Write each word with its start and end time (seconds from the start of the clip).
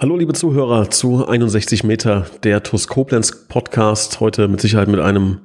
Hallo 0.00 0.16
liebe 0.16 0.32
Zuhörer 0.32 0.90
zu 0.90 1.26
61 1.26 1.82
Meter, 1.82 2.26
der 2.44 2.62
TUS 2.62 2.86
Podcast. 2.86 4.20
Heute 4.20 4.46
mit 4.46 4.60
Sicherheit 4.60 4.86
mit 4.86 5.00
einem 5.00 5.40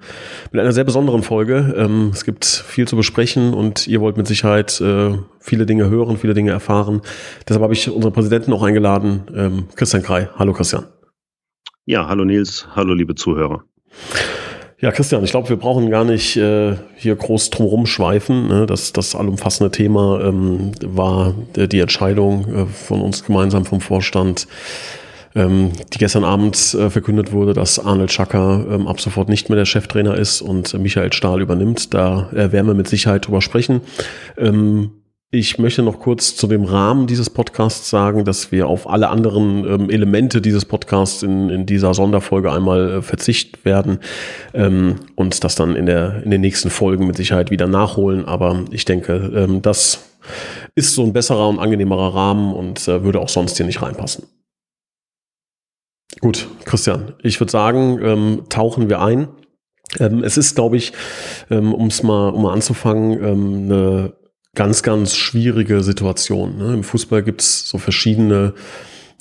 mit 0.52 0.62
einer 0.62 0.72
sehr 0.72 0.84
besonderen 0.84 1.24
Folge. 1.24 1.74
Ähm, 1.76 2.12
es 2.14 2.24
gibt 2.24 2.46
viel 2.46 2.88
zu 2.88 2.96
besprechen 2.96 3.56
und 3.56 3.88
ihr 3.88 4.00
wollt 4.00 4.16
mit 4.16 4.28
Sicherheit 4.28 4.80
äh, 4.80 5.18
viele 5.40 5.66
Dinge 5.66 5.90
hören, 5.90 6.18
viele 6.18 6.36
Dinge 6.36 6.52
erfahren. 6.52 7.02
Deshalb 7.50 7.64
habe 7.64 7.74
ich 7.74 7.90
unseren 7.90 8.14
Präsidenten 8.14 8.54
auch 8.54 8.62
eingeladen, 8.62 9.24
ähm, 9.36 9.64
Christian 9.76 10.04
Krei. 10.04 10.30
Hallo 10.36 10.54
Christian. 10.54 10.86
Ja, 11.86 12.08
hallo 12.08 12.24
Nils, 12.24 12.68
hallo 12.76 12.94
liebe 12.94 13.16
Zuhörer. 13.16 13.64
Ja, 14.84 14.92
Christian, 14.92 15.24
ich 15.24 15.32
glaube, 15.32 15.48
wir 15.48 15.56
brauchen 15.56 15.90
gar 15.90 16.04
nicht 16.04 16.36
äh, 16.36 16.76
hier 16.98 17.16
groß 17.16 17.52
drumherum 17.52 17.86
schweifen. 17.86 18.50
Ne? 18.50 18.66
Das, 18.66 18.92
das 18.92 19.16
allumfassende 19.16 19.72
Thema 19.72 20.20
ähm, 20.22 20.74
war 20.82 21.36
äh, 21.56 21.70
die 21.70 21.80
Entscheidung 21.80 22.54
äh, 22.54 22.66
von 22.66 23.00
uns 23.00 23.24
gemeinsam 23.24 23.64
vom 23.64 23.80
Vorstand, 23.80 24.46
ähm, 25.36 25.72
die 25.94 26.00
gestern 26.00 26.26
Abend 26.26 26.74
äh, 26.74 26.90
verkündet 26.90 27.32
wurde, 27.32 27.54
dass 27.54 27.80
Arnold 27.80 28.12
Schacker 28.12 28.66
ähm, 28.70 28.86
ab 28.90 29.00
sofort 29.00 29.30
nicht 29.30 29.48
mehr 29.48 29.56
der 29.56 29.64
Cheftrainer 29.64 30.18
ist 30.18 30.42
und 30.42 30.78
Michael 30.78 31.14
Stahl 31.14 31.42
übernimmt. 31.42 31.94
Da 31.94 32.30
äh, 32.34 32.52
werden 32.52 32.68
wir 32.68 32.74
mit 32.74 32.90
Sicherheit 32.90 33.26
drüber 33.26 33.42
sprechen. 33.42 33.80
Ähm, 34.38 34.92
ich 35.34 35.58
möchte 35.58 35.82
noch 35.82 36.00
kurz 36.00 36.36
zu 36.36 36.46
dem 36.46 36.64
Rahmen 36.64 37.08
dieses 37.08 37.32
Podcasts 37.32 37.90
sagen, 37.90 38.24
dass 38.24 38.52
wir 38.52 38.68
auf 38.68 38.88
alle 38.88 39.10
anderen 39.10 39.66
ähm, 39.66 39.90
Elemente 39.90 40.42
dieses 40.42 40.64
Podcasts 40.64 41.24
in, 41.24 41.50
in 41.50 41.66
dieser 41.66 41.96
Sonderfolge 41.96 42.52
einmal 42.52 42.92
äh, 42.92 43.02
verzichten 43.02 43.58
werden 43.66 43.98
ähm, 44.54 44.98
und 45.16 45.44
das 45.44 45.56
dann 45.56 45.76
in, 45.76 45.88
der, 45.88 46.22
in 46.22 46.30
den 46.30 46.42
nächsten 46.42 46.70
Folgen 46.70 47.08
mit 47.08 47.18
Sicherheit 47.18 47.50
wieder 47.50 47.66
nachholen. 47.66 48.26
Aber 48.26 48.64
ich 48.70 48.86
denke, 48.86 49.32
ähm, 49.36 49.64
das 49.64 50.08
ist 50.76 50.94
so 50.94 51.04
ein 51.04 51.14
besserer 51.14 51.50
und 51.50 51.58
angenehmerer 51.58 52.14
Rahmen 52.14 52.54
und 52.54 52.88
äh, 52.88 53.04
würde 53.04 53.20
auch 53.20 53.30
sonst 53.30 53.58
hier 53.58 53.66
nicht 53.66 53.82
reinpassen. 53.82 54.26
Gut, 56.22 56.48
Christian, 56.66 57.14
ich 57.24 57.40
würde 57.40 57.52
sagen, 57.52 58.00
ähm, 58.04 58.44
tauchen 58.50 58.88
wir 58.88 59.02
ein. 59.02 59.30
Ähm, 60.00 60.24
es 60.24 60.38
ist, 60.38 60.54
glaube 60.54 60.78
ich, 60.78 60.94
ähm, 61.50 61.74
um 61.74 61.88
es 61.88 62.04
mal, 62.04 62.30
um 62.30 62.44
mal 62.44 62.54
anzufangen, 62.54 63.72
eine 63.72 64.14
ganz, 64.56 64.84
ganz 64.84 65.16
schwierige 65.16 65.82
Situation. 65.84 66.58
Ne? 66.58 66.74
Im 66.74 66.84
Fußball 66.84 67.24
gibt 67.24 67.42
es 67.42 67.68
so 67.68 67.78
verschiedene 67.78 68.54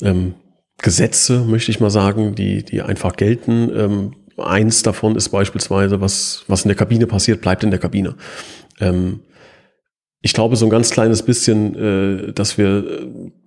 ähm, 0.03 0.35
Gesetze, 0.79 1.45
möchte 1.45 1.71
ich 1.71 1.81
mal 1.81 1.91
sagen, 1.91 2.35
die, 2.35 2.65
die 2.65 2.83
einfach 2.83 3.17
gelten. 3.17 3.71
Ähm, 3.75 4.13
eins 4.37 4.83
davon 4.83 5.17
ist 5.17 5.31
beispielsweise, 5.31 6.01
was, 6.01 6.45
was 6.49 6.65
in 6.65 6.69
der 6.69 6.77
Kabine 6.77 7.07
passiert, 7.07 7.41
bleibt 7.41 7.65
in 7.65 7.71
der 7.71 7.81
Kabine. 7.81 8.15
Ähm, 8.81 9.21
ich 10.25 10.33
glaube, 10.35 10.55
so 10.55 10.65
ein 10.67 10.71
ganz 10.71 10.91
kleines 10.91 11.23
bisschen, 11.23 11.75
äh, 11.75 12.33
dass 12.33 12.57
wir 12.57 12.85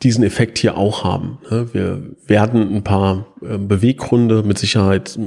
diesen 0.04 0.24
Effekt 0.24 0.58
hier 0.58 0.78
auch 0.78 1.06
haben. 1.06 1.40
Ne? 1.50 1.70
Wir 1.72 2.02
werden 2.28 2.76
ein 2.76 2.84
paar 2.84 3.28
äh, 3.42 3.58
Beweggründe 3.58 4.44
mit 4.44 4.58
Sicherheit 4.58 5.18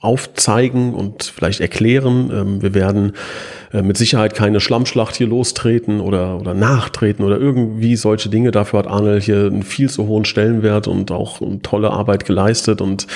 aufzeigen 0.00 0.94
und 0.94 1.24
vielleicht 1.24 1.60
erklären. 1.60 2.30
Ähm, 2.32 2.62
wir 2.62 2.74
werden 2.74 3.12
äh, 3.72 3.82
mit 3.82 3.96
Sicherheit 3.96 4.34
keine 4.34 4.60
Schlammschlacht 4.60 5.16
hier 5.16 5.26
lostreten 5.26 6.00
oder, 6.00 6.38
oder 6.38 6.54
nachtreten 6.54 7.24
oder 7.24 7.38
irgendwie 7.38 7.96
solche 7.96 8.28
Dinge. 8.28 8.52
Dafür 8.52 8.80
hat 8.80 8.86
Arnel 8.86 9.20
hier 9.20 9.46
einen 9.46 9.62
viel 9.62 9.90
zu 9.90 10.06
hohen 10.06 10.24
Stellenwert 10.24 10.86
und 10.86 11.10
auch 11.10 11.40
tolle 11.62 11.90
Arbeit 11.90 12.24
geleistet 12.24 12.80
und, 12.80 13.08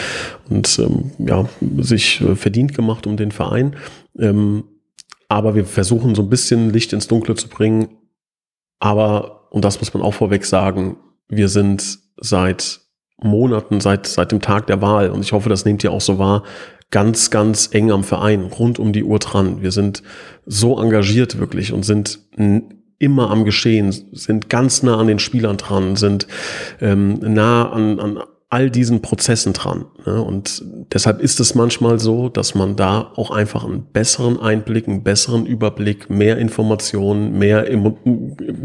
und 0.48 0.79
ähm, 0.81 1.13
ja, 1.19 1.45
sich 1.79 2.23
äh, 2.23 2.35
verdient 2.35 2.75
gemacht 2.75 3.07
um 3.07 3.17
den 3.17 3.31
Verein. 3.31 3.77
Aber 5.29 5.55
wir 5.55 5.65
versuchen 5.65 6.15
so 6.15 6.23
ein 6.23 6.31
bisschen 6.31 6.71
Licht 6.71 6.93
ins 6.93 7.09
Dunkle 7.09 7.34
zu 7.34 7.48
bringen. 7.48 7.89
Aber, 8.81 9.48
und 9.51 9.65
das 9.65 9.79
muss 9.81 9.93
man 9.93 10.03
auch 10.03 10.15
vorweg 10.15 10.45
sagen, 10.45 10.97
wir 11.29 11.48
sind 11.48 11.98
seit 12.17 12.81
Monaten, 13.20 13.81
seit, 13.81 14.07
seit 14.07 14.33
dem 14.33 14.41
Tag 14.41 14.67
der 14.69 14.81
Wahl, 14.81 15.11
und 15.11 15.20
ich 15.20 15.33
hoffe, 15.33 15.48
das 15.48 15.65
nehmt 15.65 15.83
ihr 15.85 15.93
auch 15.93 16.01
so 16.01 16.19
wahr, 16.19 16.45
ganz, 16.91 17.31
ganz 17.31 17.69
eng 17.73 17.91
am 17.91 18.05
Verein, 18.05 18.45
rund 18.45 18.79
um 18.79 18.93
die 18.93 19.05
Uhr 19.05 19.19
dran. 19.19 19.61
Wir 19.61 19.73
sind 19.73 20.03
so 20.47 20.80
engagiert 20.80 21.39
wirklich 21.39 21.73
und 21.73 21.85
sind 21.85 22.20
immer 22.98 23.31
am 23.31 23.45
Geschehen, 23.45 23.92
sind 24.13 24.48
ganz 24.48 24.83
nah 24.83 24.98
an 24.98 25.07
den 25.07 25.19
Spielern 25.19 25.57
dran, 25.57 25.97
sind 25.97 26.27
ähm, 26.81 27.19
nah 27.20 27.70
an, 27.70 28.01
an 28.01 28.23
all 28.51 28.70
diesen 28.70 29.03
Prozessen 29.03 29.53
dran. 29.53 29.85
Ne? 30.07 30.23
Und 30.23 30.64
deshalb 30.95 31.20
ist 31.20 31.39
es 31.39 31.55
manchmal 31.55 31.98
so, 31.98 32.31
dass 32.31 32.55
man 32.55 32.77
da 32.77 33.13
auch 33.14 33.31
einfach 33.31 33.63
einen 33.63 33.83
besseren 33.92 34.41
Einblick, 34.41 34.89
einen 34.89 35.03
besseren 35.03 35.45
Überblick, 35.45 36.09
mehr 36.09 36.39
Informationen, 36.39 37.39
mehr 37.39 37.70
Emo 37.70 37.98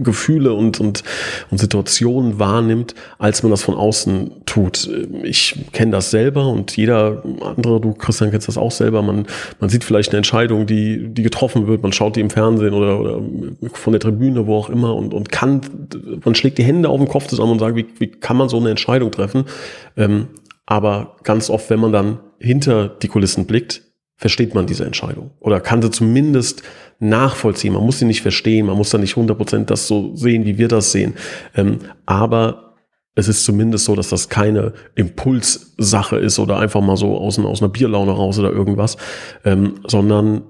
Gefühle 0.01 0.53
und, 0.53 0.79
und, 0.79 1.03
und 1.51 1.57
Situationen 1.57 2.39
wahrnimmt, 2.39 2.95
als 3.17 3.43
man 3.43 3.51
das 3.51 3.61
von 3.61 3.75
außen 3.75 4.43
tut. 4.45 4.89
Ich 5.23 5.65
kenne 5.73 5.91
das 5.91 6.11
selber 6.11 6.47
und 6.47 6.77
jeder 6.77 7.21
andere, 7.41 7.81
du 7.81 7.93
Christian 7.93 8.31
kennst 8.31 8.47
das 8.47 8.57
auch 8.57 8.71
selber, 8.71 9.01
man, 9.01 9.27
man 9.59 9.69
sieht 9.69 9.83
vielleicht 9.83 10.11
eine 10.11 10.17
Entscheidung, 10.17 10.65
die, 10.65 11.09
die 11.09 11.23
getroffen 11.23 11.67
wird, 11.67 11.83
man 11.83 11.91
schaut 11.91 12.15
die 12.15 12.21
im 12.21 12.29
Fernsehen 12.29 12.73
oder, 12.73 13.01
oder 13.01 13.21
von 13.73 13.91
der 13.91 13.99
Tribüne, 13.99 14.47
wo 14.47 14.57
auch 14.57 14.69
immer 14.69 14.95
und, 14.95 15.13
und 15.13 15.29
kann, 15.29 15.59
man 16.23 16.35
schlägt 16.35 16.57
die 16.57 16.63
Hände 16.63 16.87
auf 16.87 16.99
den 16.99 17.09
Kopf 17.09 17.27
zusammen 17.27 17.51
und 17.51 17.59
sagt, 17.59 17.75
wie, 17.75 17.85
wie 17.99 18.07
kann 18.07 18.37
man 18.37 18.47
so 18.47 18.57
eine 18.57 18.69
Entscheidung 18.69 19.11
treffen? 19.11 19.43
Ähm, 19.97 20.29
aber 20.65 21.17
ganz 21.23 21.49
oft, 21.49 21.69
wenn 21.69 21.79
man 21.79 21.91
dann 21.91 22.19
hinter 22.39 22.89
die 22.89 23.07
Kulissen 23.07 23.45
blickt, 23.45 23.81
versteht 24.15 24.55
man 24.55 24.67
diese 24.67 24.85
Entscheidung 24.85 25.31
oder 25.39 25.59
kann 25.59 25.81
sie 25.81 25.91
zumindest 25.91 26.63
nachvollziehen. 26.99 27.73
Man 27.73 27.83
muss 27.83 27.99
sie 27.99 28.05
nicht 28.05 28.21
verstehen, 28.21 28.67
man 28.67 28.77
muss 28.77 28.91
da 28.91 28.97
nicht 28.97 29.15
100% 29.15 29.65
das 29.65 29.87
so 29.87 30.15
sehen, 30.15 30.45
wie 30.45 30.57
wir 30.57 30.67
das 30.67 30.91
sehen. 30.91 31.15
Ähm, 31.55 31.79
aber 32.05 32.75
es 33.15 33.27
ist 33.27 33.45
zumindest 33.45 33.85
so, 33.85 33.95
dass 33.95 34.09
das 34.09 34.29
keine 34.29 34.73
Impulssache 34.95 36.17
ist 36.17 36.39
oder 36.39 36.57
einfach 36.59 36.81
mal 36.81 36.97
so 36.97 37.17
aus, 37.17 37.37
aus 37.37 37.61
einer 37.61 37.71
Bierlaune 37.71 38.11
raus 38.11 38.39
oder 38.39 38.51
irgendwas, 38.51 38.97
ähm, 39.45 39.81
sondern 39.85 40.43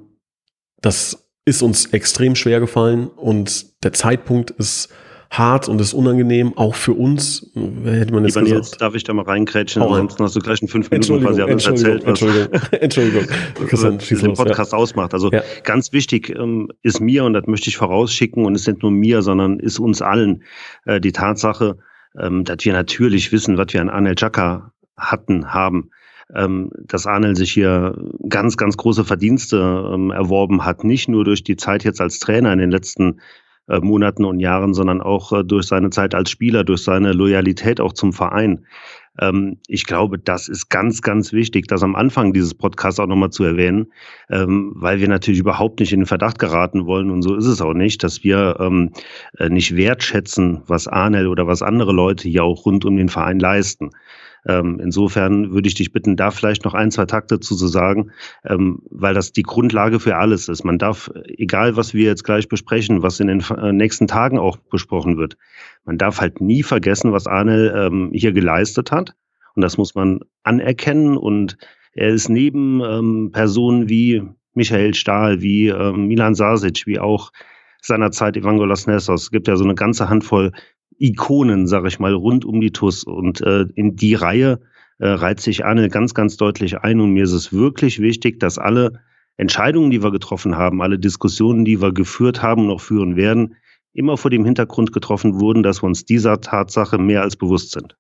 das 0.81 1.29
ist 1.45 1.61
uns 1.61 1.87
extrem 1.87 2.35
schwer 2.35 2.59
gefallen 2.59 3.07
und 3.07 3.83
der 3.83 3.91
Zeitpunkt 3.93 4.51
ist 4.51 4.89
hart 5.37 5.67
und 5.67 5.81
ist 5.81 5.93
unangenehm, 5.93 6.57
auch 6.57 6.75
für 6.75 6.93
uns. 6.93 7.51
Hätte 7.83 8.13
man 8.13 8.23
jetzt 8.23 8.35
Lieber 8.35 8.47
Nils, 8.47 8.71
darf 8.71 8.95
ich 8.95 9.03
da 9.03 9.13
mal 9.13 9.25
reinkrätschen? 9.25 9.81
Oh, 9.81 9.87
Ansonsten 9.87 10.23
hast 10.23 10.35
du 10.35 10.39
gleich 10.39 10.61
in 10.61 10.67
fünf 10.67 10.91
Minuten 10.91 11.21
quasi 11.21 11.41
alles 11.41 11.65
erzählt, 11.65 12.03
was, 12.05 12.21
Entschuldigung, 12.21 12.59
Entschuldigung. 12.71 13.27
was 13.71 14.21
den 14.21 14.33
Podcast 14.33 14.71
ja. 14.71 14.77
ausmacht. 14.77 15.13
Also 15.13 15.31
ja. 15.31 15.41
ganz 15.63 15.91
wichtig 15.91 16.29
ähm, 16.29 16.69
ist 16.83 17.01
mir, 17.01 17.25
und 17.25 17.33
das 17.33 17.47
möchte 17.47 17.69
ich 17.69 17.77
vorausschicken, 17.77 18.45
und 18.45 18.55
es 18.55 18.61
ist 18.61 18.67
nicht 18.67 18.83
nur 18.83 18.91
mir, 18.91 19.21
sondern 19.21 19.59
ist 19.59 19.79
uns 19.79 20.01
allen 20.01 20.43
äh, 20.85 21.01
die 21.01 21.11
Tatsache, 21.11 21.77
ähm, 22.17 22.43
dass 22.43 22.57
wir 22.63 22.73
natürlich 22.73 23.31
wissen, 23.31 23.57
was 23.57 23.67
wir 23.71 23.81
an 23.81 23.89
Anel 23.89 24.15
Chaka 24.15 24.71
hatten, 24.97 25.53
haben 25.53 25.89
ähm, 26.35 26.71
dass 26.75 27.05
Arnel 27.05 27.35
sich 27.35 27.51
hier 27.51 27.95
ganz, 28.27 28.57
ganz 28.57 28.77
große 28.77 29.03
Verdienste 29.03 29.91
ähm, 29.93 30.11
erworben 30.11 30.65
hat, 30.65 30.83
nicht 30.83 31.09
nur 31.09 31.25
durch 31.25 31.43
die 31.43 31.57
Zeit 31.57 31.83
jetzt 31.83 32.01
als 32.01 32.19
Trainer 32.19 32.53
in 32.53 32.59
den 32.59 32.71
letzten 32.71 33.19
äh, 33.67 33.79
Monaten 33.79 34.25
und 34.25 34.39
Jahren, 34.39 34.73
sondern 34.73 35.01
auch 35.01 35.31
äh, 35.31 35.43
durch 35.43 35.67
seine 35.67 35.89
Zeit 35.89 36.15
als 36.15 36.29
Spieler, 36.29 36.63
durch 36.63 36.83
seine 36.83 37.13
Loyalität 37.13 37.79
auch 37.79 37.93
zum 37.93 38.13
Verein. 38.13 38.65
Ähm, 39.19 39.57
ich 39.67 39.85
glaube, 39.85 40.17
das 40.17 40.47
ist 40.47 40.69
ganz, 40.69 41.01
ganz 41.01 41.33
wichtig, 41.33 41.67
das 41.67 41.83
am 41.83 41.95
Anfang 41.95 42.33
dieses 42.33 42.53
Podcasts 42.53 42.99
auch 42.99 43.07
nochmal 43.07 43.29
zu 43.29 43.43
erwähnen, 43.43 43.91
ähm, 44.29 44.73
weil 44.75 44.99
wir 44.99 45.07
natürlich 45.07 45.39
überhaupt 45.39 45.79
nicht 45.79 45.93
in 45.93 46.01
den 46.01 46.05
Verdacht 46.07 46.39
geraten 46.39 46.85
wollen 46.85 47.11
und 47.11 47.21
so 47.21 47.35
ist 47.35 47.45
es 47.45 47.61
auch 47.61 47.73
nicht, 47.73 48.03
dass 48.03 48.23
wir 48.23 48.57
ähm, 48.59 48.91
äh, 49.37 49.49
nicht 49.49 49.75
wertschätzen, 49.75 50.63
was 50.67 50.87
Arnel 50.87 51.27
oder 51.27 51.47
was 51.47 51.61
andere 51.61 51.93
Leute 51.93 52.27
hier 52.27 52.43
auch 52.43 52.65
rund 52.65 52.85
um 52.85 52.97
den 52.97 53.09
Verein 53.09 53.39
leisten. 53.39 53.91
Ähm, 54.45 54.79
insofern 54.81 55.53
würde 55.53 55.67
ich 55.67 55.75
dich 55.75 55.91
bitten, 55.91 56.17
da 56.17 56.31
vielleicht 56.31 56.65
noch 56.65 56.73
ein, 56.73 56.91
zwei 56.91 57.05
Takte 57.05 57.39
zu 57.39 57.55
sagen, 57.55 58.11
ähm, 58.45 58.81
weil 58.89 59.13
das 59.13 59.31
die 59.31 59.43
Grundlage 59.43 59.99
für 59.99 60.17
alles 60.17 60.49
ist. 60.49 60.63
Man 60.63 60.77
darf, 60.77 61.11
egal 61.25 61.77
was 61.77 61.93
wir 61.93 62.05
jetzt 62.05 62.23
gleich 62.23 62.49
besprechen, 62.49 63.03
was 63.03 63.19
in 63.19 63.27
den 63.27 63.41
äh, 63.41 63.71
nächsten 63.71 64.07
Tagen 64.07 64.37
auch 64.37 64.57
besprochen 64.57 65.17
wird, 65.17 65.37
man 65.85 65.97
darf 65.97 66.19
halt 66.19 66.41
nie 66.41 66.63
vergessen, 66.63 67.11
was 67.11 67.27
Arne 67.27 67.73
ähm, 67.75 68.11
hier 68.13 68.33
geleistet 68.33 68.91
hat. 68.91 69.15
Und 69.55 69.61
das 69.61 69.77
muss 69.77 69.95
man 69.95 70.21
anerkennen. 70.43 71.17
Und 71.17 71.57
er 71.93 72.09
ist 72.09 72.29
neben 72.29 72.81
ähm, 72.81 73.29
Personen 73.31 73.87
wie 73.87 74.23
Michael 74.53 74.93
Stahl, 74.93 75.41
wie 75.41 75.67
ähm, 75.67 76.07
Milan 76.07 76.35
Sasic, 76.35 76.85
wie 76.85 76.99
auch 76.99 77.31
seinerzeit 77.81 78.37
Evangelos 78.37 78.87
Nessos. 78.87 79.23
Es 79.23 79.31
gibt 79.31 79.47
ja 79.47 79.55
so 79.55 79.63
eine 79.63 79.75
ganze 79.75 80.09
Handvoll 80.09 80.51
Ikonen, 81.03 81.67
sage 81.67 81.89
ich 81.89 81.99
mal, 81.99 82.13
rund 82.13 82.45
um 82.45 82.61
die 82.61 82.71
TUS. 82.71 83.03
Und 83.03 83.41
äh, 83.41 83.65
in 83.75 83.97
die 83.97 84.13
Reihe 84.13 84.61
äh, 84.99 85.07
reiht 85.09 85.41
sich 85.41 85.65
Arne 85.65 85.89
ganz, 85.89 86.13
ganz 86.13 86.37
deutlich 86.37 86.79
ein. 86.79 87.01
Und 87.01 87.11
mir 87.11 87.25
ist 87.25 87.33
es 87.33 87.51
wirklich 87.51 87.99
wichtig, 87.99 88.39
dass 88.39 88.57
alle 88.57 89.01
Entscheidungen, 89.35 89.91
die 89.91 90.01
wir 90.01 90.11
getroffen 90.11 90.55
haben, 90.55 90.81
alle 90.81 90.97
Diskussionen, 90.97 91.65
die 91.65 91.81
wir 91.81 91.91
geführt 91.91 92.41
haben 92.41 92.67
noch 92.67 92.79
führen 92.79 93.17
werden, 93.17 93.55
immer 93.91 94.15
vor 94.15 94.31
dem 94.31 94.45
Hintergrund 94.45 94.93
getroffen 94.93 95.41
wurden, 95.41 95.61
dass 95.61 95.83
wir 95.83 95.87
uns 95.87 96.05
dieser 96.05 96.39
Tatsache 96.39 96.97
mehr 96.97 97.21
als 97.21 97.35
bewusst 97.35 97.71
sind. 97.71 97.97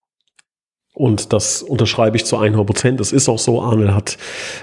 Und 0.95 1.33
das 1.33 1.63
unterschreibe 1.63 2.17
ich 2.17 2.25
zu 2.25 2.37
100 2.37 2.67
Prozent. 2.67 2.99
Das 2.99 3.11
ist 3.11 3.27
auch 3.27 3.39
so. 3.39 3.63
Arnel 3.63 3.95
hat 3.95 4.19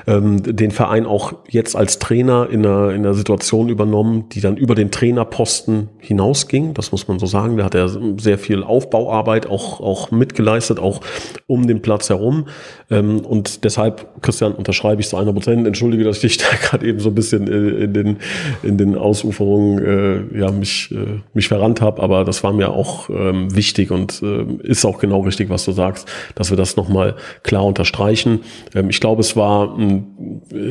ähm, 0.07 0.41
den 0.41 0.71
Verein 0.71 1.05
auch 1.05 1.33
jetzt 1.49 1.75
als 1.75 1.99
Trainer 1.99 2.49
in 2.49 2.65
einer, 2.65 2.91
in 2.91 3.01
einer 3.05 3.15
Situation 3.15 3.69
übernommen, 3.69 4.29
die 4.29 4.41
dann 4.41 4.57
über 4.57 4.77
den 4.77 4.93
Trainerposten 4.93 5.89
hinausging. 5.99 6.73
Das 6.75 6.93
muss 6.93 7.09
man 7.09 7.19
so 7.19 7.27
sagen. 7.27 7.57
Da 7.57 7.65
hat 7.65 7.75
er 7.75 7.89
sehr 8.19 8.39
viel 8.39 8.63
Aufbauarbeit 8.63 9.49
auch, 9.49 9.81
auch 9.81 10.13
mitgeleistet, 10.13 10.79
auch 10.79 11.01
um 11.49 11.67
den 11.67 11.83
Platz 11.83 12.11
herum. 12.11 12.47
Ähm, 12.93 13.27
und 13.27 13.65
deshalb, 13.65 14.23
Christian, 14.23 14.53
unterschreibe 14.53 15.01
ich 15.01 15.09
zu 15.09 15.17
100 15.17 15.35
Prozent. 15.35 15.67
Entschuldige, 15.67 16.05
dass 16.05 16.23
ich 16.23 16.39
da 16.39 16.47
gerade 16.63 16.87
eben 16.87 17.01
so 17.01 17.09
ein 17.09 17.17
bisschen 17.17 17.49
äh, 17.49 17.85
in 17.85 17.93
den, 17.93 18.17
in 18.63 18.79
den 18.79 18.97
Ausuferungen 18.97 20.33
äh, 20.33 20.39
ja, 20.39 20.53
mich, 20.53 20.93
äh, 20.93 21.23
mich 21.35 21.49
verrannt 21.49 21.81
habe. 21.81 22.01
Aber 22.01 22.25
das 22.25 22.45
war 22.45 22.53
mir 22.53 22.71
auch 22.71 23.11
ähm, 23.11 23.53
wichtig 23.53 23.91
und 23.91 24.23
äh, 24.23 24.45
ist 24.63 24.85
auch 24.85 25.01
genau 25.01 25.23
richtig, 25.23 25.51
was 25.51 25.65
du 25.65 25.73
sagst 25.73 26.07
dass 26.35 26.51
wir 26.51 26.57
das 26.57 26.77
nochmal 26.77 27.17
klar 27.43 27.65
unterstreichen. 27.65 28.41
Ähm, 28.75 28.91
ich 28.91 29.01
glaube, 29.01 29.21
es 29.21 29.37
war 29.37 29.79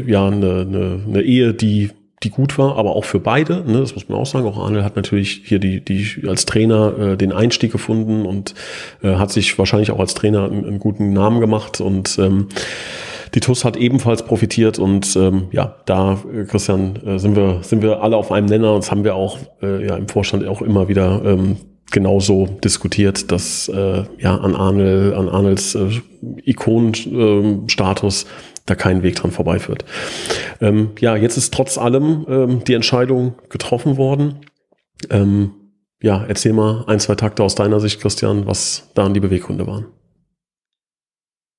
ja 0.05 0.27
eine, 0.27 0.65
eine, 0.67 0.99
eine 1.07 1.21
Ehe, 1.21 1.53
die 1.53 1.91
die 2.23 2.29
gut 2.29 2.57
war, 2.57 2.75
aber 2.75 2.95
auch 2.95 3.05
für 3.05 3.19
beide. 3.19 3.63
Ne, 3.65 3.79
das 3.79 3.95
muss 3.95 4.09
man 4.09 4.19
auch 4.19 4.25
sagen. 4.25 4.45
Auch 4.45 4.57
Arnel 4.57 4.83
hat 4.83 4.95
natürlich 4.95 5.41
hier 5.45 5.59
die, 5.59 5.79
die 5.83 6.27
als 6.27 6.45
Trainer 6.45 6.97
äh, 6.97 7.17
den 7.17 7.31
Einstieg 7.31 7.71
gefunden 7.71 8.25
und 8.25 8.55
äh, 9.01 9.15
hat 9.15 9.31
sich 9.31 9.57
wahrscheinlich 9.57 9.91
auch 9.91 9.99
als 9.99 10.15
Trainer 10.15 10.45
einen, 10.45 10.65
einen 10.65 10.79
guten 10.79 11.13
Namen 11.13 11.39
gemacht 11.39 11.79
und 11.79 12.19
ähm, 12.19 12.47
die 13.35 13.39
TUS 13.39 13.63
hat 13.63 13.77
ebenfalls 13.77 14.23
profitiert 14.23 14.79
und 14.79 15.15
ähm, 15.15 15.47
ja, 15.51 15.75
da, 15.85 16.17
äh, 16.33 16.43
Christian, 16.45 16.97
äh, 17.05 17.19
sind 17.19 17.35
wir 17.35 17.59
sind 17.61 17.81
wir 17.81 18.01
alle 18.01 18.17
auf 18.17 18.31
einem 18.31 18.47
Nenner 18.47 18.73
und 18.73 18.83
das 18.83 18.91
haben 18.91 19.03
wir 19.03 19.15
auch 19.15 19.37
äh, 19.61 19.87
ja 19.87 19.95
im 19.95 20.09
Vorstand 20.09 20.45
auch 20.47 20.61
immer 20.61 20.87
wieder 20.89 21.21
ähm, 21.23 21.57
genauso 21.91 22.47
diskutiert, 22.63 23.31
dass 23.31 23.68
äh, 23.69 24.03
ja 24.18 24.38
an 24.38 24.56
Arnel, 24.56 25.13
an 25.13 25.30
Arnels 25.30 25.75
äh, 25.75 26.01
Ikonenstatus 26.44 28.24
äh, 28.24 28.27
da 28.65 28.75
kein 28.75 29.03
Weg 29.03 29.15
dran 29.15 29.31
vorbeiführt. 29.31 29.86
Ähm, 30.62 30.91
ja, 31.00 31.15
jetzt 31.15 31.38
ist 31.38 31.53
trotz 31.53 31.77
allem 31.77 32.25
ähm, 32.30 32.63
die 32.63 32.74
Entscheidung 32.74 33.36
getroffen 33.50 33.97
worden. 33.97 34.41
Ähm, 35.09 35.51
ja, 36.01 36.24
erzähl 36.25 36.53
mal 36.53 36.86
ein, 36.88 37.00
zwei 37.00 37.15
Takte 37.15 37.44
aus 37.44 37.56
deiner 37.56 37.80
Sicht, 37.80 38.00
Christian, 38.00 38.45
was 38.45 38.89
da 38.94 39.06
an 39.06 39.13
die 39.13 39.19
Beweggründe 39.19 39.68
waren. 39.68 39.85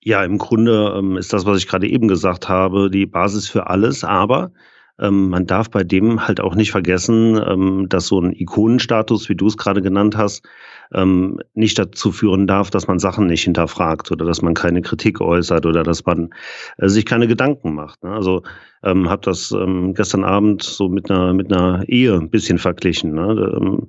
Ja, 0.03 0.25
im 0.25 0.39
Grunde 0.39 0.95
ähm, 0.97 1.19
ist 1.19 1.33
das, 1.33 1.45
was 1.45 1.59
ich 1.59 1.69
gerade 1.69 1.89
eben 1.89 2.09
gesagt 2.09 2.49
habe, 2.49 2.91
die 2.91 3.05
Basis 3.05 3.49
für 3.49 3.67
alles, 3.67 4.03
aber 4.03 4.53
ähm, 5.01 5.31
man 5.31 5.47
darf 5.47 5.71
bei 5.71 5.83
dem 5.83 6.27
halt 6.27 6.41
auch 6.41 6.55
nicht 6.55 6.71
vergessen, 6.71 7.41
ähm, 7.45 7.87
dass 7.89 8.07
so 8.07 8.21
ein 8.21 8.33
Ikonenstatus, 8.33 9.29
wie 9.29 9.35
du 9.35 9.47
es 9.47 9.57
gerade 9.57 9.83
genannt 9.83 10.17
hast, 10.17 10.47
ähm, 10.93 11.41
nicht 11.55 11.79
dazu 11.79 12.13
führen 12.13 12.47
darf, 12.47 12.71
dass 12.71 12.87
man 12.87 12.99
Sachen 12.99 13.27
nicht 13.27 13.45
hinterfragt 13.45 14.11
oder 14.11 14.25
dass 14.25 14.43
man 14.43 14.55
keine 14.55 14.83
Kritik 14.83 15.21
äußert 15.21 15.65
oder 15.67 15.83
dass 15.83 16.05
man 16.05 16.31
äh, 16.79 16.89
sich 16.89 17.07
keine 17.07 17.29
Gedanken 17.29 17.75
macht. 17.75 18.03
Ne? 18.03 18.11
Also 18.11 18.43
ähm, 18.83 19.09
habe 19.09 19.23
das 19.23 19.53
ähm, 19.53 19.95
gestern 19.95 20.25
Abend 20.25 20.63
so 20.63 20.89
mit 20.89 21.11
einer 21.11 21.33
mit 21.33 21.53
einer 21.53 21.89
Ehe 21.89 22.15
ein 22.15 22.31
bisschen 22.31 22.59
verglichen. 22.59 23.15
Ne? 23.15 23.57
Ähm, 23.57 23.89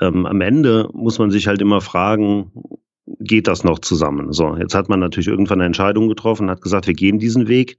ähm, 0.00 0.26
am 0.26 0.40
Ende 0.40 0.88
muss 0.92 1.18
man 1.18 1.30
sich 1.30 1.46
halt 1.46 1.60
immer 1.60 1.80
fragen, 1.80 2.52
geht 3.20 3.46
das 3.46 3.64
noch 3.64 3.78
zusammen? 3.78 4.32
So, 4.32 4.56
jetzt 4.56 4.74
hat 4.74 4.88
man 4.88 5.00
natürlich 5.00 5.28
irgendwann 5.28 5.60
eine 5.60 5.66
Entscheidung 5.66 6.08
getroffen, 6.08 6.50
hat 6.50 6.60
gesagt, 6.60 6.86
wir 6.86 6.94
gehen 6.94 7.18
diesen 7.18 7.48
Weg. 7.48 7.78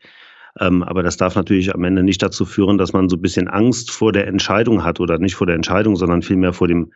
Ähm, 0.59 0.83
aber 0.83 1.03
das 1.03 1.17
darf 1.17 1.35
natürlich 1.35 1.73
am 1.73 1.83
Ende 1.83 2.03
nicht 2.03 2.21
dazu 2.21 2.45
führen, 2.45 2.77
dass 2.77 2.93
man 2.93 3.09
so 3.09 3.15
ein 3.15 3.21
bisschen 3.21 3.47
Angst 3.47 3.91
vor 3.91 4.11
der 4.11 4.27
Entscheidung 4.27 4.83
hat 4.83 4.99
oder 4.99 5.17
nicht 5.17 5.35
vor 5.35 5.47
der 5.47 5.55
Entscheidung, 5.55 5.95
sondern 5.95 6.21
vielmehr 6.21 6.53
vor 6.53 6.67
dem 6.67 6.91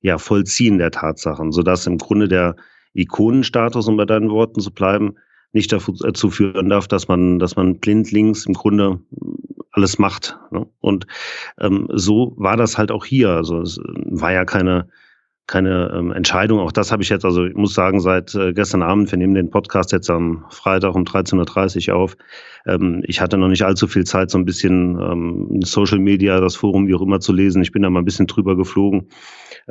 ja, 0.00 0.18
Vollziehen 0.18 0.78
der 0.78 0.90
Tatsachen, 0.90 1.52
sodass 1.52 1.86
im 1.86 1.98
Grunde 1.98 2.28
der 2.28 2.56
Ikonenstatus, 2.94 3.88
um 3.88 3.96
bei 3.96 4.04
deinen 4.04 4.30
Worten 4.30 4.60
zu 4.60 4.72
bleiben, 4.72 5.14
nicht 5.52 5.72
dazu 5.72 6.30
führen 6.30 6.68
darf, 6.68 6.88
dass 6.88 7.08
man, 7.08 7.38
dass 7.38 7.56
man 7.56 7.78
blindlings 7.78 8.46
im 8.46 8.54
Grunde 8.54 9.00
alles 9.70 9.98
macht. 9.98 10.38
Ne? 10.50 10.66
Und 10.80 11.06
ähm, 11.60 11.88
so 11.92 12.34
war 12.36 12.56
das 12.56 12.78
halt 12.78 12.90
auch 12.90 13.04
hier. 13.04 13.30
Also 13.30 13.60
es 13.60 13.78
war 13.82 14.32
ja 14.32 14.44
keine 14.44 14.88
keine 15.46 15.92
ähm, 15.94 16.12
Entscheidung. 16.12 16.60
Auch 16.60 16.72
das 16.72 16.92
habe 16.92 17.02
ich 17.02 17.08
jetzt, 17.08 17.24
also 17.24 17.44
ich 17.44 17.54
muss 17.54 17.74
sagen, 17.74 18.00
seit 18.00 18.34
äh, 18.34 18.52
gestern 18.52 18.82
Abend, 18.82 19.10
wir 19.10 19.18
nehmen 19.18 19.34
den 19.34 19.50
Podcast 19.50 19.92
jetzt 19.92 20.08
am 20.08 20.44
Freitag 20.50 20.94
um 20.94 21.04
13.30 21.04 21.90
Uhr 21.90 21.96
auf. 21.96 22.16
Ähm, 22.66 23.02
ich 23.06 23.20
hatte 23.20 23.38
noch 23.38 23.48
nicht 23.48 23.64
allzu 23.64 23.86
viel 23.86 24.04
Zeit, 24.04 24.30
so 24.30 24.38
ein 24.38 24.44
bisschen 24.44 24.98
ähm, 25.00 25.60
Social 25.62 25.98
Media, 25.98 26.40
das 26.40 26.56
Forum, 26.56 26.86
wie 26.86 26.94
auch 26.94 27.02
immer 27.02 27.20
zu 27.20 27.32
lesen. 27.32 27.62
Ich 27.62 27.72
bin 27.72 27.82
da 27.82 27.90
mal 27.90 28.00
ein 28.00 28.04
bisschen 28.04 28.26
drüber 28.26 28.56
geflogen. 28.56 29.08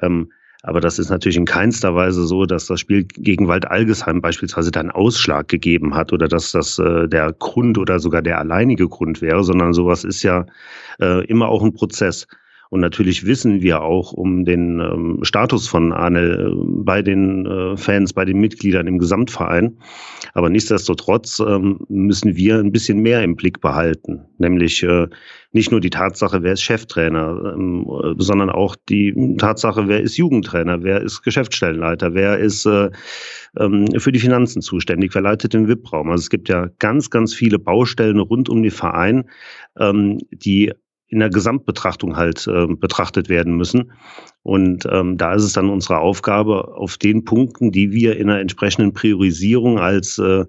Ähm, 0.02 0.32
aber 0.64 0.80
das 0.80 1.00
ist 1.00 1.10
natürlich 1.10 1.38
in 1.38 1.46
keinster 1.46 1.96
Weise 1.96 2.26
so, 2.26 2.46
dass 2.46 2.68
das 2.68 2.80
Spiel 2.80 3.06
gegen 3.06 3.48
Wald 3.48 3.66
Algesheim 3.66 4.22
beispielsweise 4.22 4.70
dann 4.70 4.92
Ausschlag 4.92 5.48
gegeben 5.48 5.96
hat 5.96 6.14
oder 6.14 6.28
dass 6.28 6.52
das 6.52 6.78
äh, 6.78 7.08
der 7.08 7.34
Grund 7.34 7.80
oder 7.80 8.00
sogar 8.00 8.22
der 8.22 8.38
alleinige 8.38 8.88
Grund 8.88 9.22
wäre, 9.22 9.44
sondern 9.44 9.74
sowas 9.74 10.04
ist 10.04 10.22
ja 10.22 10.46
äh, 11.00 11.26
immer 11.26 11.50
auch 11.50 11.64
ein 11.64 11.74
Prozess. 11.74 12.28
Und 12.72 12.80
natürlich 12.80 13.26
wissen 13.26 13.62
wir 13.62 13.82
auch 13.82 14.14
um 14.14 14.46
den 14.46 14.80
ähm, 14.80 15.20
Status 15.24 15.68
von 15.68 15.92
Arnel 15.92 16.54
äh, 16.54 16.84
bei 16.86 17.02
den 17.02 17.46
äh, 17.46 17.76
Fans, 17.76 18.14
bei 18.14 18.24
den 18.24 18.40
Mitgliedern 18.40 18.88
im 18.88 18.98
Gesamtverein. 18.98 19.78
Aber 20.34 20.50
nichtsdestotrotz 20.50 21.42
ähm, 21.46 21.82
müssen 21.90 22.38
wir 22.38 22.60
ein 22.60 22.72
bisschen 22.72 23.00
mehr 23.00 23.24
im 23.24 23.36
Blick 23.36 23.60
behalten. 23.60 24.22
Nämlich 24.38 24.84
äh, 24.84 25.08
nicht 25.52 25.72
nur 25.72 25.82
die 25.82 25.90
Tatsache, 25.90 26.44
wer 26.44 26.54
ist 26.54 26.62
Cheftrainer, 26.62 27.56
ähm, 27.58 27.86
sondern 28.18 28.50
auch 28.50 28.78
die 28.88 29.36
Tatsache, 29.38 29.90
wer 29.90 30.00
ist 30.00 30.16
Jugendtrainer, 30.16 30.82
wer 30.82 31.02
ist 31.02 31.24
Geschäftsstellenleiter, 31.24 32.14
wer 32.14 32.38
ist 32.40 32.66
äh, 32.66 32.90
ähm, 33.60 33.88
für 33.98 34.14
die 34.14 34.20
Finanzen 34.20 34.62
zuständig, 34.62 35.14
wer 35.14 35.24
leitet 35.24 35.54
den 35.54 35.68
VIP-Raum. 35.68 36.10
Also 36.10 36.22
es 36.22 36.30
gibt 36.30 36.48
ja 36.48 36.70
ganz, 36.80 37.10
ganz 37.10 37.34
viele 37.34 37.60
Baustellen 37.60 38.22
rund 38.22 38.48
um 38.48 38.64
den 38.64 38.72
Verein, 38.72 39.26
ähm, 39.78 40.20
die 40.32 40.72
in 41.12 41.20
der 41.20 41.30
Gesamtbetrachtung 41.30 42.16
halt 42.16 42.48
äh, 42.48 42.68
betrachtet 42.68 43.28
werden 43.28 43.58
müssen. 43.58 43.92
Und 44.44 44.88
ähm, 44.90 45.18
da 45.18 45.34
ist 45.34 45.44
es 45.44 45.54
dann 45.54 45.70
unsere 45.70 46.00
Aufgabe, 46.00 46.74
auf 46.76 46.98
den 46.98 47.26
Punkten, 47.26 47.72
die 47.72 47.92
wir 47.92 48.18
in 48.18 48.30
einer 48.30 48.40
entsprechenden 48.40 48.94
Priorisierung 48.94 49.78
als, 49.78 50.18
äh, 50.18 50.46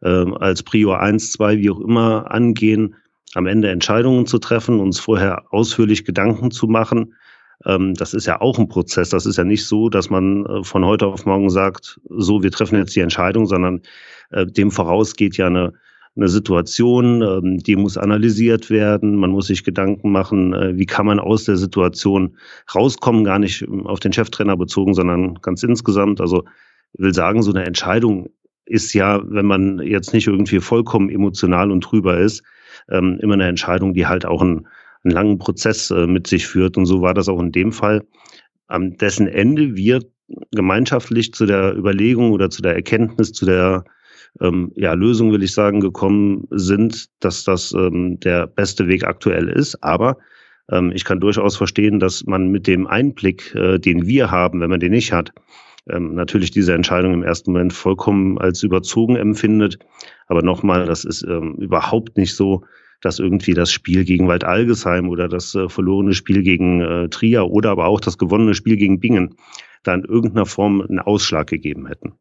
äh, 0.00 0.32
als 0.40 0.62
Prior 0.62 1.00
1, 1.00 1.32
2, 1.32 1.58
wie 1.58 1.70
auch 1.70 1.80
immer 1.80 2.30
angehen, 2.30 2.96
am 3.34 3.46
Ende 3.46 3.68
Entscheidungen 3.68 4.26
zu 4.26 4.38
treffen, 4.38 4.80
uns 4.80 4.98
vorher 4.98 5.44
ausführlich 5.50 6.06
Gedanken 6.06 6.50
zu 6.50 6.66
machen. 6.66 7.14
Ähm, 7.66 7.92
das 7.92 8.14
ist 8.14 8.26
ja 8.26 8.40
auch 8.40 8.58
ein 8.58 8.68
Prozess. 8.68 9.10
Das 9.10 9.26
ist 9.26 9.36
ja 9.36 9.44
nicht 9.44 9.66
so, 9.66 9.90
dass 9.90 10.08
man 10.08 10.46
äh, 10.46 10.64
von 10.64 10.84
heute 10.86 11.06
auf 11.06 11.26
morgen 11.26 11.50
sagt, 11.50 12.00
so, 12.08 12.42
wir 12.42 12.50
treffen 12.50 12.78
jetzt 12.78 12.96
die 12.96 13.00
Entscheidung, 13.00 13.44
sondern 13.44 13.82
äh, 14.30 14.46
dem 14.46 14.70
voraus 14.70 15.14
geht 15.14 15.36
ja 15.36 15.48
eine 15.48 15.74
eine 16.16 16.28
Situation, 16.28 17.22
ähm, 17.22 17.58
die 17.58 17.76
muss 17.76 17.98
analysiert 17.98 18.70
werden. 18.70 19.16
Man 19.16 19.30
muss 19.30 19.48
sich 19.48 19.64
Gedanken 19.64 20.10
machen, 20.10 20.54
äh, 20.54 20.76
wie 20.76 20.86
kann 20.86 21.06
man 21.06 21.20
aus 21.20 21.44
der 21.44 21.56
Situation 21.56 22.36
rauskommen, 22.74 23.24
gar 23.24 23.38
nicht 23.38 23.62
ähm, 23.62 23.86
auf 23.86 24.00
den 24.00 24.12
Cheftrainer 24.12 24.56
bezogen, 24.56 24.94
sondern 24.94 25.34
ganz 25.42 25.62
insgesamt. 25.62 26.20
Also 26.20 26.44
ich 26.94 27.00
will 27.00 27.14
sagen, 27.14 27.42
so 27.42 27.52
eine 27.52 27.64
Entscheidung 27.64 28.30
ist 28.64 28.94
ja, 28.94 29.20
wenn 29.26 29.46
man 29.46 29.78
jetzt 29.78 30.12
nicht 30.12 30.26
irgendwie 30.26 30.60
vollkommen 30.60 31.10
emotional 31.10 31.70
und 31.70 31.82
drüber 31.82 32.18
ist, 32.18 32.42
ähm, 32.88 33.18
immer 33.20 33.34
eine 33.34 33.46
Entscheidung, 33.46 33.94
die 33.94 34.06
halt 34.06 34.24
auch 34.24 34.40
einen, 34.40 34.66
einen 35.04 35.14
langen 35.14 35.38
Prozess 35.38 35.90
äh, 35.90 36.06
mit 36.06 36.26
sich 36.26 36.46
führt. 36.46 36.76
Und 36.76 36.86
so 36.86 37.02
war 37.02 37.14
das 37.14 37.28
auch 37.28 37.40
in 37.40 37.52
dem 37.52 37.72
Fall, 37.72 38.02
am 38.68 38.96
dessen 38.96 39.28
Ende 39.28 39.76
wir 39.76 40.00
gemeinschaftlich 40.52 41.32
zu 41.32 41.46
der 41.46 41.76
Überlegung 41.76 42.32
oder 42.32 42.50
zu 42.50 42.62
der 42.62 42.74
Erkenntnis, 42.74 43.32
zu 43.32 43.44
der 43.46 43.84
ähm, 44.40 44.72
ja, 44.76 44.92
Lösung, 44.94 45.32
will 45.32 45.42
ich 45.42 45.52
sagen, 45.52 45.80
gekommen 45.80 46.46
sind, 46.50 47.06
dass 47.20 47.44
das 47.44 47.72
ähm, 47.72 48.20
der 48.20 48.46
beste 48.46 48.88
Weg 48.88 49.04
aktuell 49.04 49.48
ist. 49.48 49.82
Aber 49.82 50.18
ähm, 50.70 50.92
ich 50.94 51.04
kann 51.04 51.20
durchaus 51.20 51.56
verstehen, 51.56 52.00
dass 52.00 52.24
man 52.26 52.50
mit 52.50 52.66
dem 52.66 52.86
Einblick, 52.86 53.54
äh, 53.54 53.78
den 53.78 54.06
wir 54.06 54.30
haben, 54.30 54.60
wenn 54.60 54.70
man 54.70 54.80
den 54.80 54.92
nicht 54.92 55.12
hat, 55.12 55.32
ähm, 55.88 56.14
natürlich 56.14 56.50
diese 56.50 56.74
Entscheidung 56.74 57.14
im 57.14 57.22
ersten 57.22 57.52
Moment 57.52 57.72
vollkommen 57.72 58.38
als 58.38 58.62
überzogen 58.62 59.16
empfindet. 59.16 59.78
Aber 60.26 60.42
nochmal, 60.42 60.86
das 60.86 61.04
ist 61.04 61.22
ähm, 61.22 61.54
überhaupt 61.58 62.16
nicht 62.16 62.34
so, 62.34 62.64
dass 63.00 63.18
irgendwie 63.18 63.54
das 63.54 63.70
Spiel 63.70 64.04
gegen 64.04 64.26
Wald 64.26 64.44
Algesheim 64.44 65.08
oder 65.08 65.28
das 65.28 65.54
äh, 65.54 65.68
verlorene 65.68 66.14
Spiel 66.14 66.42
gegen 66.42 66.80
äh, 66.80 67.08
Trier 67.08 67.46
oder 67.46 67.70
aber 67.70 67.86
auch 67.86 68.00
das 68.00 68.18
gewonnene 68.18 68.54
Spiel 68.54 68.76
gegen 68.76 69.00
Bingen 69.00 69.36
da 69.82 69.94
in 69.94 70.04
irgendeiner 70.04 70.46
Form 70.46 70.80
einen 70.80 70.98
Ausschlag 70.98 71.46
gegeben 71.46 71.86
hätten. 71.86 72.14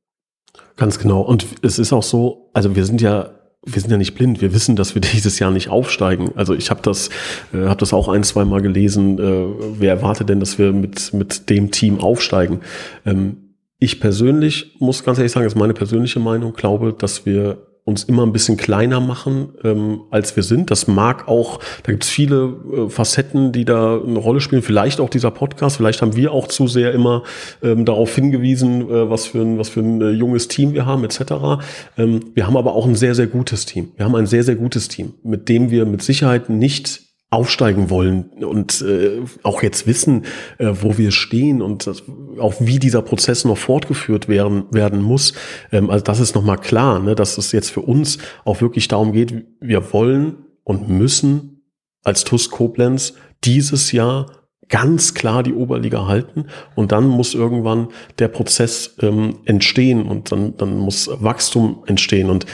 Ganz 0.75 0.99
genau. 0.99 1.21
Und 1.21 1.45
es 1.61 1.79
ist 1.79 1.93
auch 1.93 2.03
so, 2.03 2.49
also 2.53 2.75
wir 2.75 2.85
sind 2.85 3.01
ja 3.01 3.29
wir 3.67 3.81
sind 3.81 3.89
ja 3.89 3.97
nicht 3.97 4.13
blind. 4.13 4.41
Wir 4.41 4.53
wissen, 4.53 4.75
dass 4.75 4.93
wir 4.93 5.01
dieses 5.13 5.39
Jahr 5.39 5.51
nicht 5.51 5.69
aufsteigen. 5.69 6.31
Also 6.35 6.53
ich 6.53 6.69
habe 6.69 6.81
das, 6.83 7.09
äh, 7.53 7.65
habe 7.65 7.77
das 7.77 7.93
auch 7.93 8.07
ein, 8.07 8.23
zwei 8.23 8.45
Mal 8.45 8.61
gelesen. 8.61 9.17
Äh, 9.17 9.79
wer 9.79 9.95
erwartet 9.95 10.29
denn, 10.29 10.39
dass 10.39 10.59
wir 10.59 10.71
mit 10.71 11.13
mit 11.13 11.49
dem 11.49 11.71
Team 11.71 11.99
aufsteigen? 11.99 12.61
Ähm, 13.05 13.37
ich 13.79 13.99
persönlich 13.99 14.75
muss 14.79 15.03
ganz 15.03 15.17
ehrlich 15.17 15.31
sagen, 15.31 15.45
das 15.45 15.53
ist 15.53 15.59
meine 15.59 15.73
persönliche 15.73 16.19
Meinung, 16.19 16.53
glaube, 16.53 16.93
dass 16.93 17.25
wir 17.25 17.57
uns 17.85 18.03
immer 18.03 18.23
ein 18.25 18.33
bisschen 18.33 18.57
kleiner 18.57 18.99
machen, 18.99 19.49
ähm, 19.63 20.01
als 20.09 20.35
wir 20.35 20.41
sind. 20.41 20.71
Das 20.71 20.87
mag 20.87 21.27
auch, 21.27 21.59
da 21.83 21.91
gibt 21.91 22.03
es 22.03 22.09
viele 22.09 22.55
äh, 22.73 22.89
Facetten, 22.89 23.51
die 23.51 23.63
da 23.63 24.01
eine 24.01 24.17
Rolle 24.17 24.41
spielen. 24.41 24.63
Vielleicht 24.63 24.99
auch 24.99 25.09
dieser 25.09 25.29
Podcast, 25.29 25.77
vielleicht 25.77 26.01
haben 26.01 26.15
wir 26.15 26.31
auch 26.31 26.47
zu 26.47 26.67
sehr 26.67 26.93
immer 26.93 27.21
ähm, 27.61 27.85
darauf 27.85 28.13
hingewiesen, 28.15 28.89
äh, 28.89 29.09
was 29.09 29.27
für 29.27 29.41
ein, 29.41 29.59
was 29.59 29.69
für 29.69 29.81
ein 29.81 30.01
äh, 30.01 30.09
junges 30.09 30.47
Team 30.47 30.73
wir 30.73 30.87
haben, 30.87 31.03
etc. 31.03 31.61
Ähm, 31.95 32.21
wir 32.33 32.47
haben 32.47 32.57
aber 32.57 32.73
auch 32.73 32.87
ein 32.87 32.95
sehr, 32.95 33.13
sehr 33.13 33.27
gutes 33.27 33.67
Team. 33.67 33.91
Wir 33.95 34.05
haben 34.05 34.15
ein 34.15 34.25
sehr, 34.25 34.43
sehr 34.43 34.55
gutes 34.55 34.87
Team, 34.87 35.13
mit 35.23 35.47
dem 35.47 35.69
wir 35.69 35.85
mit 35.85 36.01
Sicherheit 36.01 36.49
nicht 36.49 37.03
aufsteigen 37.35 37.89
wollen 37.89 38.31
und 38.43 38.81
äh, 38.81 39.21
auch 39.43 39.61
jetzt 39.61 39.85
wissen, 39.87 40.25
äh, 40.57 40.71
wo 40.81 40.97
wir 40.97 41.11
stehen 41.11 41.61
und 41.61 41.85
das, 41.87 42.03
auch 42.39 42.55
wie 42.59 42.79
dieser 42.79 43.01
Prozess 43.01 43.45
noch 43.45 43.57
fortgeführt 43.57 44.27
werden, 44.27 44.65
werden 44.71 45.01
muss. 45.01 45.33
Ähm, 45.71 45.89
also 45.89 46.03
das 46.03 46.19
ist 46.19 46.35
nochmal 46.35 46.57
klar, 46.57 46.99
ne, 46.99 47.15
dass 47.15 47.37
es 47.37 47.51
jetzt 47.51 47.69
für 47.69 47.81
uns 47.81 48.17
auch 48.43 48.61
wirklich 48.61 48.87
darum 48.87 49.11
geht, 49.11 49.45
wir 49.59 49.93
wollen 49.93 50.37
und 50.63 50.89
müssen 50.89 51.61
als 52.03 52.23
TUS 52.23 52.49
Koblenz 52.49 53.13
dieses 53.43 53.91
Jahr 53.91 54.27
ganz 54.69 55.13
klar 55.13 55.43
die 55.43 55.53
Oberliga 55.53 56.07
halten 56.07 56.45
und 56.75 56.91
dann 56.91 57.07
muss 57.07 57.33
irgendwann 57.35 57.89
der 58.19 58.29
Prozess 58.29 58.95
ähm, 59.01 59.39
entstehen 59.45 60.07
und 60.07 60.31
dann, 60.31 60.57
dann 60.57 60.77
muss 60.77 61.09
Wachstum 61.21 61.83
entstehen 61.85 62.29
und 62.29 62.45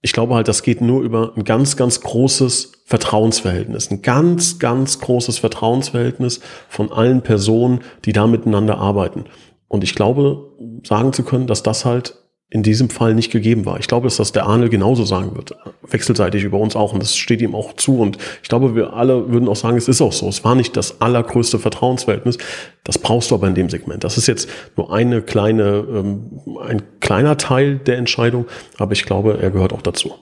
ich 0.00 0.12
glaube 0.12 0.34
halt, 0.34 0.48
das 0.48 0.62
geht 0.62 0.80
nur 0.80 1.02
über 1.02 1.32
ein 1.36 1.44
ganz, 1.44 1.76
ganz 1.76 2.00
großes 2.00 2.72
Vertrauensverhältnis. 2.84 3.90
Ein 3.90 4.02
ganz, 4.02 4.58
ganz 4.58 5.00
großes 5.00 5.38
Vertrauensverhältnis 5.38 6.40
von 6.68 6.92
allen 6.92 7.22
Personen, 7.22 7.80
die 8.04 8.12
da 8.12 8.26
miteinander 8.26 8.78
arbeiten. 8.78 9.24
Und 9.66 9.84
ich 9.84 9.94
glaube, 9.94 10.52
sagen 10.86 11.12
zu 11.12 11.24
können, 11.24 11.46
dass 11.46 11.62
das 11.62 11.84
halt 11.84 12.16
in 12.50 12.62
diesem 12.62 12.88
Fall 12.88 13.14
nicht 13.14 13.30
gegeben 13.30 13.66
war. 13.66 13.78
Ich 13.78 13.88
glaube, 13.88 14.06
dass 14.06 14.16
das 14.16 14.32
der 14.32 14.46
Arne 14.46 14.70
genauso 14.70 15.04
sagen 15.04 15.36
wird. 15.36 15.54
Wechselseitig 15.82 16.44
über 16.44 16.58
uns 16.58 16.76
auch. 16.76 16.94
Und 16.94 17.02
das 17.02 17.14
steht 17.14 17.42
ihm 17.42 17.54
auch 17.54 17.74
zu. 17.74 17.98
Und 17.98 18.16
ich 18.42 18.48
glaube, 18.48 18.74
wir 18.74 18.94
alle 18.94 19.30
würden 19.30 19.48
auch 19.48 19.56
sagen, 19.56 19.76
es 19.76 19.86
ist 19.86 20.00
auch 20.00 20.12
so. 20.12 20.28
Es 20.28 20.44
war 20.44 20.54
nicht 20.54 20.74
das 20.74 21.02
allergrößte 21.02 21.58
Vertrauensverhältnis. 21.58 22.38
Das 22.84 22.98
brauchst 22.98 23.30
du 23.30 23.34
aber 23.34 23.48
in 23.48 23.54
dem 23.54 23.68
Segment. 23.68 24.02
Das 24.02 24.16
ist 24.16 24.28
jetzt 24.28 24.48
nur 24.76 24.90
eine 24.90 25.20
kleine, 25.20 25.84
ähm, 25.90 26.40
ein 26.66 26.82
kleiner 27.00 27.36
Teil 27.36 27.76
der 27.76 27.98
Entscheidung. 27.98 28.46
Aber 28.78 28.92
ich 28.92 29.04
glaube, 29.04 29.38
er 29.42 29.50
gehört 29.50 29.74
auch 29.74 29.82
dazu. 29.82 30.14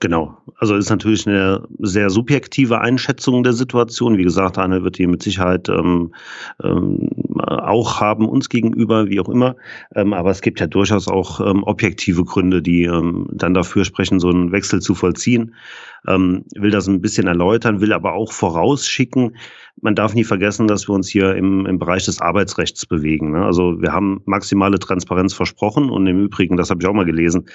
Genau. 0.00 0.34
Also 0.56 0.76
ist 0.76 0.88
natürlich 0.88 1.26
eine 1.26 1.62
sehr 1.78 2.08
subjektive 2.08 2.80
Einschätzung 2.80 3.42
der 3.42 3.52
Situation. 3.52 4.16
Wie 4.16 4.24
gesagt, 4.24 4.56
Arne 4.56 4.82
wird 4.82 4.96
die 4.96 5.06
mit 5.06 5.22
Sicherheit 5.22 5.68
ähm, 5.68 6.14
ähm, 6.62 7.10
auch 7.38 8.00
haben, 8.00 8.26
uns 8.26 8.48
gegenüber, 8.48 9.08
wie 9.08 9.20
auch 9.20 9.28
immer. 9.28 9.56
Ähm, 9.94 10.14
aber 10.14 10.30
es 10.30 10.40
gibt 10.40 10.58
ja 10.58 10.66
durchaus 10.66 11.06
auch 11.06 11.40
ähm, 11.40 11.64
objektive 11.64 12.24
Gründe, 12.24 12.62
die 12.62 12.84
ähm, 12.84 13.28
dann 13.30 13.52
dafür 13.52 13.84
sprechen, 13.84 14.20
so 14.20 14.30
einen 14.30 14.52
Wechsel 14.52 14.80
zu 14.80 14.94
vollziehen. 14.94 15.54
Ähm, 16.08 16.44
will 16.54 16.70
das 16.70 16.88
ein 16.88 17.02
bisschen 17.02 17.26
erläutern, 17.26 17.82
will 17.82 17.92
aber 17.92 18.14
auch 18.14 18.32
vorausschicken, 18.32 19.36
man 19.82 19.94
darf 19.94 20.14
nie 20.14 20.24
vergessen, 20.24 20.66
dass 20.66 20.88
wir 20.88 20.94
uns 20.94 21.08
hier 21.08 21.34
im, 21.36 21.66
im 21.66 21.78
Bereich 21.78 22.04
des 22.04 22.20
Arbeitsrechts 22.20 22.86
bewegen. 22.86 23.32
Ne? 23.32 23.44
Also 23.44 23.80
wir 23.80 23.92
haben 23.92 24.22
maximale 24.24 24.78
Transparenz 24.78 25.34
versprochen 25.34 25.90
und 25.90 26.06
im 26.06 26.24
Übrigen, 26.24 26.56
das 26.56 26.70
habe 26.70 26.82
ich 26.82 26.88
auch 26.88 26.94
mal 26.94 27.04
gelesen, 27.04 27.46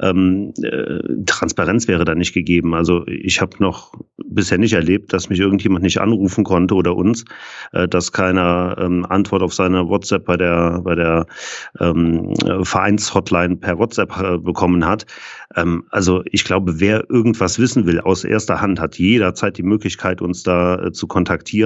ähm, 0.00 0.52
äh, 0.62 1.00
Transparenz 1.26 1.88
wäre 1.88 2.04
da 2.04 2.14
nicht 2.14 2.32
gegeben. 2.32 2.74
Also 2.74 3.06
ich 3.06 3.40
habe 3.40 3.56
noch 3.58 3.94
bisher 4.24 4.58
nicht 4.58 4.72
erlebt, 4.72 5.12
dass 5.12 5.28
mich 5.28 5.40
irgendjemand 5.40 5.82
nicht 5.82 6.00
anrufen 6.00 6.44
konnte 6.44 6.74
oder 6.74 6.96
uns, 6.96 7.24
äh, 7.72 7.88
dass 7.88 8.12
keiner 8.12 8.76
ähm, 8.78 9.06
Antwort 9.08 9.42
auf 9.42 9.54
seine 9.54 9.88
WhatsApp 9.88 10.24
bei 10.24 10.36
der 10.36 10.80
bei 10.82 10.94
der 10.94 11.26
ähm, 11.80 12.34
Vereinshotline 12.62 13.56
per 13.56 13.78
WhatsApp 13.78 14.16
äh, 14.20 14.38
bekommen 14.38 14.86
hat. 14.86 15.06
Ähm, 15.54 15.84
also 15.90 16.22
ich 16.30 16.44
glaube, 16.44 16.80
wer 16.80 17.08
irgendwas 17.10 17.58
wissen 17.58 17.86
will 17.86 18.00
aus 18.00 18.24
erster 18.24 18.60
Hand, 18.60 18.80
hat 18.80 18.98
jederzeit 18.98 19.56
die 19.56 19.62
Möglichkeit, 19.62 20.20
uns 20.20 20.42
da 20.42 20.76
äh, 20.76 20.92
zu 20.92 21.06
kontaktieren. 21.06 21.65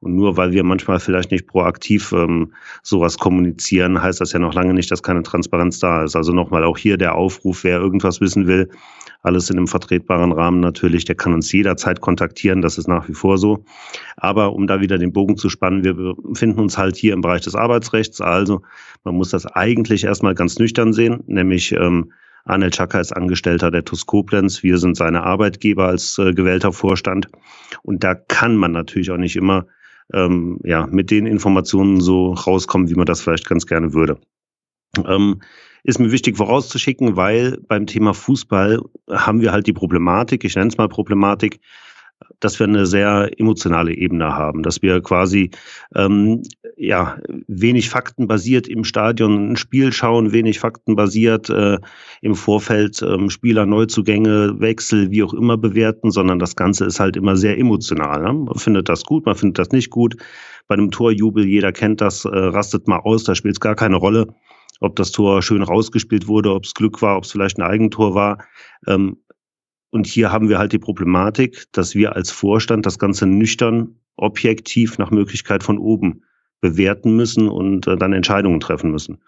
Und 0.00 0.14
nur 0.14 0.36
weil 0.36 0.52
wir 0.52 0.64
manchmal 0.64 1.00
vielleicht 1.00 1.30
nicht 1.30 1.46
proaktiv 1.46 2.12
ähm, 2.12 2.52
sowas 2.82 3.18
kommunizieren, 3.18 4.02
heißt 4.02 4.20
das 4.20 4.32
ja 4.32 4.38
noch 4.38 4.54
lange 4.54 4.74
nicht, 4.74 4.90
dass 4.90 5.02
keine 5.02 5.22
Transparenz 5.22 5.78
da 5.78 6.04
ist. 6.04 6.16
Also 6.16 6.32
nochmal 6.32 6.64
auch 6.64 6.78
hier 6.78 6.96
der 6.96 7.14
Aufruf, 7.14 7.64
wer 7.64 7.78
irgendwas 7.78 8.20
wissen 8.20 8.46
will, 8.46 8.68
alles 9.22 9.50
in 9.50 9.56
einem 9.56 9.66
vertretbaren 9.66 10.32
Rahmen 10.32 10.60
natürlich, 10.60 11.04
der 11.04 11.16
kann 11.16 11.34
uns 11.34 11.50
jederzeit 11.50 12.00
kontaktieren, 12.00 12.62
das 12.62 12.78
ist 12.78 12.86
nach 12.86 13.08
wie 13.08 13.14
vor 13.14 13.38
so. 13.38 13.64
Aber 14.16 14.52
um 14.52 14.66
da 14.66 14.80
wieder 14.80 14.98
den 14.98 15.12
Bogen 15.12 15.36
zu 15.36 15.48
spannen, 15.48 15.84
wir 15.84 15.94
befinden 15.94 16.60
uns 16.60 16.78
halt 16.78 16.96
hier 16.96 17.12
im 17.12 17.22
Bereich 17.22 17.42
des 17.42 17.56
Arbeitsrechts, 17.56 18.20
also 18.20 18.62
man 19.04 19.16
muss 19.16 19.30
das 19.30 19.46
eigentlich 19.46 20.04
erstmal 20.04 20.34
ganz 20.34 20.58
nüchtern 20.58 20.92
sehen, 20.92 21.24
nämlich 21.26 21.72
ähm, 21.72 22.12
Arnel 22.46 22.70
Chaka 22.70 23.00
ist 23.00 23.12
Angestellter 23.12 23.70
der 23.70 23.84
TUS 23.84 24.06
Koblenz. 24.06 24.62
Wir 24.62 24.78
sind 24.78 24.96
seine 24.96 25.24
Arbeitgeber 25.24 25.88
als 25.88 26.18
äh, 26.18 26.32
gewählter 26.32 26.72
Vorstand. 26.72 27.28
Und 27.82 28.04
da 28.04 28.14
kann 28.14 28.56
man 28.56 28.72
natürlich 28.72 29.10
auch 29.10 29.16
nicht 29.16 29.36
immer 29.36 29.66
ähm, 30.12 30.60
ja, 30.64 30.86
mit 30.86 31.10
den 31.10 31.26
Informationen 31.26 32.00
so 32.00 32.32
rauskommen, 32.32 32.88
wie 32.88 32.94
man 32.94 33.06
das 33.06 33.20
vielleicht 33.20 33.48
ganz 33.48 33.66
gerne 33.66 33.92
würde. 33.92 34.18
Ähm, 35.04 35.40
ist 35.82 35.98
mir 35.98 36.10
wichtig 36.10 36.36
vorauszuschicken, 36.36 37.16
weil 37.16 37.58
beim 37.68 37.86
Thema 37.86 38.14
Fußball 38.14 38.80
haben 39.10 39.40
wir 39.40 39.52
halt 39.52 39.66
die 39.66 39.72
Problematik, 39.72 40.44
ich 40.44 40.56
nenne 40.56 40.68
es 40.68 40.78
mal 40.78 40.88
Problematik, 40.88 41.60
dass 42.40 42.58
wir 42.58 42.66
eine 42.66 42.86
sehr 42.86 43.30
emotionale 43.38 43.94
Ebene 43.94 44.34
haben, 44.34 44.62
dass 44.62 44.82
wir 44.82 45.00
quasi 45.00 45.50
ähm, 45.94 46.42
ja 46.76 47.18
wenig 47.48 47.88
faktenbasiert 47.88 48.68
im 48.68 48.84
Stadion 48.84 49.52
ein 49.52 49.56
Spiel 49.56 49.92
schauen, 49.92 50.32
wenig 50.32 50.58
faktenbasiert 50.58 51.48
äh, 51.50 51.78
im 52.20 52.34
Vorfeld 52.34 53.02
ähm, 53.02 53.30
Spieler, 53.30 53.66
Neuzugänge, 53.66 54.60
Wechsel, 54.60 55.10
wie 55.10 55.22
auch 55.22 55.34
immer 55.34 55.56
bewerten, 55.56 56.10
sondern 56.10 56.38
das 56.38 56.56
Ganze 56.56 56.84
ist 56.84 57.00
halt 57.00 57.16
immer 57.16 57.36
sehr 57.36 57.58
emotional. 57.58 58.22
Ne? 58.22 58.32
Man 58.32 58.58
findet 58.58 58.88
das 58.88 59.04
gut, 59.04 59.26
man 59.26 59.36
findet 59.36 59.58
das 59.58 59.70
nicht 59.70 59.90
gut. 59.90 60.16
Bei 60.68 60.74
einem 60.74 60.90
Torjubel, 60.90 61.46
jeder 61.46 61.72
kennt 61.72 62.00
das, 62.00 62.24
äh, 62.24 62.28
rastet 62.28 62.88
mal 62.88 62.98
aus, 62.98 63.24
da 63.24 63.34
spielt 63.34 63.56
es 63.56 63.60
gar 63.60 63.74
keine 63.74 63.96
Rolle 63.96 64.26
ob 64.80 64.96
das 64.96 65.10
Tor 65.10 65.42
schön 65.42 65.62
rausgespielt 65.62 66.28
wurde, 66.28 66.52
ob 66.52 66.64
es 66.64 66.74
Glück 66.74 67.00
war, 67.02 67.16
ob 67.16 67.24
es 67.24 67.32
vielleicht 67.32 67.58
ein 67.58 67.62
Eigentor 67.62 68.14
war. 68.14 68.44
Ähm, 68.86 69.16
und 69.90 70.06
hier 70.06 70.32
haben 70.32 70.48
wir 70.48 70.58
halt 70.58 70.72
die 70.72 70.78
Problematik, 70.78 71.64
dass 71.72 71.94
wir 71.94 72.14
als 72.16 72.30
Vorstand 72.30 72.86
das 72.86 72.98
Ganze 72.98 73.26
nüchtern, 73.26 73.96
objektiv 74.16 74.98
nach 74.98 75.10
Möglichkeit 75.10 75.62
von 75.62 75.78
oben 75.78 76.22
bewerten 76.60 77.14
müssen 77.16 77.48
und 77.48 77.86
äh, 77.86 77.96
dann 77.96 78.12
Entscheidungen 78.12 78.60
treffen 78.60 78.90
müssen. 78.90 79.18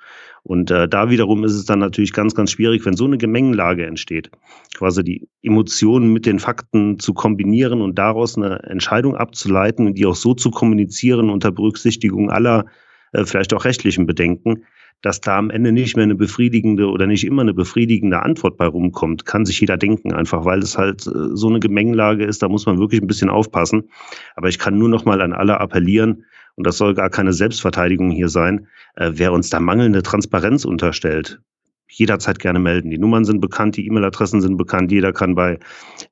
Und 0.43 0.71
äh, 0.71 0.89
da 0.89 1.11
wiederum 1.11 1.45
ist 1.45 1.53
es 1.53 1.67
dann 1.67 1.79
natürlich 1.79 2.13
ganz, 2.13 2.35
ganz 2.35 2.53
schwierig, 2.53 2.85
wenn 2.87 2.97
so 2.97 3.05
eine 3.05 3.19
Gemengenlage 3.19 3.87
entsteht, 3.87 4.31
quasi 4.75 5.05
die 5.05 5.29
Emotionen 5.43 6.13
mit 6.13 6.27
den 6.27 6.39
Fakten 6.39 6.99
zu 6.99 7.13
kombinieren 7.13 7.83
und 7.83 7.99
daraus 7.99 8.37
eine 8.37 8.63
Entscheidung 8.63 9.15
abzuleiten 9.15 9.87
und 9.87 9.95
die 9.99 10.07
auch 10.07 10.15
so 10.15 10.35
zu 10.35 10.51
kommunizieren 10.51 11.29
unter 11.29 11.53
Berücksichtigung 11.53 12.31
aller 12.31 12.65
äh, 13.13 13.25
vielleicht 13.25 13.55
auch 13.55 13.65
rechtlichen 13.65 14.07
Bedenken, 14.07 14.65
dass 15.03 15.21
da 15.21 15.39
am 15.39 15.51
Ende 15.51 15.71
nicht 15.71 15.95
mehr 15.97 16.03
eine 16.03 16.17
befriedigende 16.17 16.89
oder 16.89 17.07
nicht 17.07 17.25
immer 17.25 17.43
eine 17.43 17.55
befriedigende 17.55 18.21
Antwort 18.23 18.57
bei 18.57 18.67
rumkommt, 18.67 19.27
kann 19.27 19.47
sich 19.47 19.61
jeder 19.61 19.77
denken, 19.77 20.13
einfach 20.13 20.45
weil 20.45 20.59
es 20.59 20.77
halt 20.77 21.07
äh, 21.07 21.11
so 21.35 21.49
eine 21.49 21.61
Gemengelage 21.61 22.25
ist, 22.25 22.43
da 22.43 22.49
muss 22.49 22.67
man 22.67 22.79
wirklich 22.79 23.01
ein 23.01 23.07
bisschen 23.07 23.31
aufpassen. 23.31 23.91
Aber 24.35 24.49
ich 24.49 24.59
kann 24.59 24.79
nur 24.79 24.89
noch 24.89 25.05
mal 25.05 25.21
an 25.21 25.33
alle 25.33 25.61
appellieren, 25.61 26.25
und 26.57 26.67
das 26.67 26.77
soll 26.77 26.95
gar 26.95 27.09
keine 27.09 27.33
Selbstverteidigung 27.33 28.11
hier 28.11 28.29
sein, 28.29 28.67
äh, 28.97 29.13
wer 29.15 29.33
uns 29.33 29.49
da 29.51 29.61
mangelnde 29.61 30.03
Transparenz 30.03 30.65
unterstellt, 30.65 31.41
jederzeit 31.89 32.41
gerne 32.41 32.59
melden. 32.59 32.91
Die 32.91 32.99
Nummern 32.99 33.25
sind 33.25 33.41
bekannt, 33.41 33.77
die 33.77 33.87
E-Mail-Adressen 33.87 34.41
sind 34.41 34.57
bekannt, 34.57 34.91
jeder 34.91 35.13
kann 35.13 35.37
bei 35.37 35.59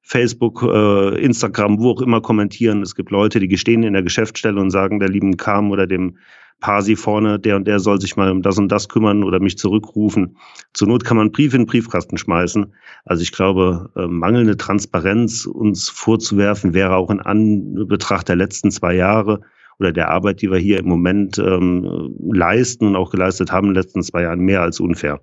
Facebook, 0.00 0.62
Instagram, 0.62 1.81
wo 1.81 1.91
auch 1.91 2.00
immer 2.00 2.23
kommentieren. 2.23 2.81
Es 2.81 2.95
gibt 2.95 3.11
Leute, 3.11 3.41
die 3.41 3.49
gestehen 3.49 3.83
in 3.83 3.93
der 3.93 4.03
Geschäftsstelle 4.03 4.59
und 4.59 4.71
sagen 4.71 5.00
der 5.00 5.11
lieben 5.11 5.37
Kam 5.37 5.71
oder 5.71 5.87
dem 5.87 6.17
Pasi 6.60 6.96
vorne, 6.96 7.38
der 7.38 7.56
und 7.56 7.66
der 7.66 7.80
soll 7.80 8.00
sich 8.00 8.16
mal 8.16 8.30
um 8.30 8.42
das 8.42 8.58
und 8.58 8.68
das 8.68 8.88
kümmern 8.88 9.25
oder 9.25 9.40
mich 9.40 9.58
zurückrufen. 9.58 10.36
Zur 10.72 10.88
Not 10.88 11.04
kann 11.04 11.16
man 11.16 11.30
Brief 11.30 11.52
in 11.54 11.62
den 11.62 11.66
Briefkasten 11.66 12.16
schmeißen. 12.16 12.72
Also 13.04 13.22
ich 13.22 13.32
glaube, 13.32 13.90
äh, 13.96 14.06
mangelnde 14.06 14.56
Transparenz 14.56 15.46
uns 15.46 15.88
vorzuwerfen, 15.88 16.72
wäre 16.75 16.96
auch 16.96 17.10
in 17.10 17.20
Anbetracht 17.20 18.28
der 18.28 18.36
letzten 18.36 18.70
zwei 18.70 18.94
Jahre 18.94 19.40
oder 19.78 19.92
der 19.92 20.08
Arbeit, 20.10 20.40
die 20.40 20.50
wir 20.50 20.58
hier 20.58 20.78
im 20.78 20.88
Moment 20.88 21.38
ähm, 21.38 22.14
leisten 22.32 22.86
und 22.86 22.96
auch 22.96 23.10
geleistet 23.10 23.52
haben 23.52 23.68
in 23.68 23.75
den 23.75 23.82
letzten 23.82 24.02
zwei 24.02 24.22
Jahren, 24.22 24.40
mehr 24.40 24.62
als 24.62 24.80
unfair. 24.80 25.20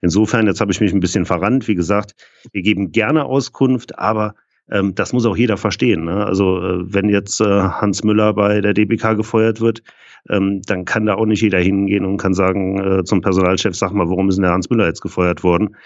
Insofern, 0.00 0.46
jetzt 0.46 0.60
habe 0.60 0.72
ich 0.72 0.80
mich 0.80 0.92
ein 0.92 1.00
bisschen 1.00 1.26
verrannt. 1.26 1.68
Wie 1.68 1.74
gesagt, 1.74 2.14
wir 2.52 2.62
geben 2.62 2.92
gerne 2.92 3.26
Auskunft, 3.26 3.98
aber 3.98 4.34
ähm, 4.70 4.94
das 4.94 5.12
muss 5.12 5.26
auch 5.26 5.36
jeder 5.36 5.56
verstehen. 5.56 6.04
Ne? 6.04 6.24
Also 6.24 6.58
äh, 6.58 6.92
wenn 6.92 7.08
jetzt 7.08 7.40
äh, 7.40 7.44
Hans 7.44 8.04
Müller 8.04 8.34
bei 8.34 8.60
der 8.60 8.74
DBK 8.74 9.16
gefeuert 9.16 9.60
wird, 9.60 9.82
ähm, 10.28 10.62
dann 10.62 10.84
kann 10.84 11.06
da 11.06 11.14
auch 11.14 11.26
nicht 11.26 11.42
jeder 11.42 11.58
hingehen 11.58 12.04
und 12.04 12.18
kann 12.18 12.34
sagen 12.34 12.78
äh, 12.78 13.04
zum 13.04 13.20
Personalchef, 13.20 13.74
sag 13.74 13.92
mal, 13.92 14.08
warum 14.08 14.28
ist 14.28 14.36
denn 14.36 14.42
der 14.42 14.52
Hans 14.52 14.70
Müller 14.70 14.86
jetzt 14.86 15.00
gefeuert 15.00 15.42
worden? 15.42 15.76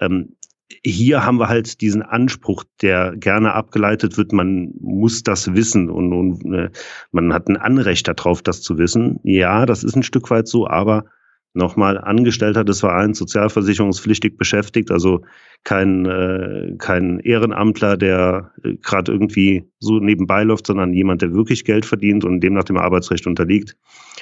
Ähm, 0.00 0.36
hier 0.82 1.24
haben 1.24 1.38
wir 1.38 1.48
halt 1.48 1.80
diesen 1.80 2.02
Anspruch, 2.02 2.64
der 2.82 3.14
gerne 3.16 3.54
abgeleitet 3.54 4.16
wird, 4.16 4.32
man 4.32 4.74
muss 4.80 5.22
das 5.22 5.54
wissen 5.54 5.88
und, 5.90 6.12
und 6.12 6.54
äh, 6.54 6.70
man 7.12 7.32
hat 7.32 7.48
ein 7.48 7.56
Anrecht 7.56 8.08
darauf, 8.08 8.42
das 8.42 8.62
zu 8.62 8.78
wissen. 8.78 9.20
Ja, 9.22 9.66
das 9.66 9.84
ist 9.84 9.96
ein 9.96 10.02
Stück 10.02 10.30
weit 10.30 10.48
so, 10.48 10.66
aber 10.66 11.04
nochmal 11.54 11.98
Angestellter 11.98 12.64
des 12.64 12.80
Vereins, 12.80 13.18
sozialversicherungspflichtig 13.18 14.36
beschäftigt, 14.36 14.90
also 14.90 15.22
kein, 15.62 16.04
äh, 16.04 16.74
kein 16.78 17.20
Ehrenamtler, 17.20 17.96
der 17.96 18.50
äh, 18.62 18.74
gerade 18.82 19.12
irgendwie 19.12 19.64
so 19.78 19.98
nebenbei 19.98 20.42
läuft, 20.42 20.66
sondern 20.66 20.92
jemand, 20.92 21.22
der 21.22 21.32
wirklich 21.32 21.64
Geld 21.64 21.86
verdient 21.86 22.24
und 22.24 22.40
dem 22.40 22.54
nach 22.54 22.64
dem 22.64 22.76
Arbeitsrecht 22.76 23.26
unterliegt. 23.26 23.76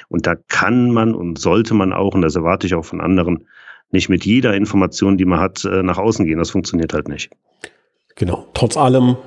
Und 0.09 0.25
da 0.25 0.35
kann 0.35 0.91
man 0.91 1.13
und 1.13 1.39
sollte 1.39 1.73
man 1.73 1.91
auch, 1.91 2.13
und 2.13 2.21
das 2.21 2.35
erwarte 2.35 2.67
ich 2.67 2.75
auch 2.75 2.85
von 2.85 3.01
anderen, 3.01 3.47
nicht 3.91 4.09
mit 4.09 4.25
jeder 4.25 4.55
Information, 4.55 5.17
die 5.17 5.25
man 5.25 5.39
hat, 5.39 5.65
äh, 5.65 5.83
nach 5.83 5.97
außen 5.97 6.25
gehen. 6.25 6.37
Das 6.37 6.51
funktioniert 6.51 6.93
halt 6.93 7.07
nicht. 7.07 7.31
Genau. 8.15 8.47
Trotz 8.53 8.77
allem 8.77 9.17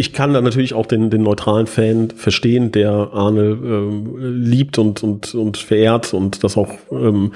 ich 0.00 0.14
kann 0.14 0.32
da 0.32 0.40
natürlich 0.40 0.72
auch 0.72 0.86
den, 0.86 1.10
den 1.10 1.22
neutralen 1.22 1.66
Fan 1.66 2.10
verstehen, 2.10 2.72
der 2.72 2.90
Arne 2.90 3.42
äh, 3.42 4.26
liebt 4.26 4.78
und, 4.78 5.02
und, 5.02 5.34
und 5.34 5.58
verehrt 5.58 6.14
und 6.14 6.42
das 6.42 6.56
auch 6.56 6.70
ähm, 6.90 7.32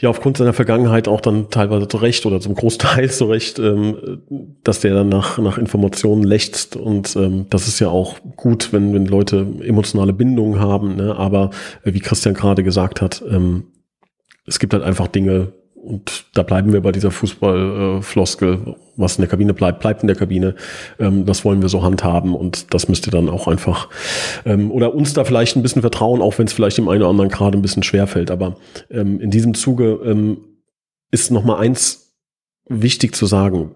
ja 0.00 0.08
aufgrund 0.08 0.38
seiner 0.38 0.54
Vergangenheit 0.54 1.06
auch 1.06 1.20
dann 1.20 1.50
teilweise 1.50 1.86
zu 1.86 1.98
Recht 1.98 2.24
oder 2.24 2.40
zum 2.40 2.54
Großteil 2.54 3.10
zu 3.10 3.26
Recht, 3.26 3.58
ähm, 3.58 4.22
dass 4.64 4.80
der 4.80 4.94
dann 4.94 5.10
nach, 5.10 5.36
nach 5.36 5.58
Informationen 5.58 6.22
lechzt 6.22 6.76
und 6.76 7.14
ähm, 7.14 7.44
das 7.50 7.68
ist 7.68 7.78
ja 7.78 7.88
auch 7.88 8.16
gut, 8.36 8.72
wenn, 8.72 8.94
wenn 8.94 9.04
Leute 9.04 9.46
emotionale 9.62 10.14
Bindungen 10.14 10.58
haben, 10.58 10.96
ne? 10.96 11.14
aber 11.16 11.50
äh, 11.84 11.92
wie 11.92 12.00
Christian 12.00 12.34
gerade 12.34 12.62
gesagt 12.62 13.02
hat, 13.02 13.22
ähm, 13.30 13.64
es 14.46 14.58
gibt 14.58 14.72
halt 14.72 14.82
einfach 14.82 15.08
Dinge, 15.08 15.52
und 15.86 16.26
da 16.34 16.42
bleiben 16.42 16.72
wir 16.72 16.80
bei 16.80 16.92
dieser 16.92 17.10
Fußballfloskel, 17.10 18.76
was 18.96 19.16
in 19.16 19.22
der 19.22 19.28
Kabine 19.28 19.54
bleibt, 19.54 19.80
bleibt 19.80 20.02
in 20.02 20.08
der 20.08 20.16
Kabine. 20.16 20.54
Ähm, 20.98 21.24
das 21.24 21.44
wollen 21.44 21.62
wir 21.62 21.68
so 21.68 21.82
handhaben 21.82 22.34
und 22.34 22.74
das 22.74 22.88
müsst 22.88 23.06
ihr 23.06 23.12
dann 23.12 23.28
auch 23.28 23.46
einfach 23.46 23.88
ähm, 24.44 24.70
oder 24.70 24.94
uns 24.94 25.14
da 25.14 25.24
vielleicht 25.24 25.56
ein 25.56 25.62
bisschen 25.62 25.82
vertrauen, 25.82 26.22
auch 26.22 26.38
wenn 26.38 26.46
es 26.46 26.52
vielleicht 26.52 26.78
dem 26.78 26.88
einen 26.88 27.02
oder 27.02 27.10
anderen 27.10 27.30
gerade 27.30 27.56
ein 27.56 27.62
bisschen 27.62 27.82
schwer 27.82 28.06
fällt. 28.06 28.30
Aber 28.30 28.56
ähm, 28.90 29.20
in 29.20 29.30
diesem 29.30 29.54
Zuge 29.54 30.36
ist 31.10 31.30
noch 31.30 31.44
mal 31.44 31.58
eins 31.58 32.14
wichtig 32.68 33.14
zu 33.14 33.26
sagen. 33.26 33.74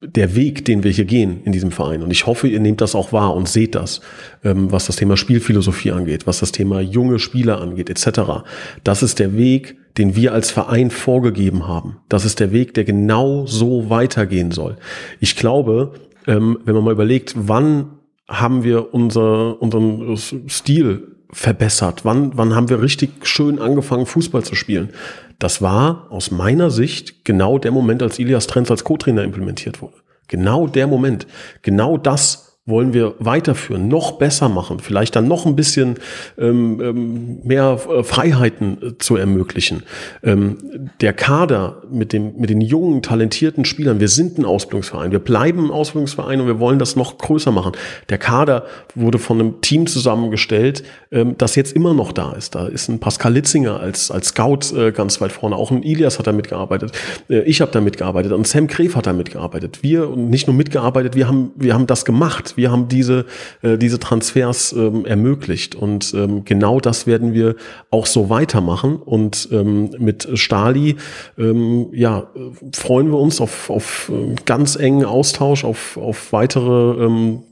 Der 0.00 0.36
Weg, 0.36 0.64
den 0.64 0.84
wir 0.84 0.92
hier 0.92 1.06
gehen 1.06 1.42
in 1.44 1.50
diesem 1.50 1.72
Verein. 1.72 2.02
Und 2.02 2.12
ich 2.12 2.26
hoffe, 2.26 2.46
ihr 2.46 2.60
nehmt 2.60 2.80
das 2.80 2.94
auch 2.94 3.12
wahr 3.12 3.34
und 3.34 3.48
seht 3.48 3.74
das, 3.74 4.00
ähm, 4.44 4.70
was 4.70 4.86
das 4.86 4.94
Thema 4.94 5.16
Spielphilosophie 5.16 5.90
angeht, 5.90 6.26
was 6.26 6.38
das 6.38 6.52
Thema 6.52 6.80
junge 6.80 7.18
Spieler 7.18 7.60
angeht, 7.60 7.90
etc. 7.90 8.44
Das 8.84 9.02
ist 9.02 9.18
der 9.18 9.36
Weg, 9.36 9.76
den 9.98 10.14
wir 10.14 10.32
als 10.32 10.52
Verein 10.52 10.92
vorgegeben 10.92 11.66
haben. 11.66 11.96
Das 12.08 12.24
ist 12.24 12.38
der 12.38 12.52
Weg, 12.52 12.74
der 12.74 12.84
genau 12.84 13.46
so 13.46 13.90
weitergehen 13.90 14.52
soll. 14.52 14.76
Ich 15.18 15.34
glaube, 15.34 15.94
ähm, 16.28 16.58
wenn 16.64 16.76
man 16.76 16.84
mal 16.84 16.92
überlegt, 16.92 17.34
wann 17.36 17.98
haben 18.28 18.62
wir 18.62 18.94
unser, 18.94 19.60
unseren 19.60 20.16
Stil 20.16 21.16
verbessert? 21.32 22.04
Wann, 22.04 22.32
wann 22.36 22.54
haben 22.54 22.68
wir 22.68 22.82
richtig 22.82 23.26
schön 23.26 23.58
angefangen, 23.58 24.06
Fußball 24.06 24.44
zu 24.44 24.54
spielen? 24.54 24.90
Das 25.38 25.62
war 25.62 26.06
aus 26.10 26.30
meiner 26.30 26.70
Sicht 26.70 27.24
genau 27.24 27.58
der 27.58 27.70
Moment, 27.70 28.02
als 28.02 28.18
Ilias 28.18 28.46
Trenz 28.46 28.70
als 28.70 28.84
Co-Trainer 28.84 29.22
implementiert 29.22 29.80
wurde. 29.80 29.96
Genau 30.26 30.66
der 30.66 30.86
Moment. 30.86 31.26
Genau 31.62 31.96
das 31.96 32.47
wollen 32.68 32.92
wir 32.92 33.14
weiterführen, 33.18 33.88
noch 33.88 34.12
besser 34.12 34.48
machen, 34.50 34.78
vielleicht 34.78 35.16
dann 35.16 35.26
noch 35.26 35.46
ein 35.46 35.56
bisschen 35.56 35.96
ähm, 36.36 36.80
ähm, 36.82 37.38
mehr 37.42 37.80
äh, 37.88 38.02
Freiheiten 38.02 38.78
äh, 38.82 38.98
zu 38.98 39.16
ermöglichen. 39.16 39.84
Ähm, 40.22 40.90
der 41.00 41.14
Kader 41.14 41.82
mit, 41.90 42.12
dem, 42.12 42.36
mit 42.36 42.50
den 42.50 42.60
jungen, 42.60 43.00
talentierten 43.00 43.64
Spielern, 43.64 44.00
wir 44.00 44.08
sind 44.08 44.36
ein 44.36 44.44
Ausbildungsverein, 44.44 45.12
wir 45.12 45.18
bleiben 45.18 45.66
ein 45.66 45.70
Ausbildungsverein 45.70 46.42
und 46.42 46.46
wir 46.46 46.60
wollen 46.60 46.78
das 46.78 46.94
noch 46.94 47.16
größer 47.16 47.52
machen. 47.52 47.72
Der 48.10 48.18
Kader 48.18 48.66
wurde 48.94 49.18
von 49.18 49.40
einem 49.40 49.60
Team 49.62 49.86
zusammengestellt, 49.86 50.84
ähm, 51.10 51.36
das 51.38 51.54
jetzt 51.56 51.72
immer 51.72 51.94
noch 51.94 52.12
da 52.12 52.32
ist. 52.32 52.54
Da 52.54 52.66
ist 52.66 52.88
ein 52.88 52.98
Pascal 52.98 53.32
Litzinger 53.32 53.80
als, 53.80 54.10
als 54.10 54.28
Scout 54.28 54.76
äh, 54.76 54.92
ganz 54.92 55.22
weit 55.22 55.32
vorne, 55.32 55.56
auch 55.56 55.70
ein 55.70 55.82
Ilias 55.82 56.18
hat 56.18 56.26
da 56.26 56.32
mitgearbeitet, 56.32 56.92
äh, 57.30 57.40
ich 57.44 57.62
habe 57.62 57.72
da 57.72 57.80
mitgearbeitet 57.80 58.32
und 58.32 58.46
Sam 58.46 58.66
Kref 58.66 58.94
hat 58.94 59.06
da 59.06 59.14
mitgearbeitet. 59.14 59.82
Wir, 59.82 60.10
und 60.10 60.28
nicht 60.28 60.46
nur 60.46 60.56
mitgearbeitet, 60.56 61.16
wir 61.16 61.28
haben, 61.28 61.52
wir 61.56 61.72
haben 61.72 61.86
das 61.86 62.04
gemacht 62.04 62.56
wir 62.58 62.70
haben 62.70 62.88
diese, 62.88 63.24
äh, 63.62 63.78
diese 63.78 63.98
Transfers 63.98 64.72
ähm, 64.72 65.06
ermöglicht. 65.06 65.74
Und 65.74 66.12
ähm, 66.12 66.44
genau 66.44 66.80
das 66.80 67.06
werden 67.06 67.32
wir 67.32 67.54
auch 67.90 68.04
so 68.04 68.28
weitermachen. 68.28 68.96
Und 68.96 69.48
ähm, 69.52 69.90
mit 69.98 70.28
Stali 70.34 70.96
ähm, 71.38 71.86
ja, 71.92 72.28
freuen 72.74 73.10
wir 73.10 73.18
uns 73.18 73.40
auf, 73.40 73.70
auf 73.70 74.12
äh, 74.12 74.34
ganz 74.44 74.76
engen 74.76 75.04
Austausch, 75.04 75.64
auf, 75.64 75.96
auf 75.96 76.32
weitere 76.32 77.04
ähm, 77.04 77.44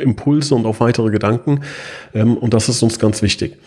Impulse 0.00 0.54
und 0.54 0.66
auf 0.66 0.80
weitere 0.80 1.10
Gedanken. 1.10 1.60
Ähm, 2.14 2.36
und 2.36 2.54
das 2.54 2.68
ist 2.68 2.82
uns 2.82 2.98
ganz 2.98 3.22
wichtig. 3.22 3.58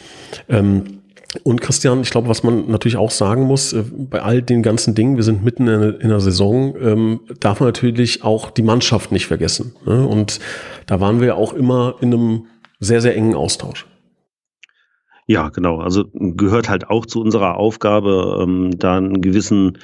Ähm, 0.50 1.00
und 1.44 1.62
Christian, 1.62 2.02
ich 2.02 2.10
glaube, 2.10 2.28
was 2.28 2.44
man 2.44 2.70
natürlich 2.70 2.98
auch 2.98 3.12
sagen 3.12 3.44
muss, 3.44 3.74
äh, 3.74 3.84
bei 3.92 4.22
all 4.22 4.42
den 4.42 4.64
ganzen 4.64 4.96
Dingen, 4.96 5.16
wir 5.16 5.24
sind 5.24 5.44
mitten 5.44 5.68
in, 5.68 6.10
der 6.10 6.20
Saison, 6.20 6.76
ähm, 6.82 7.20
darf 7.40 7.60
man 7.60 7.70
natürlich 7.70 8.24
auch 8.24 8.52
die 8.52 8.62
Mannschaft 8.62 9.12
nicht 9.12 9.28
vergessen. 9.28 9.76
Ne? 9.86 10.06
Und 10.06 10.40
da 10.86 11.00
waren 11.00 11.22
wir 11.22 11.36
auch 11.36 11.54
immer 11.54 11.96
in 12.02 12.14
einem 12.14 12.46
sehr, 12.80 13.02
sehr 13.02 13.16
engen 13.16 13.36
Austausch. 13.36 13.86
Ja, 15.30 15.50
genau. 15.50 15.80
Also 15.80 16.06
gehört 16.14 16.70
halt 16.70 16.90
auch 16.90 17.06
zu 17.06 17.20
unserer 17.20 17.58
Aufgabe, 17.58 18.40
ähm, 18.42 18.72
da 18.80 18.98
ein 18.98 19.22
gewissen, 19.22 19.78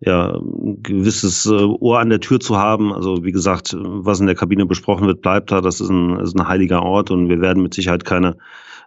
ja, 0.00 0.34
ein 0.34 0.82
gewisses 0.82 1.46
äh, 1.46 1.52
Ohr 1.52 2.00
an 2.00 2.10
der 2.10 2.18
Tür 2.18 2.40
zu 2.40 2.56
haben. 2.56 2.92
Also 2.92 3.22
wie 3.22 3.30
gesagt, 3.30 3.76
was 3.78 4.18
in 4.18 4.26
der 4.26 4.34
Kabine 4.34 4.66
besprochen 4.66 5.06
wird, 5.06 5.22
bleibt 5.22 5.52
da. 5.52 5.60
Das 5.60 5.80
ist 5.80 5.88
ein, 5.88 6.18
ist 6.18 6.36
ein 6.36 6.48
heiliger 6.48 6.82
Ort 6.82 7.12
und 7.12 7.28
wir 7.28 7.40
werden 7.40 7.62
mit 7.62 7.74
Sicherheit 7.74 8.04
keine 8.04 8.38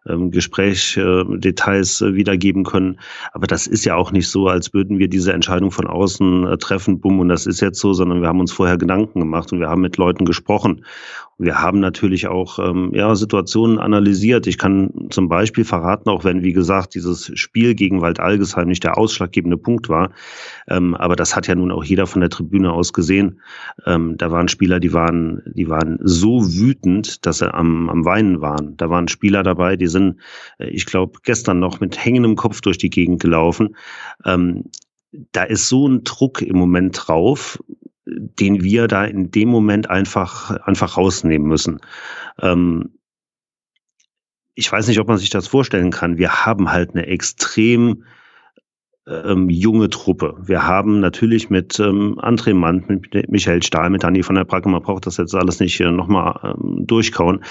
ähm, 0.08 0.32
Gesprächdetails 0.32 2.02
äh, 2.02 2.14
wiedergeben 2.16 2.64
können. 2.64 3.00
Aber 3.34 3.48
das 3.48 3.68
ist 3.68 3.86
ja 3.86 3.96
auch 3.96 4.12
nicht 4.12 4.28
so, 4.28 4.48
als 4.48 4.74
würden 4.74 5.00
wir 5.00 5.08
diese 5.08 5.34
Entscheidung 5.34 5.72
von 5.72 5.88
außen 5.88 6.48
äh, 6.48 6.58
treffen, 6.58 7.00
bumm, 7.00 7.20
und 7.20 7.30
das 7.30 7.46
ist 7.46 7.62
jetzt 7.62 7.80
so, 7.80 7.94
sondern 7.94 8.22
wir 8.22 8.28
haben 8.28 8.40
uns 8.40 8.52
vorher 8.52 8.78
Gedanken 8.78 9.20
gemacht 9.20 9.52
und 9.54 9.60
wir 9.60 9.70
haben 9.70 9.82
mit 9.82 9.98
Leuten 9.98 10.26
gesprochen. 10.26 10.86
Wir 11.42 11.60
haben 11.60 11.80
natürlich 11.80 12.28
auch 12.28 12.60
ähm, 12.60 12.92
ja, 12.94 13.16
Situationen 13.16 13.80
analysiert. 13.80 14.46
Ich 14.46 14.60
kann 14.60 15.08
zum 15.10 15.28
Beispiel 15.28 15.66
verraten, 15.66 16.08
auch 16.10 16.24
wenn, 16.24 16.44
wie 16.44 16.54
gesagt, 16.54 16.94
dieses 16.94 17.32
Spiel 17.34 17.74
gegen 17.74 18.02
Waldalgesheim 18.02 18.68
nicht 18.68 18.84
der 18.84 19.00
ausschlaggebende 19.00 19.58
Punkt 19.58 19.90
war, 19.90 20.12
ähm, 20.68 20.94
aber 20.94 21.16
das 21.16 21.36
hat 21.36 21.48
ja 21.48 21.56
nun 21.56 21.72
auch 21.72 21.84
jeder 21.84 22.06
von 22.06 22.22
der 22.22 22.30
Tribüne 22.30 22.72
aus 22.72 22.94
gesehen. 22.94 23.42
Ähm, 23.88 24.18
da 24.18 24.30
waren 24.30 24.50
Spieler, 24.50 24.80
die 24.80 24.94
waren, 24.94 25.42
die 25.48 25.68
waren 25.68 25.98
so 26.04 26.46
wütend, 26.46 27.26
dass 27.26 27.40
sie 27.40 27.52
am, 27.52 27.90
am 27.90 28.06
Weinen 28.06 28.42
waren. 28.42 28.78
Da 28.78 28.92
waren 28.92 29.08
Spieler 29.08 29.42
dabei, 29.42 29.78
die 29.78 29.88
sind, 29.88 30.18
äh, 30.60 30.70
ich 30.70 30.86
glaube, 30.86 31.20
gestern 31.24 31.60
noch 31.60 31.80
mit 31.80 31.98
hängendem 31.98 32.36
Kopf 32.36 32.62
durch 32.62 32.78
die 32.78 32.92
Gegend 32.92 33.20
gelaufen. 33.20 33.76
Ähm, 34.26 34.66
da 35.32 35.44
ist 35.44 35.68
so 35.68 35.88
ein 35.88 36.04
Druck 36.04 36.42
im 36.42 36.58
Moment 36.58 37.02
drauf, 37.08 37.60
den 38.06 38.64
wir 38.64 38.88
da 38.88 39.06
in 39.06 39.32
dem 39.32 39.50
Moment 39.50 39.90
einfach, 39.90 40.52
einfach 40.66 40.98
rausnehmen 40.98 41.48
müssen. 41.48 41.80
Ähm, 42.40 42.98
ich 44.56 44.72
weiß 44.72 44.88
nicht, 44.88 45.00
ob 45.00 45.08
man 45.08 45.18
sich 45.18 45.30
das 45.30 45.48
vorstellen 45.48 45.92
kann. 45.92 46.18
Wir 46.18 46.46
haben 46.46 46.72
halt 46.72 46.92
eine 46.92 47.06
extrem 47.08 48.04
ähm, 49.26 49.50
junge 49.50 49.90
Truppe. 49.90 50.36
Wir 50.42 50.66
haben 50.66 51.00
natürlich 51.00 51.50
mit 51.50 51.80
ähm, 51.80 52.18
André 52.20 52.54
Mann, 52.54 52.84
mit 52.88 53.30
Michael 53.30 53.64
Stahl, 53.64 53.90
mit 53.90 54.04
Dani 54.04 54.24
von 54.24 54.36
der 54.36 54.46
Bracke, 54.46 54.70
man 54.70 54.82
braucht 54.82 55.06
das 55.06 55.18
jetzt 55.18 55.36
alles 55.36 55.60
nicht 55.60 55.80
äh, 55.80 55.92
nochmal 55.92 56.56
ähm, 56.56 56.86
durchkauen, 56.88 57.44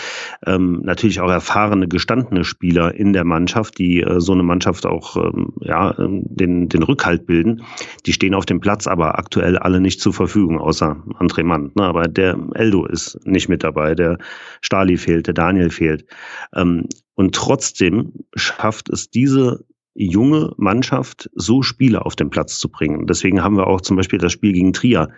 ähm, 0.46 0.80
natürlich 0.82 1.20
auch 1.20 1.30
erfahrene, 1.30 1.88
gestandene 1.88 2.44
Spieler 2.44 2.94
in 2.94 3.12
der 3.12 3.24
Mannschaft, 3.24 3.78
die 3.78 4.00
äh, 4.00 4.20
so 4.20 4.32
eine 4.32 4.42
Mannschaft 4.42 4.86
auch 4.86 5.16
ähm, 5.16 5.52
ja, 5.60 5.96
ähm, 5.98 6.22
den, 6.24 6.68
den 6.68 6.82
Rückhalt 6.82 7.26
bilden. 7.26 7.62
Die 8.06 8.12
stehen 8.12 8.34
auf 8.34 8.46
dem 8.46 8.60
Platz, 8.60 8.86
aber 8.86 9.18
aktuell 9.18 9.58
alle 9.58 9.80
nicht 9.80 10.00
zur 10.00 10.12
Verfügung, 10.12 10.58
außer 10.58 11.02
André 11.18 11.44
Mann. 11.44 11.72
Ne? 11.74 11.84
Aber 11.84 12.04
der 12.04 12.38
Eldo 12.54 12.86
ist 12.86 13.18
nicht 13.26 13.48
mit 13.48 13.64
dabei, 13.64 13.94
der 13.94 14.18
Stali 14.60 14.96
fehlt, 14.96 15.26
der 15.26 15.34
Daniel 15.34 15.70
fehlt. 15.70 16.06
Ähm, 16.54 16.86
und 17.14 17.34
trotzdem 17.34 18.14
schafft 18.34 18.88
es 18.88 19.10
diese 19.10 19.66
junge 19.94 20.52
Mannschaft 20.56 21.30
so 21.34 21.62
Spiele 21.62 22.04
auf 22.04 22.16
den 22.16 22.30
Platz 22.30 22.58
zu 22.58 22.70
bringen. 22.70 23.06
Deswegen 23.06 23.42
haben 23.42 23.56
wir 23.56 23.66
auch 23.66 23.80
zum 23.80 23.96
Beispiel 23.96 24.18
das 24.18 24.32
Spiel 24.32 24.52
gegen 24.52 24.72
Trier. 24.72 25.08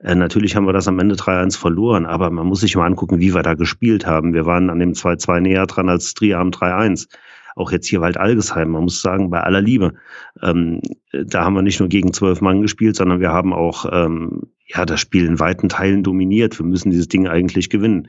Äh, 0.00 0.14
natürlich 0.14 0.56
haben 0.56 0.66
wir 0.66 0.72
das 0.72 0.88
am 0.88 0.98
Ende 0.98 1.14
3-1 1.14 1.58
verloren, 1.58 2.06
aber 2.06 2.30
man 2.30 2.46
muss 2.46 2.60
sich 2.60 2.76
mal 2.76 2.86
angucken, 2.86 3.20
wie 3.20 3.34
wir 3.34 3.42
da 3.42 3.54
gespielt 3.54 4.06
haben. 4.06 4.34
Wir 4.34 4.46
waren 4.46 4.70
an 4.70 4.78
dem 4.78 4.92
2-2 4.92 5.40
näher 5.40 5.66
dran 5.66 5.88
als 5.88 6.14
Trier 6.14 6.38
am 6.38 6.50
3-1 6.50 7.08
auch 7.56 7.72
jetzt 7.72 7.88
hier 7.88 8.00
Wald 8.00 8.16
Algesheim, 8.16 8.70
man 8.70 8.84
muss 8.84 9.02
sagen, 9.02 9.30
bei 9.30 9.40
aller 9.40 9.60
Liebe, 9.60 9.94
ähm, 10.42 10.80
da 11.12 11.44
haben 11.44 11.54
wir 11.54 11.62
nicht 11.62 11.80
nur 11.80 11.88
gegen 11.88 12.12
zwölf 12.12 12.40
Mann 12.40 12.62
gespielt, 12.62 12.96
sondern 12.96 13.20
wir 13.20 13.30
haben 13.30 13.52
auch 13.52 13.86
ähm, 13.90 14.42
ja 14.66 14.84
das 14.86 15.00
Spiel 15.00 15.26
in 15.26 15.40
weiten 15.40 15.68
Teilen 15.68 16.02
dominiert. 16.02 16.58
Wir 16.58 16.66
müssen 16.66 16.90
dieses 16.90 17.08
Ding 17.08 17.28
eigentlich 17.28 17.70
gewinnen. 17.70 18.08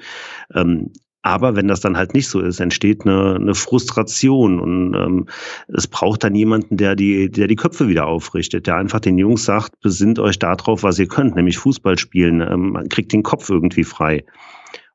Ähm, 0.53 0.91
aber 1.23 1.55
wenn 1.55 1.67
das 1.67 1.81
dann 1.81 1.97
halt 1.97 2.13
nicht 2.13 2.27
so 2.27 2.39
ist, 2.39 2.59
entsteht 2.59 3.05
eine, 3.05 3.35
eine 3.35 3.55
Frustration 3.55 4.59
und 4.59 4.95
ähm, 4.95 5.25
es 5.67 5.87
braucht 5.87 6.23
dann 6.23 6.33
jemanden, 6.33 6.77
der 6.77 6.95
die, 6.95 7.29
der 7.29 7.47
die 7.47 7.55
Köpfe 7.55 7.87
wieder 7.87 8.07
aufrichtet, 8.07 8.67
der 8.67 8.77
einfach 8.77 8.99
den 8.99 9.17
Jungs 9.17 9.45
sagt, 9.45 9.79
besinnt 9.81 10.17
euch 10.19 10.39
darauf, 10.39 10.83
was 10.83 10.97
ihr 10.97 11.07
könnt, 11.07 11.35
nämlich 11.35 11.57
Fußball 11.59 11.99
spielen, 11.99 12.41
ähm, 12.41 12.71
man 12.71 12.89
kriegt 12.89 13.13
den 13.13 13.23
Kopf 13.23 13.49
irgendwie 13.49 13.83
frei. 13.83 14.23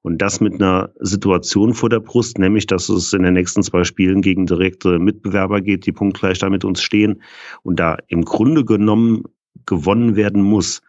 Und 0.03 0.19
das 0.19 0.41
mit 0.41 0.55
einer 0.55 0.91
Situation 1.01 1.75
vor 1.75 1.89
der 1.89 1.99
Brust, 1.99 2.39
nämlich, 2.39 2.67
dass 2.67 2.89
es 2.89 3.13
in 3.13 3.25
den 3.25 3.35
nächsten 3.35 3.65
zwei 3.65 3.83
Spielen 3.83 4.23
gegen 4.23 4.47
direkte 4.47 5.01
Mitbewerber 5.01 5.61
geht, 5.61 5.85
die 5.85 5.91
punktgleich 5.91 6.39
da 6.39 6.49
mit 6.49 6.65
uns 6.65 6.81
stehen 6.81 7.23
und 7.65 7.81
da 7.81 7.97
im 8.07 8.25
Grunde 8.25 8.65
genommen 8.65 9.25
gewonnen 9.67 10.15
werden 10.15 10.43
muss. 10.43 10.81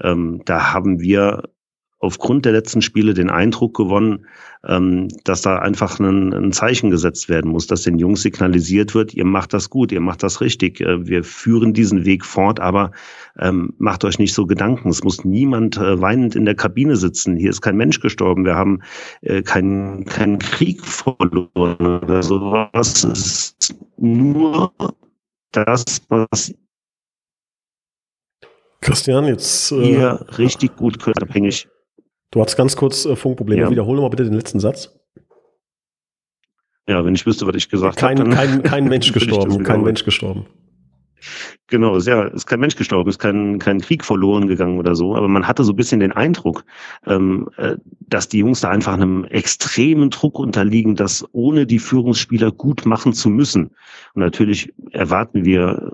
Ähm, 0.00 0.40
da 0.46 0.72
haben 0.72 1.00
wir 1.00 1.42
aufgrund 2.06 2.44
der 2.44 2.52
letzten 2.52 2.82
Spiele 2.82 3.12
den 3.14 3.30
Eindruck 3.30 3.76
gewonnen, 3.76 4.26
ähm, 4.66 5.08
dass 5.24 5.42
da 5.42 5.58
einfach 5.58 5.98
ein, 5.98 6.32
ein, 6.32 6.52
Zeichen 6.52 6.90
gesetzt 6.90 7.28
werden 7.28 7.50
muss, 7.50 7.66
dass 7.66 7.82
den 7.82 7.98
Jungs 7.98 8.22
signalisiert 8.22 8.94
wird, 8.94 9.12
ihr 9.14 9.24
macht 9.24 9.52
das 9.52 9.70
gut, 9.70 9.92
ihr 9.92 10.00
macht 10.00 10.22
das 10.22 10.40
richtig, 10.40 10.80
äh, 10.80 11.06
wir 11.06 11.24
führen 11.24 11.72
diesen 11.72 12.04
Weg 12.04 12.24
fort, 12.24 12.60
aber 12.60 12.92
ähm, 13.38 13.74
macht 13.78 14.04
euch 14.04 14.18
nicht 14.18 14.34
so 14.34 14.46
Gedanken. 14.46 14.88
Es 14.88 15.04
muss 15.04 15.24
niemand 15.24 15.76
äh, 15.76 16.00
weinend 16.00 16.34
in 16.36 16.44
der 16.44 16.54
Kabine 16.54 16.96
sitzen. 16.96 17.36
Hier 17.36 17.50
ist 17.50 17.60
kein 17.60 17.76
Mensch 17.76 18.00
gestorben, 18.00 18.44
wir 18.44 18.54
haben 18.54 18.80
äh, 19.20 19.42
keinen 19.42 20.04
keinen 20.04 20.38
Krieg 20.38 20.84
verloren 20.84 22.00
oder 22.02 22.22
sowas. 22.22 23.04
Es 23.04 23.54
ist 23.58 23.76
nur 23.98 24.72
das, 25.52 25.84
was 26.08 26.54
Christian, 28.80 29.26
jetzt 29.26 29.72
äh, 29.72 29.94
ihr 29.94 30.26
richtig 30.38 30.76
gut 30.76 30.98
abhängig 31.20 31.68
Du 32.30 32.40
hast 32.40 32.56
ganz 32.56 32.76
kurz 32.76 33.04
äh, 33.04 33.16
Funkprobleme. 33.16 33.62
Ja. 33.62 33.70
Wiederhole 33.70 34.00
mal 34.00 34.10
bitte 34.10 34.24
den 34.24 34.34
letzten 34.34 34.60
Satz. 34.60 34.98
Ja, 36.88 37.04
wenn 37.04 37.14
ich 37.14 37.26
wüsste, 37.26 37.46
was 37.46 37.56
ich 37.56 37.68
gesagt 37.68 38.02
habe. 38.02 38.14
Kein, 38.14 38.30
kein, 38.30 38.62
kein 38.62 38.84
Mensch 38.88 39.12
gestorben, 39.12 39.62
kein 39.64 39.82
Mensch 39.82 40.04
gestorben. 40.04 40.46
Genau, 41.68 41.96
ist 41.96 42.06
ja, 42.06 42.24
ist 42.24 42.46
kein 42.46 42.60
Mensch 42.60 42.76
gestorben, 42.76 43.10
ist 43.10 43.18
kein, 43.18 43.58
kein 43.58 43.80
Krieg 43.80 44.04
verloren 44.04 44.46
gegangen 44.46 44.78
oder 44.78 44.94
so, 44.94 45.16
aber 45.16 45.26
man 45.26 45.48
hatte 45.48 45.64
so 45.64 45.72
ein 45.72 45.76
bisschen 45.76 45.98
den 45.98 46.12
Eindruck, 46.12 46.64
ähm, 47.06 47.48
äh, 47.56 47.76
dass 48.00 48.28
die 48.28 48.38
Jungs 48.38 48.60
da 48.60 48.68
einfach 48.68 48.92
einem 48.92 49.24
extremen 49.24 50.10
Druck 50.10 50.38
unterliegen, 50.38 50.94
das 50.94 51.24
ohne 51.32 51.66
die 51.66 51.80
Führungsspieler 51.80 52.52
gut 52.52 52.86
machen 52.86 53.12
zu 53.12 53.30
müssen. 53.30 53.70
Und 54.14 54.22
natürlich 54.22 54.72
erwarten 54.92 55.44
wir 55.44 55.92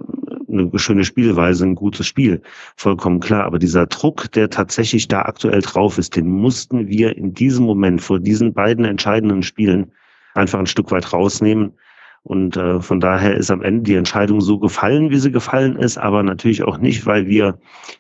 eine 0.53 0.79
schöne 0.79 1.05
Spielweise, 1.05 1.65
ein 1.65 1.75
gutes 1.75 2.07
Spiel, 2.07 2.43
vollkommen 2.77 3.21
klar. 3.21 3.45
Aber 3.45 3.59
dieser 3.59 3.87
Druck, 3.87 4.31
der 4.33 4.51
tatsächlich 4.51 5.09
da 5.09 5.23
aktuell 5.23 5.61
drauf 5.61 5.99
ist, 5.99 6.17
den 6.17 6.29
mussten 6.29 6.89
wir 6.89 7.17
in 7.17 7.35
diesem 7.35 7.65
Moment 7.65 8.01
vor 8.01 8.21
diesen 8.21 8.53
beiden 8.53 8.85
entscheidenden 8.85 9.43
Spielen 9.43 9.93
einfach 10.35 10.59
ein 10.59 10.67
Stück 10.67 10.91
weit 10.91 11.13
rausnehmen 11.13 11.73
und 12.25 12.57
äh, 12.57 12.81
von 12.81 13.01
daher 13.01 13.37
ist 13.37 13.51
am 13.51 13.63
Ende 13.63 13.83
die 13.83 13.97
Entscheidung 13.97 14.41
so 14.41 14.59
gefallen, 14.59 15.11
wie 15.11 15.19
sie 15.19 15.33
gefallen 15.33 15.77
ist, 15.77 15.99
aber 15.99 16.23
natürlich 16.23 16.63
auch 16.63 16.79
nicht, 16.79 17.05
weil 17.05 17.27
wir 17.27 17.59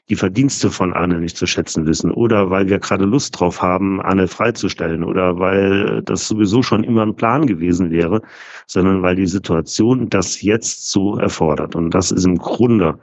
die 0.08 0.14
Verdienste 0.14 0.70
von 0.70 0.92
Arne 0.92 1.18
nicht 1.18 1.36
zu 1.36 1.46
schätzen 1.46 1.86
wissen 1.86 2.12
oder 2.12 2.48
weil 2.48 2.68
wir 2.68 2.78
gerade 2.78 3.04
Lust 3.04 3.38
drauf 3.40 3.60
haben, 3.60 4.00
Arne 4.00 4.28
freizustellen 4.28 5.02
oder 5.02 5.40
weil 5.40 6.02
das 6.02 6.28
sowieso 6.28 6.62
schon 6.62 6.84
immer 6.84 7.02
ein 7.02 7.16
Plan 7.16 7.46
gewesen 7.46 7.90
wäre, 7.90 8.22
sondern 8.66 9.02
weil 9.02 9.16
die 9.16 9.26
Situation 9.26 10.08
das 10.08 10.40
jetzt 10.40 10.90
so 10.92 11.18
erfordert. 11.18 11.74
Und 11.74 11.90
das 11.90 12.12
ist 12.12 12.24
im 12.24 12.38
Grunde 12.38 13.00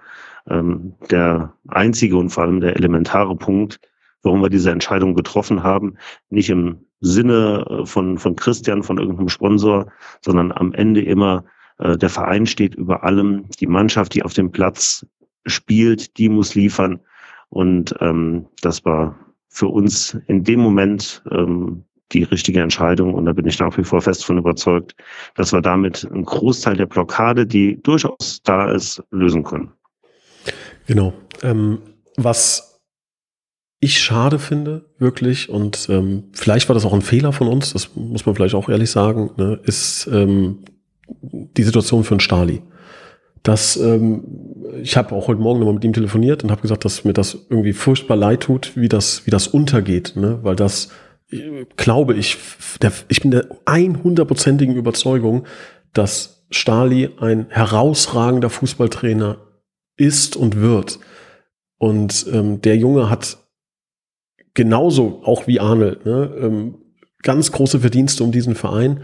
ähm, 0.49 0.93
der 1.11 1.53
einzige 1.67 2.15
und 2.15 2.29
vor 2.29 2.43
allem 2.43 2.61
der 2.61 2.77
elementare 2.77 3.35
Punkt, 3.35 3.81
warum 4.23 4.41
wir 4.41 4.49
diese 4.49 4.71
Entscheidung 4.71 5.13
getroffen 5.15 5.63
haben, 5.63 5.95
nicht 6.29 6.49
im 6.49 6.85
Sinne 7.01 7.65
äh, 7.69 7.85
von, 7.85 8.17
von 8.17 8.35
Christian, 8.35 8.83
von 8.83 8.97
irgendeinem 8.97 9.29
Sponsor, 9.29 9.87
sondern 10.21 10.51
am 10.51 10.73
Ende 10.73 11.01
immer, 11.01 11.45
äh, 11.77 11.97
der 11.97 12.09
Verein 12.09 12.45
steht 12.45 12.75
über 12.75 13.03
allem, 13.03 13.45
die 13.59 13.67
Mannschaft, 13.67 14.13
die 14.13 14.23
auf 14.23 14.33
dem 14.33 14.51
Platz 14.51 15.05
spielt, 15.45 16.17
die 16.17 16.29
muss 16.29 16.55
liefern. 16.55 16.99
Und 17.49 17.95
ähm, 17.99 18.45
das 18.61 18.85
war 18.85 19.17
für 19.47 19.67
uns 19.67 20.17
in 20.27 20.43
dem 20.43 20.59
Moment 20.59 21.23
ähm, 21.31 21.83
die 22.11 22.23
richtige 22.23 22.61
Entscheidung. 22.61 23.13
Und 23.13 23.25
da 23.25 23.33
bin 23.33 23.47
ich 23.47 23.59
nach 23.59 23.77
wie 23.77 23.83
vor 23.83 24.01
fest 24.01 24.25
von 24.25 24.37
überzeugt, 24.37 24.95
dass 25.35 25.53
wir 25.53 25.61
damit 25.61 26.07
einen 26.11 26.25
Großteil 26.25 26.75
der 26.75 26.85
Blockade, 26.85 27.45
die 27.45 27.81
durchaus 27.81 28.41
da 28.43 28.71
ist, 28.71 29.03
lösen 29.11 29.43
können. 29.43 29.71
Genau. 30.87 31.13
Ähm, 31.43 31.79
was 32.17 32.68
ich 33.79 33.99
schade 33.99 34.39
finde, 34.39 34.85
wirklich, 34.97 35.49
und 35.49 35.87
ähm, 35.89 36.25
vielleicht 36.33 36.67
war 36.67 36.73
das 36.73 36.85
auch 36.85 36.93
ein 36.93 37.01
Fehler 37.01 37.31
von 37.31 37.47
uns, 37.47 37.73
das 37.73 37.95
muss 37.95 38.25
man 38.25 38.35
vielleicht 38.35 38.55
auch 38.55 38.67
ehrlich 38.67 38.91
sagen, 38.91 39.31
ne, 39.37 39.59
ist 39.63 40.07
ähm, 40.11 40.59
die 41.21 41.63
Situation 41.63 42.03
für 42.03 42.15
einen 42.15 42.19
Stali. 42.19 42.61
Das, 43.41 43.77
ähm, 43.77 44.23
ich 44.81 44.97
habe 44.97 45.15
auch 45.15 45.27
heute 45.27 45.39
Morgen 45.39 45.59
nochmal 45.59 45.75
mit 45.75 45.85
ihm 45.85 45.93
telefoniert 45.93 46.43
und 46.43 46.51
habe 46.51 46.61
gesagt, 46.61 46.83
dass 46.83 47.05
mir 47.05 47.13
das 47.13 47.45
irgendwie 47.49 47.71
furchtbar 47.71 48.17
leid 48.17 48.41
tut, 48.41 48.73
wie 48.75 48.89
das, 48.89 49.25
wie 49.25 49.31
das 49.31 49.47
untergeht, 49.47 50.13
ne? 50.17 50.39
weil 50.41 50.57
das, 50.57 50.89
äh, 51.31 51.65
glaube 51.77 52.15
ich, 52.15 52.37
der, 52.81 52.91
ich 53.07 53.21
bin 53.21 53.31
der 53.31 53.49
100%igen 53.65 54.75
Überzeugung, 54.75 55.45
dass 55.93 56.45
Stali 56.51 57.09
ein 57.19 57.45
herausragender 57.49 58.49
Fußballtrainer 58.49 59.37
ist 59.95 60.35
und 60.35 60.57
wird. 60.59 60.99
Und 61.77 62.25
ähm, 62.33 62.61
der 62.61 62.75
Junge 62.75 63.09
hat 63.09 63.37
genauso 64.59 65.21
auch 65.23 65.47
wie 65.47 65.61
Arnold, 65.61 66.05
ne, 66.05 66.35
ähm, 66.37 66.75
ganz 67.23 67.53
große 67.53 67.79
Verdienste 67.79 68.25
um 68.25 68.33
diesen 68.33 68.55
Verein 68.55 69.03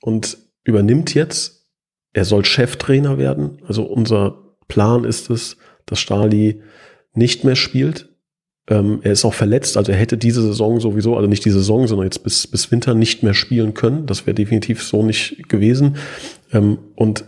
und 0.00 0.38
übernimmt 0.62 1.12
jetzt, 1.12 1.66
er 2.12 2.24
soll 2.24 2.44
Cheftrainer 2.44 3.18
werden. 3.18 3.58
Also 3.66 3.82
unser 3.82 4.54
Plan 4.68 5.02
ist 5.02 5.28
es, 5.28 5.56
dass 5.86 5.98
Stali 5.98 6.62
nicht 7.14 7.42
mehr 7.42 7.56
spielt. 7.56 8.10
Ähm, 8.68 9.00
er 9.02 9.10
ist 9.10 9.24
auch 9.24 9.34
verletzt, 9.34 9.76
also 9.76 9.90
er 9.90 9.98
hätte 9.98 10.16
diese 10.16 10.40
Saison 10.40 10.78
sowieso, 10.78 11.16
also 11.16 11.28
nicht 11.28 11.44
diese 11.44 11.58
Saison, 11.58 11.88
sondern 11.88 12.06
jetzt 12.06 12.22
bis, 12.22 12.46
bis 12.46 12.70
Winter 12.70 12.94
nicht 12.94 13.24
mehr 13.24 13.34
spielen 13.34 13.74
können. 13.74 14.06
Das 14.06 14.24
wäre 14.24 14.36
definitiv 14.36 14.84
so 14.84 15.04
nicht 15.04 15.48
gewesen. 15.48 15.96
Ähm, 16.52 16.78
und 16.94 17.24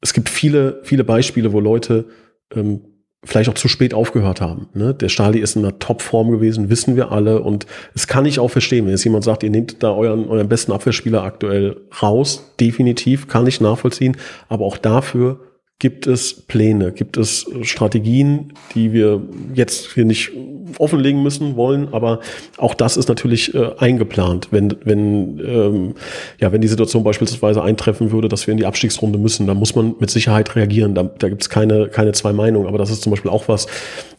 es 0.00 0.12
gibt 0.12 0.28
viele, 0.28 0.80
viele 0.82 1.04
Beispiele, 1.04 1.52
wo 1.52 1.60
Leute 1.60 2.06
ähm, 2.52 2.80
vielleicht 3.24 3.48
auch 3.48 3.54
zu 3.54 3.68
spät 3.68 3.94
aufgehört 3.94 4.40
haben. 4.40 4.68
Ne? 4.74 4.94
Der 4.94 5.08
Stali 5.08 5.38
ist 5.38 5.54
in 5.54 5.64
einer 5.64 5.78
Topform 5.78 6.30
gewesen, 6.30 6.70
wissen 6.70 6.96
wir 6.96 7.12
alle. 7.12 7.40
Und 7.40 7.66
es 7.94 8.06
kann 8.06 8.26
ich 8.26 8.40
auch 8.40 8.50
verstehen, 8.50 8.84
wenn 8.84 8.92
jetzt 8.92 9.04
jemand 9.04 9.24
sagt, 9.24 9.42
ihr 9.42 9.50
nehmt 9.50 9.82
da 9.82 9.92
euren, 9.92 10.28
euren 10.28 10.48
besten 10.48 10.72
Abwehrspieler 10.72 11.22
aktuell 11.22 11.76
raus. 12.02 12.52
Definitiv, 12.58 13.28
kann 13.28 13.46
ich 13.46 13.60
nachvollziehen. 13.60 14.16
Aber 14.48 14.64
auch 14.64 14.76
dafür 14.76 15.38
Gibt 15.82 16.06
es 16.06 16.32
Pläne? 16.34 16.92
Gibt 16.92 17.16
es 17.16 17.44
Strategien, 17.62 18.52
die 18.72 18.92
wir 18.92 19.20
jetzt 19.52 19.94
hier 19.94 20.04
nicht 20.04 20.30
offenlegen 20.78 21.24
müssen 21.24 21.56
wollen? 21.56 21.92
Aber 21.92 22.20
auch 22.56 22.74
das 22.74 22.96
ist 22.96 23.08
natürlich 23.08 23.52
äh, 23.52 23.72
eingeplant, 23.78 24.46
wenn, 24.52 24.76
wenn, 24.84 25.40
ähm, 25.40 25.94
ja, 26.38 26.52
wenn 26.52 26.60
die 26.60 26.68
Situation 26.68 27.02
beispielsweise 27.02 27.64
eintreffen 27.64 28.12
würde, 28.12 28.28
dass 28.28 28.46
wir 28.46 28.52
in 28.52 28.58
die 28.58 28.66
Abstiegsrunde 28.66 29.18
müssen, 29.18 29.48
dann 29.48 29.56
muss 29.56 29.74
man 29.74 29.96
mit 29.98 30.08
Sicherheit 30.08 30.54
reagieren. 30.54 30.94
Da, 30.94 31.02
da 31.02 31.28
gibt 31.28 31.42
es 31.42 31.50
keine, 31.50 31.88
keine 31.88 32.12
zwei 32.12 32.32
Meinungen. 32.32 32.68
Aber 32.68 32.78
das 32.78 32.92
ist 32.92 33.02
zum 33.02 33.10
Beispiel 33.10 33.32
auch 33.32 33.48
was. 33.48 33.66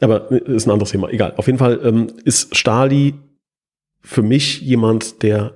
Aber 0.02 0.30
ist 0.32 0.67
ein 0.67 0.71
anderes 0.71 0.91
Thema. 0.91 1.12
Egal. 1.12 1.34
Auf 1.38 1.45
jeden 1.45 1.60
Fall 1.60 1.80
ähm, 1.82 2.08
ist 2.26 2.58
Stali 2.58 3.13
für 4.02 4.21
mich 4.21 4.60
jemand, 4.60 5.23
der 5.23 5.54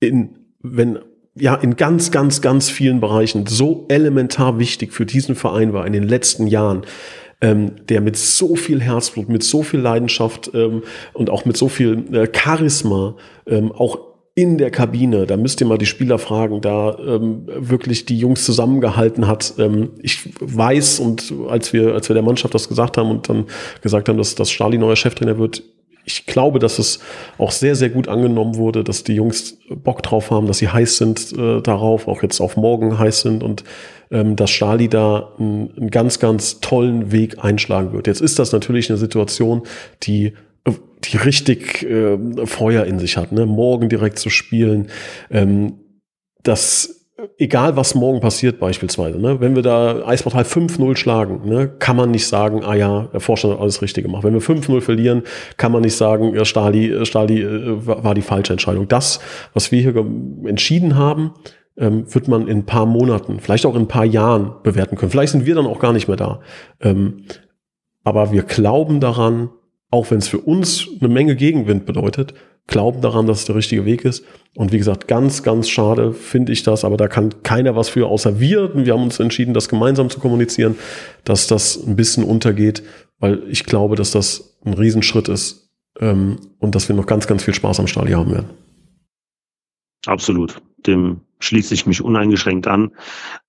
in, 0.00 0.36
wenn 0.60 0.98
ja 1.34 1.54
in 1.54 1.76
ganz, 1.76 2.10
ganz, 2.10 2.40
ganz 2.40 2.70
vielen 2.70 3.00
Bereichen 3.00 3.46
so 3.46 3.86
elementar 3.88 4.58
wichtig 4.58 4.92
für 4.92 5.06
diesen 5.06 5.34
Verein 5.34 5.72
war 5.72 5.86
in 5.86 5.92
den 5.92 6.02
letzten 6.02 6.46
Jahren, 6.46 6.82
ähm, 7.40 7.86
der 7.88 8.00
mit 8.00 8.16
so 8.16 8.56
viel 8.56 8.80
Herzblut, 8.80 9.28
mit 9.28 9.42
so 9.42 9.62
viel 9.62 9.80
Leidenschaft 9.80 10.50
ähm, 10.54 10.82
und 11.12 11.30
auch 11.30 11.44
mit 11.44 11.56
so 11.56 11.68
viel 11.68 12.14
äh, 12.14 12.28
Charisma 12.32 13.16
ähm, 13.46 13.72
auch 13.72 14.10
in 14.34 14.58
der 14.58 14.70
Kabine, 14.70 15.26
da 15.26 15.36
müsst 15.36 15.60
ihr 15.60 15.66
mal 15.66 15.76
die 15.76 15.86
Spieler 15.86 16.18
fragen, 16.18 16.60
da 16.60 16.96
ähm, 16.98 17.46
wirklich 17.46 18.06
die 18.06 18.18
Jungs 18.18 18.44
zusammengehalten 18.44 19.26
hat. 19.26 19.54
Ähm, 19.58 19.90
ich 20.02 20.30
weiß 20.40 21.00
und 21.00 21.32
als 21.48 21.72
wir, 21.72 21.94
als 21.94 22.08
wir 22.08 22.14
der 22.14 22.22
Mannschaft 22.22 22.54
das 22.54 22.68
gesagt 22.68 22.96
haben 22.96 23.10
und 23.10 23.28
dann 23.28 23.46
gesagt 23.82 24.08
haben, 24.08 24.18
dass, 24.18 24.36
dass 24.36 24.50
Stali 24.50 24.78
neuer 24.78 24.96
Cheftrainer 24.96 25.38
wird, 25.38 25.62
ich 26.04 26.26
glaube, 26.26 26.58
dass 26.58 26.78
es 26.78 27.00
auch 27.38 27.50
sehr, 27.50 27.74
sehr 27.74 27.90
gut 27.90 28.08
angenommen 28.08 28.56
wurde, 28.56 28.84
dass 28.84 29.04
die 29.04 29.14
Jungs 29.14 29.58
Bock 29.68 30.02
drauf 30.02 30.30
haben, 30.30 30.46
dass 30.46 30.58
sie 30.58 30.68
heiß 30.68 30.96
sind 30.96 31.32
äh, 31.32 31.60
darauf, 31.60 32.08
auch 32.08 32.22
jetzt 32.22 32.40
auf 32.40 32.56
morgen 32.56 32.98
heiß 32.98 33.20
sind 33.20 33.42
und 33.42 33.64
ähm, 34.10 34.36
dass 34.36 34.50
Stali 34.50 34.88
da 34.88 35.32
einen, 35.38 35.76
einen 35.76 35.90
ganz, 35.90 36.18
ganz 36.18 36.60
tollen 36.60 37.12
Weg 37.12 37.44
einschlagen 37.44 37.92
wird. 37.92 38.06
Jetzt 38.06 38.20
ist 38.20 38.38
das 38.38 38.52
natürlich 38.52 38.90
eine 38.90 38.98
Situation, 38.98 39.62
die 40.02 40.34
die 41.04 41.16
richtig 41.16 41.82
äh, 41.82 42.18
Feuer 42.46 42.84
in 42.84 42.98
sich 42.98 43.16
hat, 43.16 43.32
ne? 43.32 43.46
morgen 43.46 43.88
direkt 43.88 44.18
zu 44.18 44.28
spielen. 44.30 44.88
Ähm, 45.30 45.80
das 46.42 46.99
egal 47.38 47.76
was 47.76 47.94
morgen 47.94 48.20
passiert 48.20 48.58
beispielsweise, 48.58 49.18
ne, 49.18 49.40
wenn 49.40 49.54
wir 49.54 49.62
da 49.62 50.06
Eisportal 50.06 50.44
5-0 50.44 50.96
schlagen, 50.96 51.48
ne, 51.48 51.68
kann 51.68 51.96
man 51.96 52.10
nicht 52.10 52.26
sagen, 52.26 52.64
ah 52.64 52.74
ja, 52.74 53.08
der 53.12 53.20
Vorstand 53.20 53.54
hat 53.54 53.60
alles 53.60 53.82
richtig 53.82 54.04
gemacht. 54.04 54.24
Wenn 54.24 54.34
wir 54.34 54.40
5-0 54.40 54.80
verlieren, 54.80 55.22
kann 55.56 55.72
man 55.72 55.82
nicht 55.82 55.96
sagen, 55.96 56.34
ja, 56.34 56.44
Stali, 56.44 56.92
äh, 56.92 57.04
Stali 57.04 57.42
äh, 57.42 57.86
war 57.86 58.14
die 58.14 58.22
falsche 58.22 58.52
Entscheidung. 58.52 58.88
Das, 58.88 59.20
was 59.54 59.72
wir 59.72 59.80
hier 59.80 60.06
entschieden 60.48 60.96
haben, 60.96 61.32
ähm, 61.76 62.12
wird 62.12 62.28
man 62.28 62.48
in 62.48 62.58
ein 62.58 62.66
paar 62.66 62.86
Monaten, 62.86 63.40
vielleicht 63.40 63.66
auch 63.66 63.74
in 63.74 63.82
ein 63.82 63.88
paar 63.88 64.04
Jahren 64.04 64.54
bewerten 64.62 64.96
können. 64.96 65.10
Vielleicht 65.10 65.32
sind 65.32 65.46
wir 65.46 65.54
dann 65.54 65.66
auch 65.66 65.78
gar 65.78 65.92
nicht 65.92 66.08
mehr 66.08 66.16
da. 66.16 66.40
Ähm, 66.80 67.24
aber 68.04 68.32
wir 68.32 68.42
glauben 68.42 69.00
daran, 69.00 69.50
auch 69.90 70.10
wenn 70.10 70.18
es 70.18 70.28
für 70.28 70.38
uns 70.38 70.88
eine 71.00 71.08
Menge 71.08 71.36
Gegenwind 71.36 71.86
bedeutet, 71.86 72.34
glauben 72.70 73.02
daran, 73.02 73.26
dass 73.26 73.40
es 73.40 73.44
der 73.44 73.56
richtige 73.56 73.84
Weg 73.84 74.04
ist. 74.04 74.24
Und 74.56 74.72
wie 74.72 74.78
gesagt, 74.78 75.06
ganz, 75.06 75.42
ganz 75.42 75.68
schade 75.68 76.12
finde 76.12 76.52
ich 76.52 76.62
das, 76.62 76.84
aber 76.84 76.96
da 76.96 77.08
kann 77.08 77.42
keiner 77.42 77.76
was 77.76 77.88
für, 77.88 78.06
außer 78.06 78.40
wir. 78.40 78.70
Wir 78.74 78.94
haben 78.94 79.02
uns 79.02 79.20
entschieden, 79.20 79.52
das 79.52 79.68
gemeinsam 79.68 80.08
zu 80.08 80.18
kommunizieren, 80.18 80.76
dass 81.24 81.46
das 81.46 81.76
ein 81.76 81.96
bisschen 81.96 82.24
untergeht, 82.24 82.82
weil 83.18 83.42
ich 83.48 83.64
glaube, 83.64 83.96
dass 83.96 84.10
das 84.10 84.58
ein 84.64 84.74
Riesenschritt 84.74 85.28
ist 85.28 85.70
ähm, 86.00 86.38
und 86.58 86.74
dass 86.74 86.88
wir 86.88 86.96
noch 86.96 87.06
ganz, 87.06 87.26
ganz 87.26 87.44
viel 87.44 87.54
Spaß 87.54 87.80
am 87.80 87.86
Stadion 87.86 88.20
haben 88.20 88.32
werden. 88.32 88.50
Absolut. 90.06 90.62
Dem 90.86 91.20
schließe 91.40 91.74
ich 91.74 91.86
mich 91.86 92.02
uneingeschränkt 92.02 92.66
an. 92.66 92.92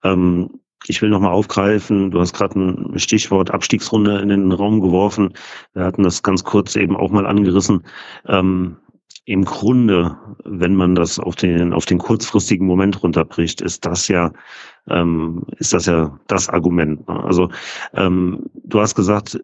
Ähm, 0.03 0.49
ich 0.87 1.01
will 1.01 1.09
nochmal 1.09 1.31
aufgreifen, 1.31 2.09
du 2.11 2.19
hast 2.19 2.33
gerade 2.33 2.59
ein 2.59 2.97
Stichwort 2.97 3.51
Abstiegsrunde 3.51 4.19
in 4.19 4.29
den 4.29 4.51
Raum 4.51 4.81
geworfen. 4.81 5.33
Wir 5.73 5.83
hatten 5.83 6.03
das 6.03 6.23
ganz 6.23 6.43
kurz 6.43 6.75
eben 6.75 6.95
auch 6.95 7.11
mal 7.11 7.27
angerissen. 7.27 7.83
Ähm, 8.27 8.77
Im 9.25 9.45
Grunde, 9.45 10.17
wenn 10.45 10.75
man 10.75 10.95
das 10.95 11.19
auf 11.19 11.35
den, 11.35 11.73
auf 11.73 11.85
den 11.85 11.99
kurzfristigen 11.99 12.65
Moment 12.65 13.03
runterbricht, 13.03 13.61
ist 13.61 13.85
das 13.85 14.07
ja, 14.07 14.31
ähm, 14.89 15.43
ist 15.57 15.73
das 15.73 15.85
ja 15.85 16.19
das 16.27 16.49
Argument. 16.49 17.07
Ne? 17.07 17.23
Also 17.23 17.49
ähm, 17.93 18.49
du 18.63 18.79
hast 18.79 18.95
gesagt, 18.95 19.39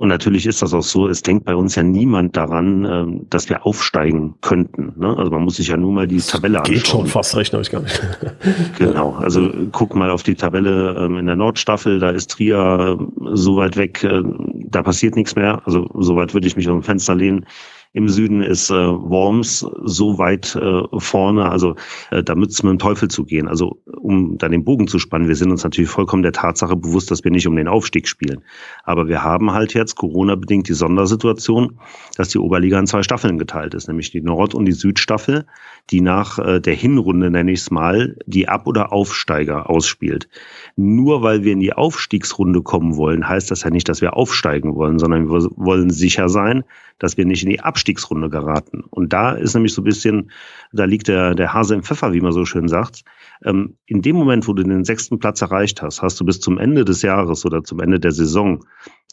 und 0.00 0.08
natürlich 0.08 0.46
ist 0.46 0.62
das 0.62 0.72
auch 0.72 0.82
so, 0.82 1.08
es 1.08 1.20
denkt 1.20 1.44
bei 1.44 1.54
uns 1.54 1.74
ja 1.74 1.82
niemand 1.82 2.34
daran, 2.34 2.86
ähm, 2.86 3.26
dass 3.28 3.50
wir 3.50 3.66
aufsteigen 3.66 4.34
könnten. 4.40 4.94
Ne? 4.96 5.14
Also 5.14 5.30
man 5.30 5.42
muss 5.42 5.56
sich 5.56 5.68
ja 5.68 5.76
nur 5.76 5.92
mal 5.92 6.08
die 6.08 6.16
das 6.16 6.28
Tabelle 6.28 6.58
anschauen. 6.58 6.74
Geht 6.74 6.88
schon 6.88 7.06
fast 7.06 7.36
recht, 7.36 7.52
habe 7.52 7.62
ich 7.62 7.70
gar 7.70 7.82
nicht. 7.82 8.00
genau, 8.78 9.12
also 9.16 9.52
guck 9.72 9.94
mal 9.94 10.08
auf 10.08 10.22
die 10.22 10.36
Tabelle 10.36 10.96
ähm, 10.98 11.18
in 11.18 11.26
der 11.26 11.36
Nordstaffel, 11.36 11.98
da 11.98 12.08
ist 12.08 12.30
Trier 12.30 12.98
so 13.34 13.56
weit 13.56 13.76
weg, 13.76 14.02
äh, 14.02 14.22
da 14.70 14.82
passiert 14.82 15.16
nichts 15.16 15.36
mehr. 15.36 15.60
Also 15.66 15.86
so 15.98 16.16
weit 16.16 16.32
würde 16.32 16.46
ich 16.46 16.56
mich 16.56 16.66
aus 16.66 16.76
dem 16.76 16.82
Fenster 16.82 17.14
lehnen. 17.14 17.44
Im 17.92 18.08
Süden 18.08 18.40
ist 18.40 18.70
äh, 18.70 18.74
Worms 18.74 19.66
so 19.82 20.18
weit 20.18 20.54
äh, 20.54 20.82
vorne, 20.98 21.50
also 21.50 21.74
äh, 22.12 22.22
da 22.22 22.36
müsste 22.36 22.64
man 22.64 22.78
Teufel 22.78 23.08
zu 23.08 23.24
gehen. 23.24 23.48
Also 23.48 23.82
um 24.00 24.38
dann 24.38 24.52
den 24.52 24.64
Bogen 24.64 24.86
zu 24.86 25.00
spannen, 25.00 25.26
wir 25.26 25.34
sind 25.34 25.50
uns 25.50 25.64
natürlich 25.64 25.90
vollkommen 25.90 26.22
der 26.22 26.30
Tatsache 26.30 26.76
bewusst, 26.76 27.10
dass 27.10 27.24
wir 27.24 27.32
nicht 27.32 27.48
um 27.48 27.56
den 27.56 27.66
Aufstieg 27.66 28.06
spielen. 28.06 28.44
Aber 28.84 29.08
wir 29.08 29.24
haben 29.24 29.50
halt 29.52 29.74
jetzt 29.74 29.96
Corona-bedingt 29.96 30.68
die 30.68 30.74
Sondersituation, 30.74 31.80
dass 32.16 32.28
die 32.28 32.38
Oberliga 32.38 32.78
in 32.78 32.86
zwei 32.86 33.02
Staffeln 33.02 33.38
geteilt 33.38 33.74
ist, 33.74 33.88
nämlich 33.88 34.12
die 34.12 34.20
Nord- 34.20 34.54
und 34.54 34.66
die 34.66 34.72
Südstaffel, 34.72 35.46
die 35.90 36.00
nach 36.00 36.38
äh, 36.38 36.60
der 36.60 36.74
Hinrunde, 36.74 37.28
nenne 37.28 37.50
ich 37.50 37.60
es 37.60 37.72
mal, 37.72 38.16
die 38.24 38.48
Ab- 38.48 38.68
oder 38.68 38.92
Aufsteiger 38.92 39.68
ausspielt. 39.68 40.28
Nur 40.76 41.22
weil 41.22 41.42
wir 41.42 41.54
in 41.54 41.60
die 41.60 41.72
Aufstiegsrunde 41.72 42.62
kommen 42.62 42.96
wollen, 42.96 43.28
heißt 43.28 43.50
das 43.50 43.64
ja 43.64 43.70
nicht, 43.70 43.88
dass 43.88 44.00
wir 44.00 44.16
aufsteigen 44.16 44.76
wollen, 44.76 45.00
sondern 45.00 45.28
wir 45.28 45.50
wollen 45.56 45.90
sicher 45.90 46.28
sein, 46.28 46.62
dass 47.00 47.16
wir 47.16 47.24
nicht 47.24 47.42
in 47.42 47.50
die 47.50 47.60
Abstiegsrunde 47.60 47.79
geraten. 47.84 48.82
Und 48.90 49.12
da 49.12 49.32
ist 49.32 49.54
nämlich 49.54 49.74
so 49.74 49.82
ein 49.82 49.84
bisschen, 49.84 50.30
da 50.72 50.84
liegt 50.84 51.08
der, 51.08 51.34
der 51.34 51.52
Hase 51.52 51.74
im 51.74 51.82
Pfeffer, 51.82 52.12
wie 52.12 52.20
man 52.20 52.32
so 52.32 52.44
schön 52.44 52.68
sagt. 52.68 53.02
Ähm, 53.44 53.76
in 53.86 54.02
dem 54.02 54.16
Moment, 54.16 54.46
wo 54.48 54.52
du 54.52 54.62
den 54.62 54.84
sechsten 54.84 55.18
Platz 55.18 55.42
erreicht 55.42 55.82
hast, 55.82 56.02
hast 56.02 56.20
du 56.20 56.24
bis 56.24 56.40
zum 56.40 56.58
Ende 56.58 56.84
des 56.84 57.02
Jahres 57.02 57.44
oder 57.44 57.62
zum 57.64 57.80
Ende 57.80 58.00
der 58.00 58.12
Saison, 58.12 58.64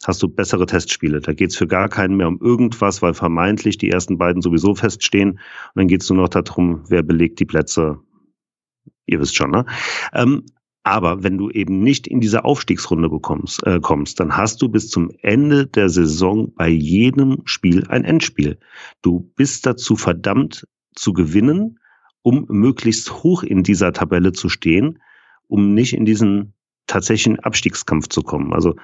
hast 0.04 0.22
du 0.22 0.28
bessere 0.28 0.66
Testspiele. 0.66 1.20
Da 1.20 1.32
geht's 1.32 1.56
für 1.56 1.66
gar 1.66 1.88
keinen 1.88 2.16
mehr 2.16 2.28
um 2.28 2.40
irgendwas, 2.40 3.02
weil 3.02 3.14
vermeintlich 3.14 3.78
die 3.78 3.90
ersten 3.90 4.18
beiden 4.18 4.42
sowieso 4.42 4.74
feststehen. 4.74 5.30
Und 5.30 5.40
dann 5.74 5.88
geht's 5.88 6.08
nur 6.10 6.22
noch 6.22 6.28
darum, 6.28 6.84
wer 6.88 7.02
belegt 7.02 7.40
die 7.40 7.46
Plätze 7.46 8.00
ihr 9.08 9.20
wisst 9.20 9.36
schon, 9.36 9.50
ne? 9.50 9.64
Ähm, 10.12 10.44
aber 10.90 11.22
wenn 11.22 11.38
du 11.38 11.50
eben 11.50 11.82
nicht 11.82 12.06
in 12.06 12.20
diese 12.20 12.44
Aufstiegsrunde 12.44 13.08
bekommst, 13.08 13.64
äh, 13.66 13.80
kommst, 13.80 14.20
dann 14.20 14.36
hast 14.36 14.62
du 14.62 14.68
bis 14.68 14.88
zum 14.88 15.10
Ende 15.22 15.66
der 15.66 15.88
Saison 15.88 16.52
bei 16.54 16.68
jedem 16.68 17.42
Spiel 17.44 17.86
ein 17.88 18.04
Endspiel. 18.04 18.58
Du 19.02 19.30
bist 19.36 19.66
dazu 19.66 19.96
verdammt 19.96 20.66
zu 20.94 21.12
gewinnen, 21.12 21.78
um 22.22 22.46
möglichst 22.48 23.22
hoch 23.22 23.42
in 23.42 23.62
dieser 23.62 23.92
Tabelle 23.92 24.32
zu 24.32 24.48
stehen, 24.48 25.00
um 25.46 25.74
nicht 25.74 25.94
in 25.94 26.04
diesen 26.04 26.54
tatsächlichen 26.86 27.38
Abstiegskampf 27.38 28.08
zu 28.08 28.22
kommen. 28.22 28.52
Also 28.52 28.74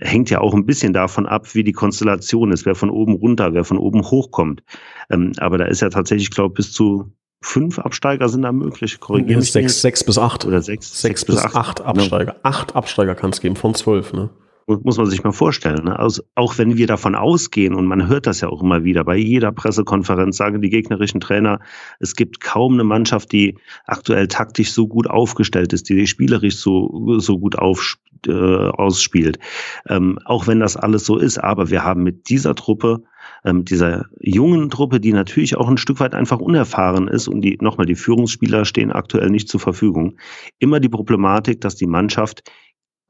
hängt 0.00 0.30
ja 0.30 0.40
auch 0.40 0.52
ein 0.52 0.66
bisschen 0.66 0.92
davon 0.92 1.26
ab, 1.26 1.54
wie 1.54 1.64
die 1.64 1.72
Konstellation 1.72 2.52
ist, 2.52 2.66
wer 2.66 2.74
von 2.74 2.90
oben 2.90 3.14
runter, 3.14 3.54
wer 3.54 3.64
von 3.64 3.78
oben 3.78 4.02
hochkommt. 4.02 4.62
Ähm, 5.10 5.32
aber 5.38 5.58
da 5.58 5.64
ist 5.64 5.80
ja 5.80 5.88
tatsächlich, 5.88 6.30
glaube 6.30 6.52
ich, 6.52 6.56
bis 6.56 6.72
zu 6.72 7.12
fünf 7.42 7.78
Absteiger 7.78 8.28
sind 8.28 8.42
da 8.42 8.52
möglich. 8.52 9.00
Korrigieren 9.00 9.40
mich. 9.40 9.52
Sechs, 9.52 9.82
sechs 9.82 10.04
bis 10.04 10.18
acht. 10.18 10.44
Oder 10.44 10.62
sechs, 10.62 11.00
sechs, 11.00 11.24
bis, 11.24 11.36
bis 11.36 11.44
acht, 11.44 11.56
acht 11.56 11.80
Absteiger. 11.82 12.36
Acht 12.42 12.74
Absteiger 12.74 13.14
kann 13.14 13.30
es 13.30 13.40
geben 13.40 13.56
von 13.56 13.74
zwölf, 13.74 14.12
ne? 14.12 14.30
Muss 14.66 14.96
man 14.96 15.06
sich 15.06 15.24
mal 15.24 15.32
vorstellen. 15.32 15.84
Ne? 15.84 15.98
Also 15.98 16.22
auch 16.36 16.56
wenn 16.56 16.76
wir 16.76 16.86
davon 16.86 17.16
ausgehen, 17.16 17.74
und 17.74 17.86
man 17.86 18.08
hört 18.08 18.28
das 18.28 18.40
ja 18.40 18.48
auch 18.48 18.62
immer 18.62 18.84
wieder, 18.84 19.02
bei 19.04 19.16
jeder 19.16 19.50
Pressekonferenz 19.50 20.36
sagen 20.36 20.62
die 20.62 20.70
gegnerischen 20.70 21.20
Trainer, 21.20 21.58
es 21.98 22.14
gibt 22.14 22.40
kaum 22.40 22.74
eine 22.74 22.84
Mannschaft, 22.84 23.32
die 23.32 23.58
aktuell 23.86 24.28
taktisch 24.28 24.72
so 24.72 24.86
gut 24.86 25.10
aufgestellt 25.10 25.72
ist, 25.72 25.88
die 25.88 26.06
spielerisch 26.06 26.56
so, 26.56 27.18
so 27.18 27.40
gut 27.40 27.58
auf, 27.58 27.96
äh, 28.28 28.32
ausspielt. 28.32 29.40
Ähm, 29.88 30.20
auch 30.26 30.46
wenn 30.46 30.60
das 30.60 30.76
alles 30.76 31.04
so 31.04 31.18
ist, 31.18 31.38
aber 31.38 31.70
wir 31.70 31.82
haben 31.82 32.04
mit 32.04 32.28
dieser 32.28 32.54
Truppe 32.54 33.02
ähm, 33.44 33.64
dieser 33.64 34.06
jungen 34.20 34.70
Truppe, 34.70 35.00
die 35.00 35.12
natürlich 35.12 35.56
auch 35.56 35.68
ein 35.68 35.78
Stück 35.78 36.00
weit 36.00 36.14
einfach 36.14 36.38
unerfahren 36.38 37.08
ist 37.08 37.28
und 37.28 37.40
die 37.40 37.58
nochmal 37.60 37.86
die 37.86 37.94
Führungsspieler 37.94 38.64
stehen 38.64 38.92
aktuell 38.92 39.30
nicht 39.30 39.48
zur 39.48 39.60
Verfügung, 39.60 40.16
immer 40.58 40.80
die 40.80 40.88
Problematik, 40.88 41.60
dass 41.60 41.76
die 41.76 41.86
Mannschaft 41.86 42.42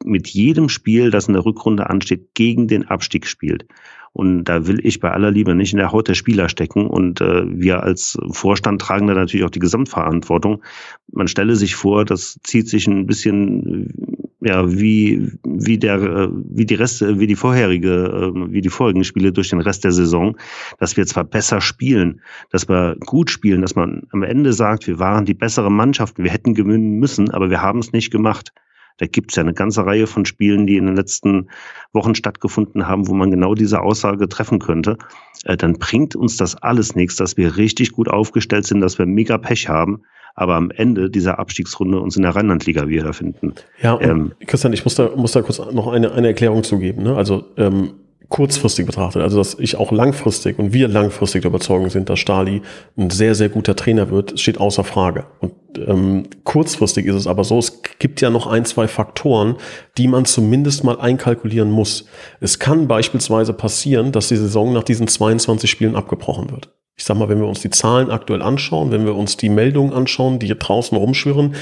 mit 0.05 0.29
jedem 0.29 0.69
Spiel, 0.69 1.11
das 1.11 1.29
in 1.29 1.35
der 1.35 1.45
Rückrunde 1.45 1.89
ansteht, 1.89 2.35
gegen 2.35 2.67
den 2.69 2.89
Abstieg 2.89 3.27
spielt. 3.27 3.67
Und 4.13 4.45
da 4.45 4.67
will 4.67 4.85
ich 4.85 5.01
bei 5.01 5.11
aller 5.11 5.31
Liebe 5.31 5.55
nicht 5.55 5.73
in 5.73 5.79
der 5.79 5.93
Haut 5.93 6.09
der 6.09 6.15
Spieler 6.15 6.49
stecken. 6.49 6.87
Und 6.87 7.21
äh, 7.21 7.45
wir 7.47 7.83
als 7.83 8.19
Vorstand 8.31 8.81
tragen 8.81 9.07
da 9.07 9.15
natürlich 9.15 9.47
auch 9.47 9.51
die 9.51 9.59
Gesamtverantwortung. 9.59 10.63
Man 11.11 11.29
stelle 11.29 11.57
sich 11.57 11.77
vor, 11.77 12.05
das 12.05 12.39
zieht 12.43 12.69
sich 12.69 12.87
ein 12.87 13.07
bisschen 13.07 14.32
ja, 14.45 14.69
wie, 14.69 15.31
wie 15.45 15.79
der, 15.79 16.31
wie 16.33 16.67
die 16.67 16.75
Reste, 16.75 17.21
wie 17.21 17.29
die 17.29 17.37
vorherige, 17.37 18.33
ähm, 18.35 18.53
wie 18.53 18.61
die 18.61 18.71
vorigen 18.71 19.05
Spiele 19.05 19.33
durch 19.33 19.51
den 19.51 19.61
Rest 19.61 19.85
der 19.85 19.93
Saison, 19.93 20.37
dass 20.79 20.97
wir 20.97 21.07
zwar 21.07 21.25
besser 21.25 21.61
spielen, 21.61 22.21
dass 22.51 22.69
wir 22.69 22.97
gut 23.07 23.31
spielen, 23.31 23.63
dass 23.63 23.77
man 23.77 24.03
am 24.11 24.23
Ende 24.25 24.53
sagt, 24.53 24.87
wir 24.89 24.99
waren 24.99 25.25
die 25.25 25.35
bessere 25.35 25.71
Mannschaft, 25.71 26.19
wir 26.19 26.31
hätten 26.31 26.55
gewinnen 26.55 26.99
müssen, 26.99 27.31
aber 27.31 27.51
wir 27.51 27.63
haben 27.63 27.79
es 27.79 27.93
nicht 27.93 28.11
gemacht. 28.11 28.53
Da 28.99 29.07
gibt 29.07 29.31
es 29.31 29.37
ja 29.37 29.43
eine 29.43 29.55
ganze 29.55 29.87
Reihe 29.87 30.07
von 30.07 30.27
Spielen, 30.27 30.67
die 30.67 30.77
in 30.77 30.87
den 30.87 30.97
letzten 30.97 31.49
Wochen 31.93 32.15
stattgefunden 32.15 32.87
haben, 32.87 33.09
wo 33.09 33.15
man 33.15 33.31
genau 33.31 33.55
diese 33.55 33.81
Aussage 33.81 34.29
treffen 34.29 34.59
könnte. 34.59 34.99
Äh, 35.45 35.57
dann 35.57 35.75
bringt 35.75 36.17
uns 36.17 36.37
das 36.37 36.57
alles 36.57 36.95
nichts, 36.97 37.17
dass 37.17 37.37
wir 37.37 37.57
richtig 37.57 37.93
gut 37.93 38.09
aufgestellt 38.09 38.67
sind, 38.67 38.81
dass 38.81 38.99
wir 38.99 39.07
mega 39.07 39.39
Pech 39.39 39.69
haben 39.69 40.03
aber 40.35 40.55
am 40.55 40.71
Ende 40.71 41.11
dieser 41.11 41.39
Abstiegsrunde 41.39 42.01
uns 42.01 42.17
in 42.17 42.23
der 42.23 42.35
Rheinlandliga 42.35 42.89
wiederfinden. 42.89 43.55
Ja, 43.83 44.01
ähm, 44.01 44.33
Christian, 44.47 44.73
ich 44.73 44.85
muss 44.85 44.95
da, 44.95 45.11
muss 45.17 45.33
da 45.33 45.43
kurz 45.43 45.59
noch 45.59 45.89
eine, 45.89 46.13
eine 46.13 46.29
Erklärung 46.29 46.63
zugeben. 46.63 47.03
Ne? 47.03 47.17
Also 47.17 47.45
ähm, 47.57 47.95
kurzfristig 48.33 48.87
betrachtet, 48.87 49.21
also 49.21 49.37
dass 49.37 49.59
ich 49.59 49.77
auch 49.77 49.93
langfristig 49.93 50.59
und 50.59 50.73
wir 50.73 50.89
langfristig 50.89 51.43
der 51.43 51.51
Überzeugung 51.51 51.91
sind, 51.91 52.09
dass 52.09 52.19
Stali 52.19 52.63
ein 52.97 53.11
sehr, 53.11 53.35
sehr 53.35 53.51
guter 53.51 53.77
Trainer 53.77 54.11
wird, 54.11 54.41
steht 54.41 54.59
außer 54.59 54.85
Frage. 54.85 55.27
Und 55.41 55.53
ähm, 55.77 56.25
kurzfristig 56.43 57.05
ist 57.05 57.15
es 57.15 57.27
aber 57.27 57.45
so, 57.45 57.59
es 57.59 57.83
gibt 57.99 58.23
ja 58.23 58.31
noch 58.31 58.47
ein, 58.47 58.65
zwei 58.65 58.89
Faktoren, 58.89 59.57
die 59.99 60.09
man 60.09 60.25
zumindest 60.25 60.83
mal 60.83 60.99
einkalkulieren 60.99 61.71
muss. 61.71 62.07
Es 62.41 62.59
kann 62.59 62.89
beispielsweise 62.89 63.53
passieren, 63.53 64.13
dass 64.13 64.29
die 64.29 64.37
Saison 64.37 64.73
nach 64.73 64.85
diesen 64.85 65.09
22 65.09 65.71
Spielen 65.71 65.95
abgebrochen 65.95 66.51
wird 66.51 66.71
ich 67.03 67.07
sag 67.07 67.17
mal, 67.17 67.29
wenn 67.29 67.41
wir 67.41 67.49
uns 67.49 67.61
die 67.61 67.71
Zahlen 67.71 68.13
aktuell 68.13 68.43
anschauen, 68.43 68.93
wenn 68.93 69.05
wir 69.05 69.17
uns 69.17 69.37
die 69.37 69.49
Meldungen 69.49 69.93
anschauen, 69.93 70.39
die 70.39 70.47
hier 70.47 70.55
draußen 70.55 70.97
rumschwirren, 70.97 71.57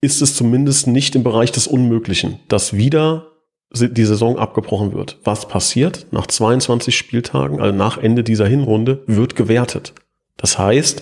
ist 0.00 0.20
es 0.22 0.34
zumindest 0.34 0.88
nicht 0.88 1.14
im 1.14 1.22
Bereich 1.22 1.52
des 1.52 1.68
Unmöglichen, 1.68 2.40
dass 2.48 2.72
wieder 2.72 3.28
die 3.70 4.04
Saison 4.04 4.36
abgebrochen 4.40 4.92
wird. 4.92 5.18
Was 5.22 5.46
passiert? 5.46 6.08
Nach 6.10 6.26
22 6.26 6.96
Spieltagen, 6.96 7.60
also 7.60 7.76
nach 7.76 7.96
Ende 7.98 8.24
dieser 8.24 8.48
Hinrunde, 8.48 9.04
wird 9.06 9.36
gewertet. 9.36 9.92
Das 10.36 10.58
heißt, 10.58 11.00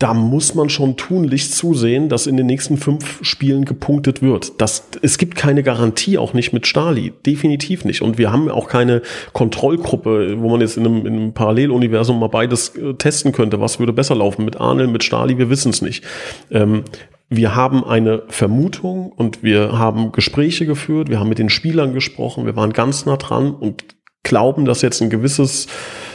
da 0.00 0.14
muss 0.14 0.54
man 0.54 0.70
schon 0.70 0.96
tunlichst 0.96 1.54
zusehen, 1.54 2.08
dass 2.08 2.26
in 2.26 2.38
den 2.38 2.46
nächsten 2.46 2.78
fünf 2.78 3.18
Spielen 3.22 3.66
gepunktet 3.66 4.22
wird. 4.22 4.58
Das, 4.58 4.88
es 5.02 5.18
gibt 5.18 5.36
keine 5.36 5.62
Garantie, 5.62 6.16
auch 6.16 6.32
nicht 6.32 6.54
mit 6.54 6.66
Stali. 6.66 7.12
Definitiv 7.26 7.84
nicht. 7.84 8.00
Und 8.00 8.16
wir 8.16 8.32
haben 8.32 8.48
auch 8.50 8.66
keine 8.66 9.02
Kontrollgruppe, 9.34 10.40
wo 10.40 10.48
man 10.48 10.62
jetzt 10.62 10.78
in 10.78 10.86
einem, 10.86 11.06
in 11.06 11.12
einem 11.12 11.32
Paralleluniversum 11.34 12.18
mal 12.18 12.28
beides 12.28 12.74
äh, 12.76 12.94
testen 12.94 13.32
könnte. 13.32 13.60
Was 13.60 13.78
würde 13.78 13.92
besser 13.92 14.14
laufen? 14.14 14.46
Mit 14.46 14.58
Arnel, 14.58 14.86
mit 14.86 15.04
Stali? 15.04 15.36
Wir 15.36 15.50
wissen 15.50 15.68
es 15.68 15.82
nicht. 15.82 16.02
Ähm, 16.50 16.84
wir 17.28 17.54
haben 17.54 17.84
eine 17.84 18.22
Vermutung 18.28 19.12
und 19.12 19.42
wir 19.42 19.78
haben 19.78 20.12
Gespräche 20.12 20.64
geführt. 20.64 21.10
Wir 21.10 21.20
haben 21.20 21.28
mit 21.28 21.38
den 21.38 21.50
Spielern 21.50 21.92
gesprochen. 21.92 22.46
Wir 22.46 22.56
waren 22.56 22.72
ganz 22.72 23.04
nah 23.04 23.18
dran 23.18 23.54
und 23.54 23.84
glauben, 24.22 24.64
dass 24.64 24.80
jetzt 24.80 25.02
ein 25.02 25.10
gewisses 25.10 25.66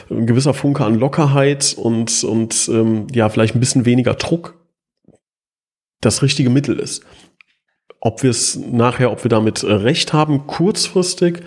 ein 0.10 0.28
gewisser 0.28 0.54
Funke 0.54 0.86
an 0.86 0.96
Lockerheit 0.96 1.76
und, 1.78 2.24
und 2.24 2.70
ähm, 2.72 3.08
ja, 3.13 3.30
vielleicht 3.30 3.56
ein 3.56 3.60
bisschen 3.60 3.86
weniger 3.86 4.13
Druck 4.13 4.56
das 6.02 6.22
richtige 6.22 6.50
Mittel 6.50 6.80
ist. 6.80 7.04
Ob 8.00 8.22
wir 8.22 8.30
es 8.30 8.56
nachher, 8.56 9.12
ob 9.12 9.24
wir 9.24 9.30
damit 9.30 9.63
äh, 9.63 9.74
recht 9.74 10.13
haben, 10.13 10.46
kurzfristig, 10.46 11.41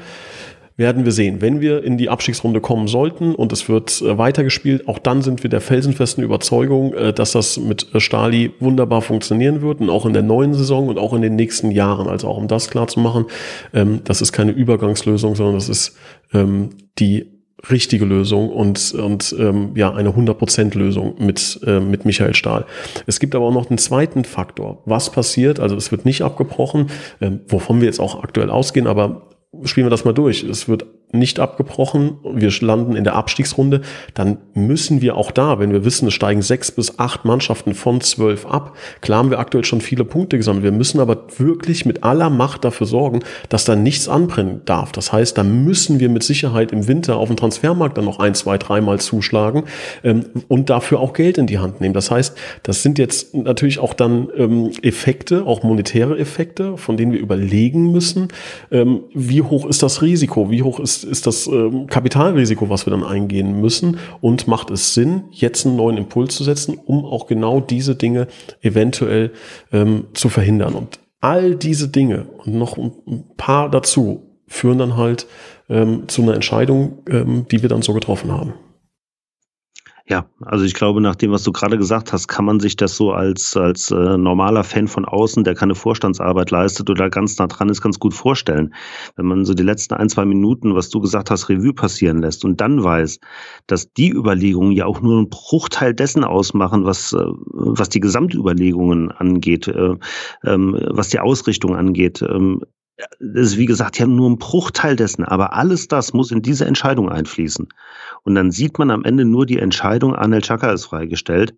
werden 0.78 1.04
wir 1.04 1.10
sehen. 1.12 1.40
Wenn 1.42 1.60
wir 1.60 1.82
in 1.82 1.98
die 1.98 2.08
Abstiegsrunde 2.08 2.60
kommen 2.60 2.86
sollten 2.86 3.34
und 3.34 3.52
es 3.52 3.68
wird 3.68 4.00
äh, 4.00 4.16
weitergespielt, 4.16 4.86
auch 4.86 5.00
dann 5.00 5.22
sind 5.22 5.42
wir 5.42 5.50
der 5.50 5.60
felsenfesten 5.60 6.22
Überzeugung, 6.22 6.94
äh, 6.94 7.12
dass 7.12 7.32
das 7.32 7.58
mit 7.58 7.92
äh, 7.94 8.00
Stali 8.00 8.52
wunderbar 8.60 9.02
funktionieren 9.02 9.60
wird 9.60 9.80
und 9.80 9.90
auch 9.90 10.06
in 10.06 10.12
der 10.12 10.22
neuen 10.22 10.54
Saison 10.54 10.88
und 10.88 10.96
auch 10.96 11.12
in 11.14 11.20
den 11.20 11.34
nächsten 11.34 11.72
Jahren. 11.72 12.06
Also 12.06 12.28
auch 12.28 12.36
um 12.36 12.46
das 12.46 12.70
klar 12.70 12.86
zu 12.86 13.00
machen, 13.00 13.26
ähm, 13.74 14.02
das 14.04 14.22
ist 14.22 14.32
keine 14.32 14.52
Übergangslösung, 14.52 15.34
sondern 15.34 15.56
das 15.56 15.68
ist 15.68 15.96
ähm, 16.32 16.70
die 17.00 17.37
richtige 17.70 18.04
Lösung 18.04 18.50
und, 18.50 18.92
und 18.94 19.34
ähm, 19.38 19.72
ja, 19.74 19.92
eine 19.92 20.10
100% 20.10 20.78
Lösung 20.78 21.16
mit, 21.18 21.60
äh, 21.66 21.80
mit 21.80 22.04
Michael 22.04 22.34
Stahl. 22.34 22.66
Es 23.06 23.18
gibt 23.18 23.34
aber 23.34 23.46
auch 23.46 23.52
noch 23.52 23.68
einen 23.68 23.78
zweiten 23.78 24.24
Faktor. 24.24 24.82
Was 24.84 25.10
passiert? 25.10 25.58
Also 25.58 25.76
es 25.76 25.90
wird 25.90 26.04
nicht 26.04 26.22
abgebrochen, 26.22 26.88
ähm, 27.20 27.40
wovon 27.48 27.80
wir 27.80 27.86
jetzt 27.86 28.00
auch 28.00 28.22
aktuell 28.22 28.50
ausgehen, 28.50 28.86
aber 28.86 29.28
spielen 29.64 29.86
wir 29.86 29.90
das 29.90 30.04
mal 30.04 30.14
durch. 30.14 30.44
Es 30.44 30.68
wird 30.68 30.86
nicht 31.12 31.40
abgebrochen, 31.40 32.18
wir 32.22 32.52
landen 32.60 32.94
in 32.94 33.04
der 33.04 33.14
Abstiegsrunde, 33.14 33.80
dann 34.14 34.38
müssen 34.54 35.00
wir 35.00 35.16
auch 35.16 35.30
da, 35.30 35.58
wenn 35.58 35.72
wir 35.72 35.84
wissen, 35.84 36.08
es 36.08 36.14
steigen 36.14 36.42
sechs 36.42 36.70
bis 36.70 36.98
acht 36.98 37.24
Mannschaften 37.24 37.74
von 37.74 38.00
zwölf 38.00 38.44
ab, 38.44 38.76
klar 39.00 39.20
haben 39.20 39.30
wir 39.30 39.38
aktuell 39.38 39.64
schon 39.64 39.80
viele 39.80 40.04
Punkte 40.04 40.36
gesammelt, 40.36 40.64
wir 40.64 40.72
müssen 40.72 41.00
aber 41.00 41.24
wirklich 41.38 41.86
mit 41.86 42.04
aller 42.04 42.28
Macht 42.28 42.64
dafür 42.64 42.86
sorgen, 42.86 43.20
dass 43.48 43.64
da 43.64 43.74
nichts 43.74 44.08
anbrennen 44.08 44.62
darf. 44.66 44.92
Das 44.92 45.12
heißt, 45.12 45.38
da 45.38 45.44
müssen 45.44 45.98
wir 45.98 46.08
mit 46.08 46.22
Sicherheit 46.22 46.72
im 46.72 46.86
Winter 46.88 47.16
auf 47.16 47.28
dem 47.28 47.36
Transfermarkt 47.36 47.96
dann 47.96 48.04
noch 48.04 48.18
ein, 48.18 48.34
zwei, 48.34 48.58
dreimal 48.58 49.00
zuschlagen 49.00 49.64
ähm, 50.04 50.26
und 50.48 50.68
dafür 50.68 51.00
auch 51.00 51.14
Geld 51.14 51.38
in 51.38 51.46
die 51.46 51.58
Hand 51.58 51.80
nehmen. 51.80 51.94
Das 51.94 52.10
heißt, 52.10 52.36
das 52.62 52.82
sind 52.82 52.98
jetzt 52.98 53.34
natürlich 53.34 53.78
auch 53.78 53.94
dann 53.94 54.28
ähm, 54.36 54.70
Effekte, 54.82 55.46
auch 55.46 55.62
monetäre 55.62 56.18
Effekte, 56.18 56.76
von 56.76 56.96
denen 56.96 57.12
wir 57.12 57.20
überlegen 57.20 57.92
müssen, 57.92 58.28
ähm, 58.70 59.00
wie 59.14 59.42
hoch 59.42 59.66
ist 59.66 59.82
das 59.82 60.02
Risiko, 60.02 60.50
wie 60.50 60.62
hoch 60.62 60.80
ist 60.80 60.97
ist, 61.02 61.10
ist 61.10 61.26
das 61.26 61.46
ähm, 61.46 61.86
Kapitalrisiko, 61.86 62.68
was 62.68 62.86
wir 62.86 62.90
dann 62.90 63.04
eingehen 63.04 63.60
müssen 63.60 63.98
und 64.20 64.48
macht 64.48 64.70
es 64.70 64.94
Sinn, 64.94 65.24
jetzt 65.30 65.66
einen 65.66 65.76
neuen 65.76 65.96
Impuls 65.96 66.34
zu 66.34 66.44
setzen, 66.44 66.78
um 66.84 67.04
auch 67.04 67.26
genau 67.26 67.60
diese 67.60 67.94
Dinge 67.94 68.28
eventuell 68.62 69.32
ähm, 69.72 70.06
zu 70.14 70.28
verhindern. 70.28 70.74
Und 70.74 70.98
all 71.20 71.54
diese 71.54 71.88
Dinge 71.88 72.26
und 72.38 72.54
noch 72.54 72.76
ein 72.76 73.24
paar 73.36 73.70
dazu 73.70 74.22
führen 74.46 74.78
dann 74.78 74.96
halt 74.96 75.26
ähm, 75.68 76.04
zu 76.08 76.22
einer 76.22 76.34
Entscheidung, 76.34 76.98
ähm, 77.08 77.46
die 77.50 77.62
wir 77.62 77.68
dann 77.68 77.82
so 77.82 77.92
getroffen 77.92 78.32
haben. 78.32 78.54
Ja, 80.10 80.26
also 80.40 80.64
ich 80.64 80.72
glaube, 80.72 81.02
nach 81.02 81.16
dem, 81.16 81.32
was 81.32 81.42
du 81.42 81.52
gerade 81.52 81.76
gesagt 81.76 82.14
hast, 82.14 82.28
kann 82.28 82.46
man 82.46 82.60
sich 82.60 82.76
das 82.76 82.96
so 82.96 83.12
als, 83.12 83.54
als 83.58 83.90
äh, 83.90 84.16
normaler 84.16 84.64
Fan 84.64 84.88
von 84.88 85.04
außen, 85.04 85.44
der 85.44 85.54
keine 85.54 85.74
Vorstandsarbeit 85.74 86.50
leistet 86.50 86.88
oder 86.88 87.10
ganz 87.10 87.36
nah 87.36 87.46
dran 87.46 87.68
ist, 87.68 87.82
ganz 87.82 87.98
gut 87.98 88.14
vorstellen. 88.14 88.72
Wenn 89.16 89.26
man 89.26 89.44
so 89.44 89.52
die 89.52 89.62
letzten 89.62 89.92
ein, 89.92 90.08
zwei 90.08 90.24
Minuten, 90.24 90.74
was 90.74 90.88
du 90.88 91.00
gesagt 91.00 91.30
hast, 91.30 91.50
Revue 91.50 91.74
passieren 91.74 92.22
lässt 92.22 92.46
und 92.46 92.58
dann 92.62 92.82
weiß, 92.82 93.20
dass 93.66 93.92
die 93.92 94.10
Überlegungen 94.10 94.72
ja 94.72 94.86
auch 94.86 95.02
nur 95.02 95.18
einen 95.18 95.28
Bruchteil 95.28 95.92
dessen 95.92 96.24
ausmachen, 96.24 96.86
was, 96.86 97.12
äh, 97.12 97.18
was 97.52 97.90
die 97.90 98.00
Gesamtüberlegungen 98.00 99.10
angeht, 99.10 99.68
äh, 99.68 99.94
ähm, 100.42 100.86
was 100.88 101.10
die 101.10 101.20
Ausrichtung 101.20 101.76
angeht, 101.76 102.22
ähm, 102.22 102.62
das 103.20 103.46
ist 103.46 103.58
wie 103.58 103.66
gesagt 103.66 103.98
ja 103.98 104.06
nur 104.06 104.28
ein 104.28 104.38
Bruchteil 104.38 104.96
dessen, 104.96 105.24
aber 105.24 105.54
alles 105.54 105.88
das 105.88 106.12
muss 106.12 106.30
in 106.30 106.42
diese 106.42 106.64
Entscheidung 106.64 107.08
einfließen. 107.08 107.68
Und 108.24 108.34
dann 108.34 108.50
sieht 108.50 108.78
man 108.78 108.90
am 108.90 109.04
Ende 109.04 109.24
nur 109.24 109.46
die 109.46 109.58
Entscheidung, 109.58 110.14
Anel 110.14 110.42
Chaka 110.42 110.72
ist 110.72 110.86
freigestellt, 110.86 111.54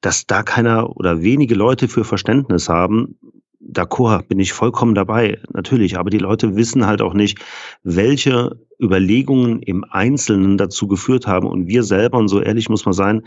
dass 0.00 0.26
da 0.26 0.42
keiner 0.42 0.96
oder 0.96 1.22
wenige 1.22 1.54
Leute 1.54 1.88
für 1.88 2.04
Verständnis 2.04 2.68
haben. 2.68 3.16
D'accord, 3.60 4.28
bin 4.28 4.38
ich 4.38 4.52
vollkommen 4.52 4.94
dabei, 4.94 5.40
natürlich, 5.52 5.98
aber 5.98 6.10
die 6.10 6.18
Leute 6.18 6.54
wissen 6.54 6.86
halt 6.86 7.02
auch 7.02 7.14
nicht, 7.14 7.40
welche 7.82 8.60
Überlegungen 8.80 9.60
im 9.60 9.84
Einzelnen 9.90 10.56
dazu 10.56 10.86
geführt 10.86 11.26
haben. 11.26 11.48
Und 11.48 11.66
wir 11.66 11.82
selber, 11.82 12.18
und 12.18 12.28
so 12.28 12.40
ehrlich 12.40 12.68
muss 12.68 12.84
man 12.84 12.92
sein, 12.92 13.22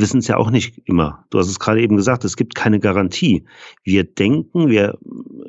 wissen 0.00 0.18
es 0.18 0.28
ja 0.28 0.36
auch 0.36 0.50
nicht 0.50 0.82
immer. 0.84 1.24
Du 1.30 1.38
hast 1.38 1.48
es 1.48 1.58
gerade 1.58 1.80
eben 1.80 1.96
gesagt, 1.96 2.24
es 2.24 2.36
gibt 2.36 2.54
keine 2.54 2.80
Garantie. 2.80 3.44
Wir 3.84 4.04
denken, 4.04 4.68
wir 4.68 4.98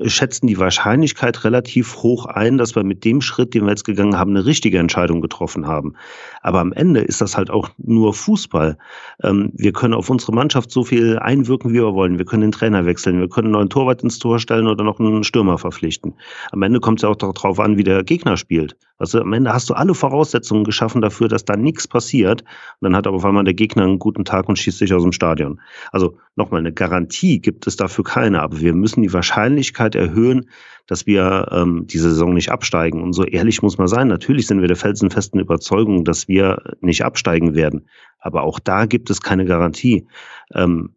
schätzen 0.05 0.47
die 0.47 0.59
Wahrscheinlichkeit 0.59 1.43
relativ 1.43 1.97
hoch 1.97 2.25
ein, 2.25 2.57
dass 2.57 2.75
wir 2.75 2.83
mit 2.83 3.05
dem 3.05 3.21
Schritt, 3.21 3.53
den 3.53 3.63
wir 3.63 3.71
jetzt 3.71 3.83
gegangen 3.83 4.17
haben, 4.17 4.31
eine 4.31 4.45
richtige 4.45 4.79
Entscheidung 4.79 5.21
getroffen 5.21 5.67
haben. 5.67 5.93
Aber 6.41 6.59
am 6.59 6.73
Ende 6.73 7.01
ist 7.01 7.21
das 7.21 7.35
halt 7.35 7.49
auch 7.49 7.69
nur 7.77 8.13
Fußball. 8.13 8.77
Ähm, 9.23 9.51
wir 9.55 9.73
können 9.73 9.93
auf 9.93 10.09
unsere 10.09 10.33
Mannschaft 10.33 10.71
so 10.71 10.83
viel 10.83 11.19
einwirken, 11.19 11.71
wie 11.71 11.75
wir 11.75 11.93
wollen. 11.93 12.17
Wir 12.17 12.25
können 12.25 12.41
den 12.41 12.51
Trainer 12.51 12.85
wechseln, 12.85 13.19
wir 13.19 13.29
können 13.29 13.47
einen 13.47 13.53
neuen 13.53 13.69
Torwart 13.69 14.03
ins 14.03 14.19
Tor 14.19 14.39
stellen 14.39 14.67
oder 14.67 14.83
noch 14.83 14.99
einen 14.99 15.23
Stürmer 15.23 15.57
verpflichten. 15.57 16.13
Am 16.51 16.61
Ende 16.61 16.79
kommt 16.79 16.99
es 16.99 17.03
ja 17.03 17.09
auch 17.09 17.15
darauf 17.15 17.59
an, 17.59 17.77
wie 17.77 17.83
der 17.83 18.03
Gegner 18.03 18.37
spielt. 18.37 18.77
Also 18.99 19.21
am 19.21 19.33
Ende 19.33 19.53
hast 19.53 19.69
du 19.69 19.73
alle 19.73 19.95
Voraussetzungen 19.95 20.65
geschaffen 20.65 21.01
dafür, 21.01 21.29
dass 21.29 21.45
da 21.45 21.55
nichts 21.55 21.87
passiert. 21.87 22.41
Und 22.41 22.47
dann 22.81 22.95
hat 22.95 23.07
aber 23.07 23.15
auf 23.15 23.25
einmal 23.25 23.45
der 23.45 23.53
Gegner 23.53 23.83
einen 23.83 23.97
guten 23.97 24.25
Tag 24.25 24.49
und 24.49 24.59
schießt 24.59 24.77
sich 24.77 24.93
aus 24.93 25.03
dem 25.03 25.13
Stadion. 25.13 25.59
Also 25.91 26.17
nochmal, 26.35 26.59
eine 26.59 26.73
Garantie 26.73 27.39
gibt 27.39 27.65
es 27.65 27.77
dafür 27.77 28.03
keine, 28.03 28.41
aber 28.41 28.59
wir 28.59 28.73
müssen 28.73 29.01
die 29.01 29.13
Wahrscheinlichkeit 29.13 29.95
erhöhen, 29.95 30.49
dass 30.85 31.07
wir 31.07 31.47
ähm, 31.51 31.87
diese 31.87 32.09
Saison 32.09 32.33
nicht 32.33 32.51
absteigen. 32.51 33.01
Und 33.01 33.13
so 33.13 33.23
ehrlich 33.23 33.61
muss 33.61 33.77
man 33.77 33.87
sein, 33.87 34.07
natürlich 34.09 34.47
sind 34.47 34.59
wir 34.59 34.67
der 34.67 34.77
felsenfesten 34.77 35.39
Überzeugung, 35.39 36.03
dass 36.03 36.27
wir 36.27 36.61
nicht 36.81 37.05
absteigen 37.05 37.55
werden. 37.55 37.87
Aber 38.19 38.43
auch 38.43 38.59
da 38.59 38.85
gibt 38.85 39.09
es 39.09 39.21
keine 39.21 39.45
Garantie. 39.45 40.07
Ähm, 40.53 40.91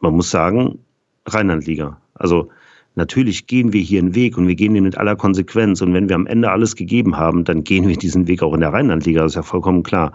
man 0.00 0.14
muss 0.14 0.30
sagen, 0.30 0.78
Rheinlandliga. 1.26 2.00
Also 2.14 2.48
natürlich 2.98 3.46
gehen 3.46 3.72
wir 3.72 3.80
hier 3.80 4.00
einen 4.00 4.14
Weg 4.14 4.36
und 4.36 4.46
wir 4.46 4.54
gehen 4.54 4.74
den 4.74 4.84
mit 4.84 4.98
aller 4.98 5.16
Konsequenz. 5.16 5.80
Und 5.80 5.94
wenn 5.94 6.10
wir 6.10 6.16
am 6.16 6.26
Ende 6.26 6.50
alles 6.50 6.76
gegeben 6.76 7.16
haben, 7.16 7.44
dann 7.44 7.64
gehen 7.64 7.88
wir 7.88 7.96
diesen 7.96 8.26
Weg 8.26 8.42
auch 8.42 8.52
in 8.52 8.60
der 8.60 8.74
Rheinlandliga, 8.74 9.22
das 9.22 9.32
ist 9.32 9.36
ja 9.36 9.42
vollkommen 9.42 9.82
klar. 9.82 10.12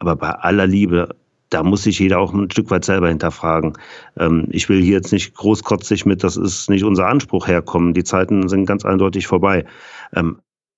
Aber 0.00 0.16
bei 0.16 0.30
aller 0.30 0.66
Liebe, 0.66 1.14
da 1.50 1.62
muss 1.62 1.84
sich 1.84 2.00
jeder 2.00 2.18
auch 2.18 2.34
ein 2.34 2.50
Stück 2.50 2.70
weit 2.70 2.84
selber 2.84 3.08
hinterfragen. 3.08 3.74
Ähm, 4.18 4.48
ich 4.50 4.68
will 4.68 4.82
hier 4.82 4.94
jetzt 4.94 5.12
nicht 5.12 5.34
großkotzig 5.34 6.04
mit, 6.04 6.24
das 6.24 6.36
ist 6.36 6.68
nicht 6.68 6.82
unser 6.82 7.06
Anspruch 7.06 7.46
herkommen. 7.46 7.94
Die 7.94 8.02
Zeiten 8.02 8.48
sind 8.48 8.66
ganz 8.66 8.84
eindeutig 8.84 9.28
vorbei. 9.28 9.64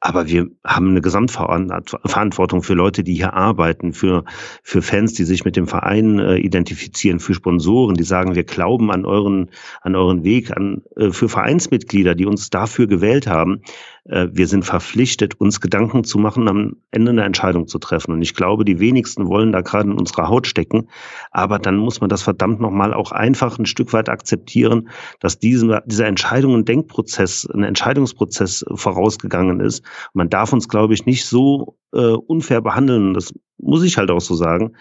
Aber 0.01 0.29
wir 0.29 0.49
haben 0.65 0.91
eine 0.91 1.01
Gesamtverantwortung 1.01 2.63
für 2.63 2.75
Leute, 2.75 3.03
die 3.03 3.15
hier 3.15 3.33
arbeiten, 3.33 3.95
für, 3.95 4.25
für 4.63 4.83
Fans, 4.83 5.15
die 5.15 5.25
sich 5.25 5.45
mit 5.45 5.57
dem 5.57 5.67
Verein 5.67 6.19
äh, 6.19 6.37
identifizieren, 6.37 7.19
für 7.19 7.35
Sponsoren, 7.35 7.95
die 7.95 8.05
sagen, 8.05 8.35
wir 8.35 8.45
glauben 8.45 8.91
an 8.91 9.07
euren, 9.07 9.51
an 9.81 9.97
euren 9.97 10.23
Weg, 10.23 10.55
an, 10.55 10.83
äh, 10.97 11.11
für 11.13 11.31
Vereinsmitglieder, 11.31 12.15
die 12.15 12.27
uns 12.27 12.51
dafür 12.51 12.87
gewählt 12.87 13.27
haben. 13.27 13.63
Äh, 14.09 14.29
wir 14.33 14.47
sind 14.47 14.65
verpflichtet, 14.65 15.41
uns 15.41 15.61
Gedanken 15.61 16.05
zu 16.05 16.19
machen, 16.19 16.49
am 16.49 16.77
Ende 16.91 17.11
eine 17.11 17.25
Entscheidung 17.25 17.67
zu 17.67 17.79
treffen. 17.79 18.13
Und 18.13 18.23
ich 18.23 18.35
glaube, 18.35 18.65
die 18.65 18.81
wenigsten 18.81 19.27
wollen 19.27 19.53
da 19.53 19.61
gerade 19.61 19.91
in 19.91 19.99
unserer 19.99 20.29
Haut 20.29 20.47
stecken. 20.47 20.89
Aber 21.31 21.59
dann 21.59 21.77
muss 21.77 22.01
man 22.01 22.11
das 22.11 22.23
verdammt 22.23 22.61
nochmal 22.61 22.95
auch 22.95 23.13
einfach 23.13 23.59
ein 23.59 23.67
Stück 23.67 23.93
weit 23.93 24.09
akzeptieren, 24.09 24.89
dass 25.21 25.39
diese, 25.39 25.83
dieser 25.87 26.07
Entscheidung 26.07 26.55
ein 26.55 26.65
Denkprozess, 26.65 27.49
ein 27.53 27.65
Entscheidungsprozess 27.65 28.65
vorausgegangen 28.75 29.61
ist. 29.61 29.85
Man 30.15 30.31
darf 30.31 30.53
uns, 30.53 30.69
glaube 30.69 30.95
ich, 30.95 31.07
nicht 31.07 31.27
so 31.27 31.77
äh, 31.93 31.99
unfair 31.99 32.61
behandeln. 32.61 33.15
Das 33.15 33.33
muss 33.59 33.83
ich 33.83 33.97
halt 33.97 34.11
auch 34.11 34.21
so 34.21 34.35
sagen, 34.35 34.73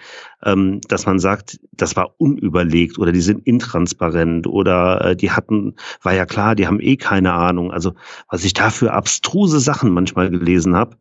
ähm, 0.43 0.81
dass 0.87 1.05
man 1.05 1.19
sagt, 1.19 1.59
das 1.71 1.95
war 1.95 2.13
unüberlegt 2.17 2.99
oder 2.99 3.11
die 3.11 3.21
sind 3.21 3.45
intransparent 3.45 4.47
oder 4.47 5.01
äh, 5.01 5.15
die 5.15 5.31
hatten, 5.31 5.75
war 6.01 6.13
ja 6.13 6.25
klar, 6.25 6.55
die 6.55 6.67
haben 6.67 6.79
eh 6.79 6.97
keine 6.97 7.33
Ahnung. 7.33 7.71
Also 7.71 7.93
was 8.29 8.43
ich 8.43 8.53
da 8.53 8.69
für 8.69 8.93
abstruse 8.93 9.59
Sachen 9.59 9.91
manchmal 9.91 10.29
gelesen 10.29 10.75
habe. 10.75 10.97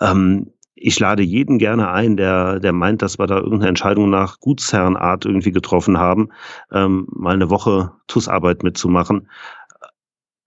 Ähm, 0.00 0.52
ich 0.78 1.00
lade 1.00 1.22
jeden 1.22 1.58
gerne 1.58 1.90
ein, 1.90 2.18
der, 2.18 2.60
der 2.60 2.72
meint, 2.72 3.00
dass 3.00 3.18
wir 3.18 3.26
da 3.26 3.38
irgendeine 3.38 3.68
Entscheidung 3.68 4.10
nach 4.10 4.40
Gutsherrenart 4.40 5.24
irgendwie 5.24 5.50
getroffen 5.50 5.98
haben, 5.98 6.28
ähm, 6.70 7.06
mal 7.10 7.34
eine 7.34 7.48
Woche 7.48 7.92
TUS-Arbeit 8.08 8.62
mitzumachen. 8.62 9.28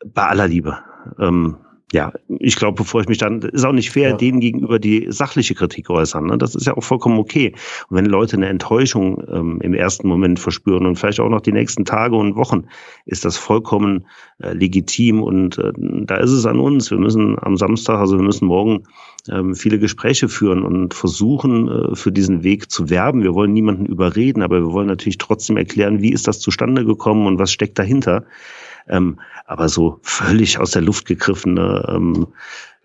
Bei 0.05 0.27
aller 0.27 0.47
Liebe. 0.47 0.77
Ähm, 1.19 1.57
ja, 1.91 2.13
ich 2.27 2.55
glaube, 2.55 2.75
bevor 2.75 3.01
ich 3.01 3.07
mich 3.07 3.17
dann, 3.17 3.41
ist 3.41 3.65
auch 3.65 3.71
nicht 3.71 3.89
fair, 3.89 4.09
ja. 4.09 4.15
denen 4.15 4.39
gegenüber 4.39 4.77
die 4.77 5.07
sachliche 5.09 5.55
Kritik 5.55 5.89
äußern. 5.89 6.27
Ne? 6.27 6.37
Das 6.37 6.53
ist 6.53 6.67
ja 6.67 6.77
auch 6.77 6.83
vollkommen 6.83 7.17
okay. 7.17 7.53
Und 7.89 7.97
wenn 7.97 8.05
Leute 8.05 8.37
eine 8.37 8.47
Enttäuschung 8.47 9.23
ähm, 9.27 9.59
im 9.61 9.73
ersten 9.73 10.07
Moment 10.07 10.39
verspüren 10.39 10.85
und 10.85 10.97
vielleicht 10.97 11.19
auch 11.19 11.29
noch 11.29 11.41
die 11.41 11.51
nächsten 11.51 11.85
Tage 11.85 12.15
und 12.15 12.35
Wochen, 12.35 12.65
ist 13.05 13.25
das 13.25 13.37
vollkommen 13.37 14.05
äh, 14.37 14.53
legitim. 14.53 15.23
Und 15.23 15.57
äh, 15.57 15.71
da 15.75 16.17
ist 16.17 16.31
es 16.31 16.45
an 16.45 16.59
uns. 16.59 16.91
Wir 16.91 16.99
müssen 16.99 17.37
am 17.41 17.57
Samstag, 17.57 17.97
also 17.97 18.17
wir 18.17 18.23
müssen 18.23 18.45
morgen 18.45 18.83
ähm, 19.27 19.55
viele 19.55 19.79
Gespräche 19.79 20.29
führen 20.29 20.61
und 20.61 20.93
versuchen, 20.93 21.67
äh, 21.67 21.95
für 21.95 22.11
diesen 22.11 22.43
Weg 22.43 22.69
zu 22.69 22.91
werben. 22.91 23.23
Wir 23.23 23.33
wollen 23.33 23.53
niemanden 23.53 23.87
überreden, 23.87 24.43
aber 24.43 24.59
wir 24.59 24.71
wollen 24.71 24.87
natürlich 24.87 25.17
trotzdem 25.17 25.57
erklären, 25.57 26.03
wie 26.03 26.13
ist 26.13 26.27
das 26.27 26.39
zustande 26.39 26.85
gekommen 26.85 27.25
und 27.25 27.39
was 27.39 27.51
steckt 27.51 27.79
dahinter. 27.79 28.25
Ähm, 28.89 29.19
aber 29.45 29.69
so 29.69 29.99
völlig 30.03 30.59
aus 30.59 30.71
der 30.71 30.81
Luft 30.81 31.05
gegriffene 31.05 31.85
ähm, 31.87 32.27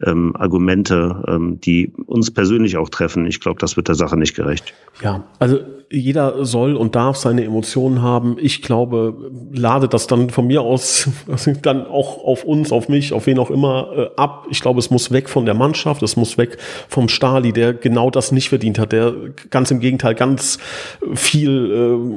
ähm, 0.02 0.35
Argumente, 0.37 1.22
ähm, 1.28 1.61
die 1.61 1.92
uns 2.07 2.30
persönlich 2.33 2.76
auch 2.76 2.88
treffen. 2.88 3.26
Ich 3.26 3.40
glaube, 3.40 3.61
das 3.61 3.76
wird 3.76 3.88
der 3.88 3.94
Sache 3.94 4.16
nicht 4.16 4.35
gerecht. 4.35 4.74
Ja, 5.02 5.24
also 5.38 5.59
jeder 5.90 6.44
soll 6.44 6.76
und 6.76 6.94
darf 6.94 7.16
seine 7.16 7.44
Emotionen 7.44 8.03
haben. 8.03 8.36
Ich 8.40 8.62
glaube, 8.62 9.30
lade 9.53 9.88
das 9.88 10.07
dann 10.07 10.30
von 10.30 10.47
mir 10.47 10.62
aus 10.62 11.09
dann 11.62 11.86
auch 11.86 12.24
auf 12.24 12.45
uns, 12.45 12.72
auf 12.72 12.88
mich, 12.88 13.12
auf 13.12 13.26
wen 13.26 13.38
auch 13.38 13.51
immer 13.51 13.88
äh, 13.97 14.11
ab. 14.16 14.47
Ich 14.51 14.61
glaube, 14.61 14.78
es 14.80 14.90
muss 14.90 15.12
weg 15.12 15.28
von 15.28 15.45
der 15.45 15.55
Mannschaft, 15.55 16.03
es 16.03 16.16
muss 16.16 16.38
weg 16.38 16.59
vom 16.88 17.09
Stali, 17.09 17.53
der 17.53 17.74
genau 17.74 18.11
das 18.11 18.32
nicht 18.32 18.49
verdient 18.49 18.78
hat, 18.78 18.92
der 18.92 19.14
ganz 19.51 19.70
im 19.70 19.80
Gegenteil 19.80 20.14
ganz 20.14 20.59
viel 21.14 21.70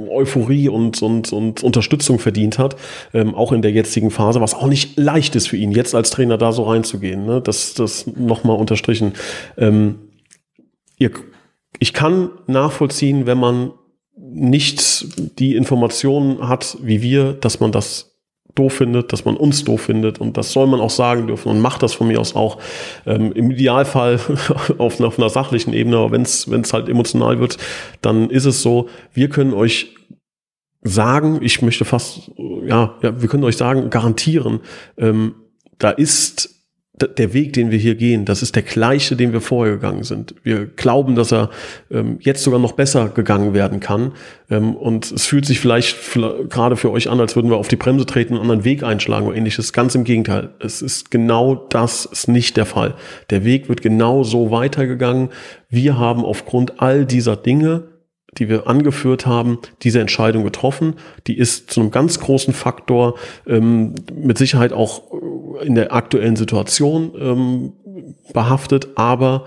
äh, 0.09 0.11
Euphorie 0.11 0.69
und, 0.69 1.01
und, 1.01 1.31
und 1.31 1.63
Unterstützung 1.63 2.19
verdient 2.19 2.57
hat, 2.57 2.75
ähm, 3.13 3.35
auch 3.35 3.51
in 3.51 3.61
der 3.61 3.71
jetzigen 3.71 4.11
Phase, 4.11 4.41
was 4.41 4.53
auch 4.53 4.67
nicht 4.67 4.97
leicht 4.97 5.35
ist 5.35 5.47
für 5.47 5.57
ihn, 5.57 5.71
jetzt 5.71 5.93
als 5.93 6.09
Trainer 6.09 6.37
da 6.37 6.51
so 6.51 6.63
reinzugehen. 6.63 7.25
Ne? 7.25 7.41
Das, 7.41 7.66
das 7.73 8.07
nochmal 8.07 8.57
unterstrichen. 8.57 9.13
Ähm, 9.57 9.99
ihr 10.97 11.11
ich 11.79 11.93
kann 11.93 12.29
nachvollziehen, 12.47 13.25
wenn 13.25 13.37
man 13.37 13.71
nicht 14.17 15.39
die 15.39 15.55
Informationen 15.55 16.47
hat, 16.47 16.77
wie 16.81 17.01
wir, 17.01 17.33
dass 17.33 17.59
man 17.59 17.71
das 17.71 18.15
doof 18.55 18.73
findet, 18.73 19.13
dass 19.13 19.25
man 19.25 19.37
uns 19.37 19.63
doof 19.63 19.81
findet. 19.81 20.19
Und 20.19 20.37
das 20.37 20.51
soll 20.51 20.65
man 20.65 20.79
auch 20.79 20.89
sagen 20.89 21.27
dürfen 21.27 21.49
und 21.49 21.59
macht 21.59 21.83
das 21.83 21.93
von 21.93 22.07
mir 22.07 22.19
aus 22.19 22.35
auch. 22.35 22.57
Ähm, 23.05 23.31
im 23.33 23.51
Idealfall 23.51 24.19
auf, 24.79 24.99
auf, 24.99 25.19
einer 25.19 25.29
sachlichen 25.29 25.73
Ebene, 25.73 25.97
aber 25.97 26.11
wenn 26.11 26.23
es 26.23 26.73
halt 26.73 26.89
emotional 26.89 27.39
wird, 27.39 27.57
dann 28.01 28.31
ist 28.31 28.45
es 28.45 28.63
so, 28.63 28.89
wir 29.13 29.29
können 29.29 29.53
euch 29.53 29.95
sagen, 30.81 31.39
ich 31.41 31.61
möchte 31.61 31.85
fast, 31.85 32.31
ja, 32.65 32.95
ja 33.03 33.21
wir 33.21 33.29
können 33.29 33.43
euch 33.43 33.57
sagen, 33.57 33.91
garantieren, 33.91 34.61
ähm, 34.97 35.35
da 35.77 35.91
ist 35.91 36.56
der 36.99 37.33
Weg, 37.33 37.53
den 37.53 37.69
wir 37.69 37.77
hier 37.77 37.95
gehen, 37.95 38.25
das 38.25 38.41
ist 38.41 38.55
der 38.55 38.63
gleiche, 38.63 39.15
den 39.15 39.31
wir 39.31 39.41
vorher 39.41 39.75
gegangen 39.75 40.03
sind. 40.03 40.33
Wir 40.43 40.65
glauben, 40.65 41.15
dass 41.15 41.31
er 41.31 41.51
ähm, 41.91 42.17
jetzt 42.21 42.43
sogar 42.43 42.59
noch 42.59 42.71
besser 42.71 43.09
gegangen 43.09 43.53
werden 43.53 43.79
kann. 43.79 44.13
Ähm, 44.49 44.75
und 44.75 45.11
es 45.11 45.27
fühlt 45.27 45.45
sich 45.45 45.59
vielleicht 45.59 45.97
gerade 46.49 46.75
für 46.75 46.91
euch 46.91 47.09
an, 47.09 47.19
als 47.19 47.35
würden 47.35 47.51
wir 47.51 47.57
auf 47.57 47.67
die 47.67 47.75
Bremse 47.75 48.07
treten 48.07 48.33
und 48.33 48.39
einen 48.39 48.49
anderen 48.49 48.65
Weg 48.65 48.81
einschlagen 48.83 49.27
oder 49.27 49.37
ähnliches. 49.37 49.73
Ganz 49.73 49.93
im 49.93 50.05
Gegenteil. 50.05 50.49
Es 50.59 50.81
ist 50.81 51.11
genau 51.11 51.55
das 51.55 52.05
ist 52.05 52.27
nicht 52.27 52.57
der 52.57 52.65
Fall. 52.65 52.95
Der 53.29 53.45
Weg 53.45 53.69
wird 53.69 53.83
genau 53.83 54.23
so 54.23 54.49
weitergegangen. 54.49 55.29
Wir 55.69 55.99
haben 55.99 56.25
aufgrund 56.25 56.81
all 56.81 57.05
dieser 57.05 57.35
Dinge 57.35 57.83
die 58.37 58.49
wir 58.49 58.67
angeführt 58.67 59.25
haben, 59.25 59.59
diese 59.81 59.99
Entscheidung 59.99 60.43
getroffen. 60.43 60.95
Die 61.27 61.37
ist 61.37 61.71
zu 61.71 61.81
einem 61.81 61.91
ganz 61.91 62.19
großen 62.19 62.53
Faktor 62.53 63.15
ähm, 63.45 63.95
mit 64.13 64.37
Sicherheit 64.37 64.73
auch 64.73 65.03
in 65.61 65.75
der 65.75 65.93
aktuellen 65.93 66.35
Situation 66.35 67.13
ähm, 67.19 67.73
behaftet, 68.33 68.89
aber 68.95 69.45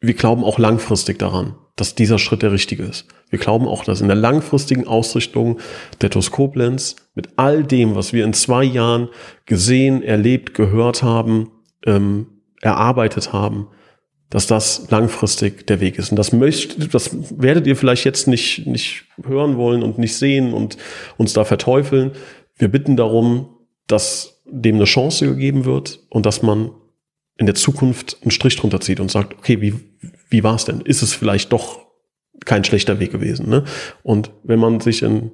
wir 0.00 0.14
glauben 0.14 0.44
auch 0.44 0.58
langfristig 0.58 1.18
daran, 1.18 1.54
dass 1.74 1.94
dieser 1.94 2.18
Schritt 2.18 2.42
der 2.42 2.52
richtige 2.52 2.84
ist. 2.84 3.06
Wir 3.30 3.38
glauben 3.38 3.66
auch, 3.66 3.84
dass 3.84 4.00
in 4.00 4.08
der 4.08 4.16
langfristigen 4.16 4.86
Ausrichtung 4.86 5.58
der 6.00 6.10
TUS 6.10 6.30
Koblenz 6.30 6.96
mit 7.14 7.30
all 7.36 7.64
dem, 7.64 7.94
was 7.94 8.12
wir 8.12 8.24
in 8.24 8.34
zwei 8.34 8.62
Jahren 8.62 9.08
gesehen, 9.46 10.02
erlebt, 10.02 10.54
gehört 10.54 11.02
haben, 11.02 11.50
ähm, 11.84 12.26
erarbeitet 12.60 13.32
haben, 13.32 13.68
dass 14.30 14.46
das 14.46 14.90
langfristig 14.90 15.66
der 15.66 15.80
Weg 15.80 15.98
ist. 15.98 16.10
Und 16.10 16.16
das 16.16 16.32
möchtet, 16.32 16.92
das 16.94 17.16
werdet 17.40 17.66
ihr 17.66 17.76
vielleicht 17.76 18.04
jetzt 18.04 18.26
nicht, 18.26 18.66
nicht 18.66 19.04
hören 19.24 19.56
wollen 19.56 19.82
und 19.82 19.98
nicht 19.98 20.16
sehen 20.16 20.52
und 20.52 20.76
uns 21.16 21.32
da 21.32 21.44
verteufeln. 21.44 22.12
Wir 22.56 22.68
bitten 22.68 22.96
darum, 22.96 23.48
dass 23.86 24.42
dem 24.44 24.76
eine 24.76 24.84
Chance 24.84 25.26
gegeben 25.26 25.64
wird 25.64 26.00
und 26.08 26.26
dass 26.26 26.42
man 26.42 26.70
in 27.38 27.46
der 27.46 27.54
Zukunft 27.54 28.18
einen 28.22 28.30
Strich 28.30 28.56
drunter 28.56 28.80
zieht 28.80 29.00
und 29.00 29.10
sagt, 29.10 29.34
okay, 29.38 29.60
wie, 29.60 29.74
wie 30.28 30.42
war 30.42 30.54
es 30.54 30.64
denn? 30.64 30.80
Ist 30.80 31.02
es 31.02 31.14
vielleicht 31.14 31.52
doch 31.52 31.80
kein 32.44 32.64
schlechter 32.64 32.98
Weg 32.98 33.12
gewesen? 33.12 33.48
Ne? 33.48 33.64
Und 34.02 34.30
wenn 34.42 34.58
man 34.58 34.80
sich 34.80 35.02
in 35.02 35.30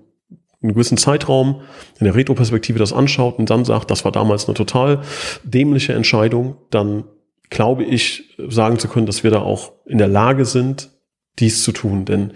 einem 0.62 0.74
gewissen 0.74 0.98
Zeitraum 0.98 1.62
in 1.98 2.04
der 2.04 2.14
Retro-Perspektive 2.14 2.78
das 2.78 2.92
anschaut 2.92 3.38
und 3.38 3.50
dann 3.50 3.64
sagt, 3.64 3.90
das 3.90 4.04
war 4.04 4.12
damals 4.12 4.46
eine 4.46 4.54
total 4.54 5.02
dämliche 5.44 5.92
Entscheidung, 5.92 6.56
dann 6.70 7.04
glaube 7.52 7.84
ich, 7.84 8.34
sagen 8.48 8.78
zu 8.78 8.88
können, 8.88 9.06
dass 9.06 9.22
wir 9.22 9.30
da 9.30 9.40
auch 9.40 9.72
in 9.86 9.98
der 9.98 10.08
Lage 10.08 10.44
sind, 10.44 10.90
dies 11.38 11.62
zu 11.62 11.72
tun. 11.72 12.04
Denn 12.04 12.32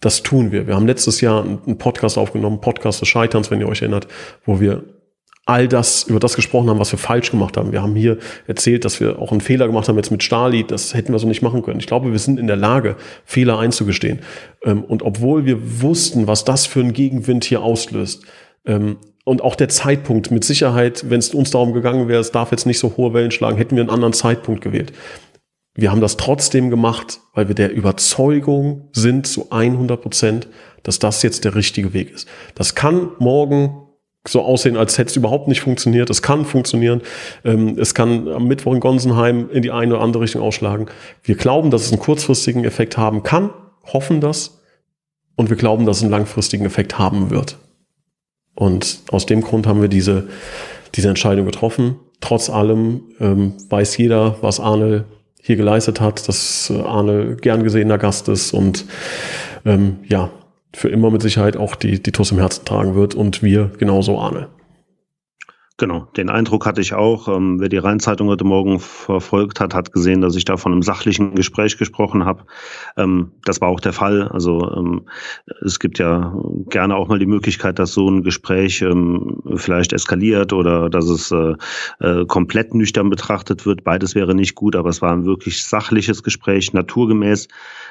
das 0.00 0.22
tun 0.22 0.52
wir. 0.52 0.66
Wir 0.66 0.74
haben 0.74 0.86
letztes 0.86 1.20
Jahr 1.20 1.42
einen 1.42 1.78
Podcast 1.78 2.18
aufgenommen, 2.18 2.60
Podcast 2.60 3.00
des 3.00 3.08
Scheiterns, 3.08 3.50
wenn 3.50 3.60
ihr 3.60 3.68
euch 3.68 3.82
erinnert, 3.82 4.08
wo 4.44 4.60
wir 4.60 4.84
all 5.46 5.68
das, 5.68 6.02
über 6.02 6.18
das 6.18 6.34
gesprochen 6.34 6.68
haben, 6.68 6.80
was 6.80 6.92
wir 6.92 6.98
falsch 6.98 7.30
gemacht 7.30 7.56
haben. 7.56 7.70
Wir 7.70 7.80
haben 7.80 7.94
hier 7.94 8.18
erzählt, 8.48 8.84
dass 8.84 8.98
wir 9.00 9.20
auch 9.20 9.30
einen 9.30 9.40
Fehler 9.40 9.68
gemacht 9.68 9.88
haben 9.88 9.96
jetzt 9.96 10.10
mit 10.10 10.24
Stali. 10.24 10.64
Das 10.64 10.92
hätten 10.92 11.12
wir 11.12 11.20
so 11.20 11.28
nicht 11.28 11.42
machen 11.42 11.62
können. 11.62 11.78
Ich 11.78 11.86
glaube, 11.86 12.10
wir 12.10 12.18
sind 12.18 12.40
in 12.40 12.48
der 12.48 12.56
Lage, 12.56 12.96
Fehler 13.24 13.60
einzugestehen. 13.60 14.18
Ähm, 14.64 14.82
und 14.82 15.02
obwohl 15.02 15.46
wir 15.46 15.80
wussten, 15.80 16.26
was 16.26 16.44
das 16.44 16.66
für 16.66 16.80
einen 16.80 16.92
Gegenwind 16.92 17.44
hier 17.44 17.62
auslöst, 17.62 18.24
ähm, 18.66 18.98
und 19.26 19.42
auch 19.42 19.56
der 19.56 19.68
Zeitpunkt, 19.68 20.30
mit 20.30 20.44
Sicherheit, 20.44 21.10
wenn 21.10 21.18
es 21.18 21.34
uns 21.34 21.50
darum 21.50 21.72
gegangen 21.72 22.06
wäre, 22.06 22.20
es 22.20 22.30
darf 22.30 22.52
jetzt 22.52 22.64
nicht 22.64 22.78
so 22.78 22.96
hohe 22.96 23.12
Wellen 23.12 23.32
schlagen, 23.32 23.56
hätten 23.56 23.74
wir 23.74 23.82
einen 23.82 23.90
anderen 23.90 24.12
Zeitpunkt 24.12 24.60
gewählt. 24.60 24.92
Wir 25.74 25.90
haben 25.90 26.00
das 26.00 26.16
trotzdem 26.16 26.70
gemacht, 26.70 27.18
weil 27.34 27.48
wir 27.48 27.56
der 27.56 27.72
Überzeugung 27.72 28.88
sind 28.92 29.26
zu 29.26 29.50
100 29.50 30.00
Prozent, 30.00 30.48
dass 30.84 31.00
das 31.00 31.24
jetzt 31.24 31.44
der 31.44 31.56
richtige 31.56 31.92
Weg 31.92 32.12
ist. 32.12 32.28
Das 32.54 32.76
kann 32.76 33.10
morgen 33.18 33.82
so 34.28 34.42
aussehen, 34.42 34.76
als 34.76 34.96
hätte 34.96 35.10
es 35.10 35.16
überhaupt 35.16 35.48
nicht 35.48 35.60
funktioniert. 35.60 36.08
Es 36.08 36.22
kann 36.22 36.44
funktionieren. 36.44 37.02
Ähm, 37.44 37.76
es 37.80 37.94
kann 37.94 38.28
am 38.28 38.46
Mittwoch 38.46 38.74
in 38.74 38.80
Gonsenheim 38.80 39.50
in 39.50 39.62
die 39.62 39.72
eine 39.72 39.94
oder 39.94 40.04
andere 40.04 40.22
Richtung 40.22 40.42
ausschlagen. 40.42 40.86
Wir 41.24 41.34
glauben, 41.34 41.72
dass 41.72 41.82
es 41.82 41.90
einen 41.90 42.00
kurzfristigen 42.00 42.64
Effekt 42.64 42.96
haben 42.96 43.24
kann, 43.24 43.50
hoffen 43.92 44.20
das 44.20 44.62
und 45.34 45.50
wir 45.50 45.56
glauben, 45.56 45.84
dass 45.84 45.96
es 45.96 46.02
einen 46.04 46.12
langfristigen 46.12 46.64
Effekt 46.64 46.96
haben 46.96 47.30
wird. 47.30 47.58
Und 48.56 49.02
aus 49.12 49.26
dem 49.26 49.42
Grund 49.42 49.66
haben 49.66 49.80
wir 49.80 49.88
diese, 49.88 50.26
diese 50.94 51.08
Entscheidung 51.08 51.46
getroffen. 51.46 51.96
Trotz 52.20 52.50
allem 52.50 53.02
ähm, 53.20 53.52
weiß 53.68 53.96
jeder, 53.98 54.36
was 54.40 54.58
Arne 54.58 55.04
hier 55.40 55.56
geleistet 55.56 56.00
hat, 56.00 56.26
dass 56.28 56.70
äh, 56.70 56.80
Arne 56.80 57.36
gern 57.36 57.62
gesehener 57.62 57.98
Gast 57.98 58.28
ist 58.28 58.52
und 58.52 58.86
ähm, 59.64 59.98
ja, 60.08 60.30
für 60.72 60.88
immer 60.88 61.10
mit 61.10 61.22
Sicherheit 61.22 61.56
auch 61.56 61.76
die, 61.76 62.02
die 62.02 62.12
TUS 62.12 62.32
im 62.32 62.38
Herzen 62.38 62.64
tragen 62.64 62.94
wird 62.94 63.14
und 63.14 63.42
wir 63.42 63.70
genauso 63.78 64.18
Arne. 64.18 64.48
Genau, 65.78 66.08
den 66.16 66.30
Eindruck 66.30 66.64
hatte 66.64 66.80
ich 66.80 66.94
auch. 66.94 67.28
Ähm, 67.28 67.60
wer 67.60 67.68
die 67.68 67.76
Rheinzeitung 67.76 68.28
heute 68.28 68.44
Morgen 68.44 68.80
verfolgt 68.80 69.60
hat, 69.60 69.74
hat 69.74 69.92
gesehen, 69.92 70.22
dass 70.22 70.34
ich 70.34 70.46
da 70.46 70.56
von 70.56 70.72
einem 70.72 70.80
sachlichen 70.80 71.34
Gespräch 71.34 71.76
gesprochen 71.76 72.24
habe. 72.24 72.44
Ähm, 72.96 73.32
das 73.44 73.60
war 73.60 73.68
auch 73.68 73.80
der 73.80 73.92
Fall. 73.92 74.26
Also 74.28 74.72
ähm, 74.74 75.02
es 75.62 75.78
gibt 75.78 75.98
ja 75.98 76.34
gerne 76.70 76.96
auch 76.96 77.08
mal 77.08 77.18
die 77.18 77.26
Möglichkeit, 77.26 77.78
dass 77.78 77.92
so 77.92 78.08
ein 78.08 78.22
Gespräch 78.22 78.80
ähm, 78.80 79.42
vielleicht 79.56 79.92
eskaliert 79.92 80.54
oder 80.54 80.88
dass 80.88 81.10
es 81.10 81.30
äh, 81.30 81.56
äh, 82.00 82.24
komplett 82.24 82.72
nüchtern 82.72 83.10
betrachtet 83.10 83.66
wird. 83.66 83.84
Beides 83.84 84.14
wäre 84.14 84.34
nicht 84.34 84.54
gut, 84.54 84.76
aber 84.76 84.88
es 84.88 85.02
war 85.02 85.12
ein 85.12 85.26
wirklich 85.26 85.62
sachliches 85.62 86.22
Gespräch, 86.22 86.72
naturgemäß 86.72 87.48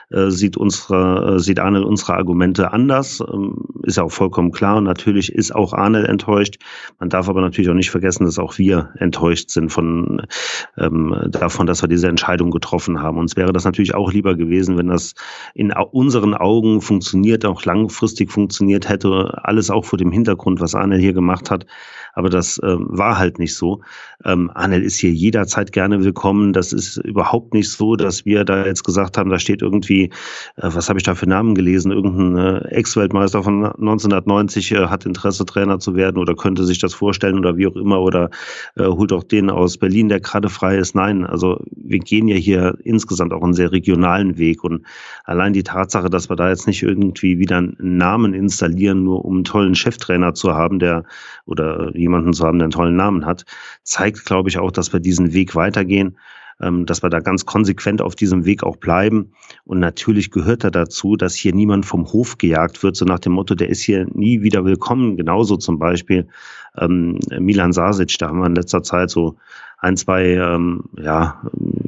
äh, 0.09 0.29
sieht 0.29 0.57
unsere, 0.57 1.35
äh, 1.35 1.39
sieht 1.39 1.59
Arnel 1.59 1.83
unsere 1.83 2.15
Argumente 2.15 2.71
anders. 2.71 3.21
Ähm, 3.21 3.65
ist 3.83 3.97
ja 3.97 4.03
auch 4.03 4.11
vollkommen 4.11 4.51
klar. 4.51 4.77
Und 4.77 4.83
natürlich 4.83 5.31
ist 5.31 5.53
auch 5.53 5.73
Arnel 5.73 6.05
enttäuscht. 6.05 6.57
Man 6.99 7.09
darf 7.09 7.29
aber 7.29 7.41
natürlich 7.41 7.69
auch 7.69 7.74
nicht 7.75 7.91
vergessen, 7.91 8.25
dass 8.25 8.39
auch 8.39 8.57
wir 8.57 8.89
enttäuscht 8.97 9.49
sind 9.49 9.71
von 9.71 10.21
ähm, 10.77 11.15
davon, 11.29 11.67
dass 11.67 11.81
wir 11.81 11.89
diese 11.89 12.07
Entscheidung 12.07 12.51
getroffen 12.51 13.01
haben. 13.01 13.17
Uns 13.17 13.35
wäre 13.35 13.53
das 13.53 13.65
natürlich 13.65 13.95
auch 13.95 14.11
lieber 14.11 14.35
gewesen, 14.35 14.77
wenn 14.77 14.87
das 14.87 15.13
in 15.53 15.71
unseren 15.73 16.33
Augen 16.33 16.81
funktioniert, 16.81 17.45
auch 17.45 17.63
langfristig 17.65 18.31
funktioniert 18.31 18.89
hätte. 18.89 19.39
Alles 19.43 19.69
auch 19.69 19.85
vor 19.85 19.97
dem 19.97 20.11
Hintergrund, 20.11 20.59
was 20.61 20.75
Arnel 20.75 20.99
hier 20.99 21.13
gemacht 21.13 21.51
hat. 21.51 21.65
Aber 22.15 22.29
das 22.29 22.59
ähm, 22.63 22.87
war 22.89 23.17
halt 23.17 23.39
nicht 23.39 23.55
so. 23.55 23.81
Ähm, 24.23 24.49
Arnel 24.53 24.81
ist 24.83 24.97
hier 24.97 25.11
jederzeit 25.11 25.73
gerne 25.73 26.03
willkommen. 26.03 26.53
Das 26.53 26.71
ist 26.71 26.97
überhaupt 26.97 27.53
nicht 27.53 27.69
so, 27.69 27.97
dass 27.97 28.25
wir 28.25 28.45
da 28.45 28.65
jetzt 28.65 28.85
gesagt 28.85 29.17
haben, 29.17 29.29
da 29.29 29.37
steht 29.37 29.61
irgendwie, 29.61 30.05
äh, 30.55 30.61
was 30.61 30.87
habe 30.87 30.97
ich 30.97 31.03
da 31.03 31.13
für 31.13 31.27
Namen 31.27 31.55
gelesen? 31.55 31.91
Irgendein 31.91 32.37
äh, 32.37 32.67
Ex-Weltmeister 32.69 33.43
von 33.43 33.65
1990 33.65 34.71
äh, 34.71 34.87
hat 34.87 35.05
Interesse, 35.05 35.45
Trainer 35.45 35.79
zu 35.79 35.95
werden 35.95 36.17
oder 36.17 36.35
könnte 36.35 36.63
sich 36.63 36.79
das 36.79 36.93
vorstellen 36.93 37.37
oder 37.37 37.57
wie 37.57 37.64
auch 37.67 37.75
immer 37.75 38.01
oder 38.01 38.29
äh, 38.75 38.83
holt 38.85 39.11
auch 39.13 39.23
den 39.23 39.49
aus 39.49 39.77
Berlin, 39.77 40.09
der 40.09 40.19
gerade 40.19 40.49
frei 40.49 40.77
ist. 40.77 40.95
Nein, 40.95 41.25
also 41.25 41.61
wir 41.75 41.99
gehen 41.99 42.27
ja 42.27 42.35
hier 42.35 42.77
insgesamt 42.83 43.33
auch 43.33 43.43
einen 43.43 43.53
sehr 43.53 43.71
regionalen 43.71 44.37
Weg 44.37 44.63
und 44.63 44.85
allein 45.23 45.53
die 45.53 45.63
Tatsache, 45.63 46.09
dass 46.09 46.29
wir 46.29 46.35
da 46.35 46.49
jetzt 46.49 46.67
nicht 46.67 46.83
irgendwie 46.83 47.39
wieder 47.39 47.57
einen 47.57 47.75
Namen 47.79 48.33
installieren, 48.33 49.03
nur 49.03 49.25
um 49.25 49.35
einen 49.35 49.43
tollen 49.43 49.75
Cheftrainer 49.75 50.33
zu 50.33 50.53
haben, 50.53 50.79
der 50.79 51.03
oder 51.45 51.95
jemanden 51.95 52.33
zu 52.33 52.45
haben, 52.45 52.59
der 52.59 52.65
einen 52.65 52.71
tollen 52.71 52.95
Namen 52.95 53.25
hat, 53.25 53.45
zeigt, 53.83 54.25
glaube 54.25 54.49
ich, 54.49 54.57
auch, 54.57 54.71
dass 54.71 54.93
wir 54.93 54.99
diesen 54.99 55.33
Weg 55.33 55.55
weitergehen, 55.55 56.17
dass 56.59 57.03
wir 57.03 57.09
da 57.09 57.19
ganz 57.19 57.45
konsequent 57.45 58.01
auf 58.01 58.15
diesem 58.15 58.45
Weg 58.45 58.63
auch 58.63 58.77
bleiben. 58.77 59.33
Und 59.65 59.79
natürlich 59.79 60.31
gehört 60.31 60.63
da 60.63 60.69
dazu, 60.69 61.17
dass 61.17 61.35
hier 61.35 61.53
niemand 61.53 61.85
vom 61.85 62.05
Hof 62.13 62.37
gejagt 62.37 62.81
wird, 62.81 62.95
so 62.95 63.03
nach 63.03 63.19
dem 63.19 63.33
Motto, 63.33 63.55
der 63.55 63.69
ist 63.69 63.81
hier 63.81 64.07
nie 64.13 64.41
wieder 64.41 64.63
willkommen. 64.63 65.17
Genauso 65.17 65.57
zum 65.57 65.79
Beispiel 65.79 66.27
ähm, 66.77 67.19
Milan 67.39 67.73
Sasic, 67.73 68.17
da 68.19 68.29
haben 68.29 68.39
wir 68.39 68.47
in 68.47 68.55
letzter 68.55 68.83
Zeit 68.83 69.09
so 69.09 69.35
ein, 69.77 69.97
zwei, 69.97 70.33
ähm, 70.33 70.83
ja, 70.97 71.41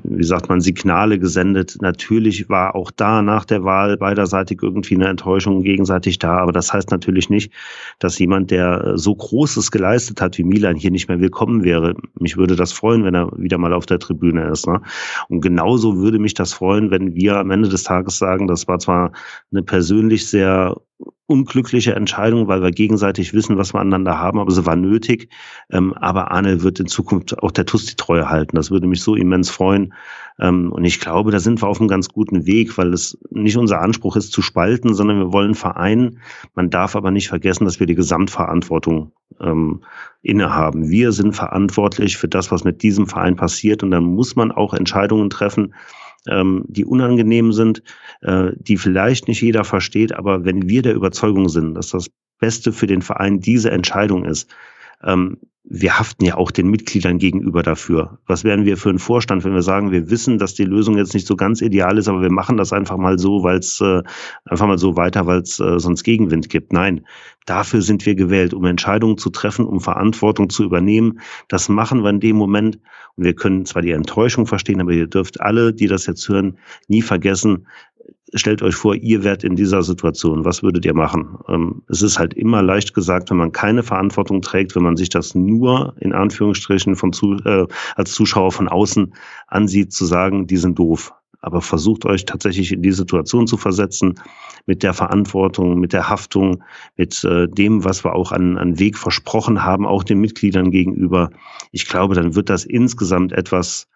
wie 0.03 0.23
sagt 0.23 0.49
man, 0.49 0.61
Signale 0.61 1.19
gesendet. 1.19 1.77
Natürlich 1.81 2.49
war 2.49 2.75
auch 2.75 2.91
da 2.91 3.21
nach 3.21 3.45
der 3.45 3.63
Wahl 3.63 3.97
beiderseitig 3.97 4.59
irgendwie 4.61 4.95
eine 4.95 5.07
Enttäuschung 5.07 5.63
gegenseitig 5.63 6.19
da, 6.19 6.37
aber 6.37 6.51
das 6.51 6.73
heißt 6.73 6.91
natürlich 6.91 7.29
nicht, 7.29 7.51
dass 7.99 8.19
jemand, 8.19 8.51
der 8.51 8.97
so 8.97 9.15
Großes 9.15 9.71
geleistet 9.71 10.21
hat 10.21 10.37
wie 10.37 10.43
Milan, 10.43 10.75
hier 10.75 10.91
nicht 10.91 11.07
mehr 11.07 11.19
willkommen 11.19 11.63
wäre. 11.63 11.95
Mich 12.19 12.37
würde 12.37 12.55
das 12.55 12.73
freuen, 12.73 13.03
wenn 13.03 13.15
er 13.15 13.31
wieder 13.37 13.57
mal 13.57 13.73
auf 13.73 13.85
der 13.85 13.99
Tribüne 13.99 14.49
ist. 14.49 14.67
Ne? 14.67 14.81
Und 15.29 15.41
genauso 15.41 15.97
würde 15.97 16.19
mich 16.19 16.33
das 16.33 16.53
freuen, 16.53 16.91
wenn 16.91 17.15
wir 17.15 17.37
am 17.37 17.51
Ende 17.51 17.69
des 17.69 17.83
Tages 17.83 18.17
sagen, 18.17 18.47
das 18.47 18.67
war 18.67 18.79
zwar 18.79 19.11
eine 19.51 19.63
persönlich 19.63 20.27
sehr 20.27 20.75
unglückliche 21.27 21.93
Entscheidung, 21.93 22.47
weil 22.47 22.61
wir 22.63 22.71
gegenseitig 22.71 23.33
wissen, 23.33 23.57
was 23.57 23.73
wir 23.73 23.81
aneinander 23.81 24.17
haben, 24.17 24.39
aber 24.39 24.49
sie 24.51 24.65
war 24.65 24.75
nötig. 24.75 25.29
Ähm, 25.69 25.93
aber 25.93 26.31
Arne 26.31 26.63
wird 26.63 26.79
in 26.79 26.87
Zukunft 26.87 27.37
auch 27.39 27.51
der 27.51 27.65
Tusti 27.65 27.95
treue 27.95 28.29
halten. 28.29 28.55
Das 28.55 28.71
würde 28.71 28.87
mich 28.87 29.03
so 29.03 29.13
immens 29.15 29.49
freuen. 29.49 29.93
Ähm, 30.39 30.71
und 30.71 30.85
ich 30.85 30.99
glaube, 30.99 31.31
da 31.31 31.39
sind 31.39 31.61
wir 31.61 31.67
auf 31.67 31.79
einem 31.79 31.89
ganz 31.89 32.09
guten 32.09 32.45
Weg, 32.45 32.77
weil 32.77 32.93
es 32.93 33.17
nicht 33.29 33.57
unser 33.57 33.81
Anspruch 33.81 34.15
ist 34.15 34.31
zu 34.31 34.41
spalten, 34.41 34.93
sondern 34.93 35.19
wir 35.19 35.33
wollen 35.33 35.53
vereinen. 35.53 36.19
Man 36.55 36.69
darf 36.69 36.95
aber 36.95 37.11
nicht 37.11 37.27
vergessen, 37.27 37.65
dass 37.65 37.79
wir 37.79 37.87
die 37.87 37.95
Gesamtverantwortung 37.95 39.11
ähm, 39.41 39.83
innehaben. 40.21 40.89
Wir 40.89 41.11
sind 41.11 41.35
verantwortlich 41.35 42.17
für 42.17 42.29
das, 42.29 42.51
was 42.51 42.63
mit 42.63 42.81
diesem 42.83 43.05
Verein 43.05 43.35
passiert. 43.35 43.83
Und 43.83 43.91
dann 43.91 44.03
muss 44.03 44.35
man 44.35 44.51
auch 44.51 44.73
Entscheidungen 44.73 45.29
treffen, 45.29 45.73
ähm, 46.29 46.65
die 46.67 46.85
unangenehm 46.85 47.51
sind, 47.51 47.83
äh, 48.21 48.51
die 48.57 48.77
vielleicht 48.77 49.27
nicht 49.27 49.41
jeder 49.41 49.63
versteht, 49.63 50.13
aber 50.13 50.45
wenn 50.45 50.67
wir 50.69 50.81
der 50.81 50.95
Überzeugung 50.95 51.49
sind, 51.49 51.75
dass 51.75 51.89
das 51.89 52.07
Beste 52.39 52.71
für 52.71 52.87
den 52.87 53.01
Verein 53.01 53.39
diese 53.39 53.71
Entscheidung 53.71 54.25
ist, 54.25 54.49
ähm, 55.03 55.37
wir 55.69 55.99
haften 55.99 56.23
ja 56.23 56.35
auch 56.35 56.51
den 56.51 56.69
Mitgliedern 56.69 57.17
gegenüber 57.17 57.61
dafür. 57.61 58.19
Was 58.25 58.45
wären 58.45 58.63
wir 58.63 58.77
für 58.77 58.89
ein 58.89 58.99
Vorstand, 58.99 59.43
wenn 59.43 59.53
wir 59.53 59.61
sagen, 59.61 59.91
wir 59.91 60.09
wissen, 60.09 60.37
dass 60.37 60.53
die 60.53 60.63
Lösung 60.63 60.97
jetzt 60.97 61.13
nicht 61.13 61.27
so 61.27 61.35
ganz 61.35 61.61
ideal 61.61 61.97
ist, 61.97 62.07
aber 62.07 62.21
wir 62.21 62.31
machen 62.31 62.55
das 62.55 62.71
einfach 62.71 62.95
mal 62.95 63.19
so, 63.19 63.43
weil 63.43 63.57
es 63.57 63.81
äh, 63.81 64.01
einfach 64.45 64.67
mal 64.67 64.77
so 64.77 64.95
weiter, 64.95 65.25
weil 65.25 65.41
es 65.41 65.59
äh, 65.59 65.77
sonst 65.77 66.03
Gegenwind 66.03 66.49
gibt. 66.49 66.71
Nein, 66.71 67.05
dafür 67.45 67.81
sind 67.81 68.05
wir 68.05 68.15
gewählt, 68.15 68.53
um 68.53 68.63
Entscheidungen 68.63 69.17
zu 69.17 69.29
treffen, 69.29 69.65
um 69.65 69.81
Verantwortung 69.81 70.49
zu 70.49 70.63
übernehmen. 70.63 71.19
Das 71.49 71.67
machen 71.67 72.01
wir 72.01 72.11
in 72.11 72.21
dem 72.21 72.37
Moment. 72.37 72.79
Und 73.17 73.25
wir 73.25 73.33
können 73.33 73.65
zwar 73.65 73.81
die 73.81 73.91
Enttäuschung 73.91 74.47
verstehen, 74.47 74.79
aber 74.79 74.91
ihr 74.91 75.07
dürft 75.07 75.41
alle, 75.41 75.73
die 75.73 75.87
das 75.87 76.05
jetzt 76.05 76.29
hören, 76.29 76.59
nie 76.87 77.01
vergessen, 77.01 77.67
stellt 78.33 78.61
euch 78.61 78.75
vor, 78.75 78.95
ihr 78.95 79.23
wärt 79.23 79.43
in 79.43 79.55
dieser 79.55 79.83
Situation. 79.83 80.45
Was 80.45 80.63
würdet 80.63 80.85
ihr 80.85 80.93
machen? 80.93 81.37
Ähm, 81.47 81.83
es 81.87 82.01
ist 82.01 82.19
halt 82.19 82.33
immer 82.33 82.61
leicht 82.61 82.93
gesagt, 82.93 83.29
wenn 83.29 83.37
man 83.37 83.51
keine 83.51 83.83
Verantwortung 83.83 84.41
trägt, 84.41 84.75
wenn 84.75 84.83
man 84.83 84.97
sich 84.97 85.09
das 85.09 85.35
nur 85.35 85.95
in 85.99 86.13
Anführungsstrichen 86.13 86.95
von 86.95 87.13
zu, 87.13 87.37
äh, 87.45 87.65
als 87.95 88.11
Zuschauer 88.11 88.51
von 88.51 88.67
außen 88.67 89.13
ansieht, 89.47 89.93
zu 89.93 90.05
sagen, 90.05 90.47
die 90.47 90.57
sind 90.57 90.77
doof. 90.77 91.13
Aber 91.39 91.61
versucht 91.61 92.05
euch 92.05 92.25
tatsächlich 92.25 92.71
in 92.71 92.81
die 92.81 92.91
Situation 92.91 93.47
zu 93.47 93.57
versetzen, 93.57 94.15
mit 94.65 94.83
der 94.83 94.93
Verantwortung, 94.93 95.79
mit 95.79 95.93
der 95.93 96.09
Haftung, 96.09 96.63
mit 96.97 97.23
äh, 97.23 97.47
dem, 97.47 97.83
was 97.83 98.03
wir 98.03 98.15
auch 98.15 98.31
an, 98.31 98.57
an 98.57 98.79
Weg 98.79 98.97
versprochen 98.97 99.63
haben, 99.63 99.85
auch 99.85 100.03
den 100.03 100.19
Mitgliedern 100.19 100.71
gegenüber. 100.71 101.29
Ich 101.71 101.87
glaube, 101.87 102.15
dann 102.15 102.35
wird 102.35 102.49
das 102.49 102.65
insgesamt 102.65 103.31
etwas 103.33 103.87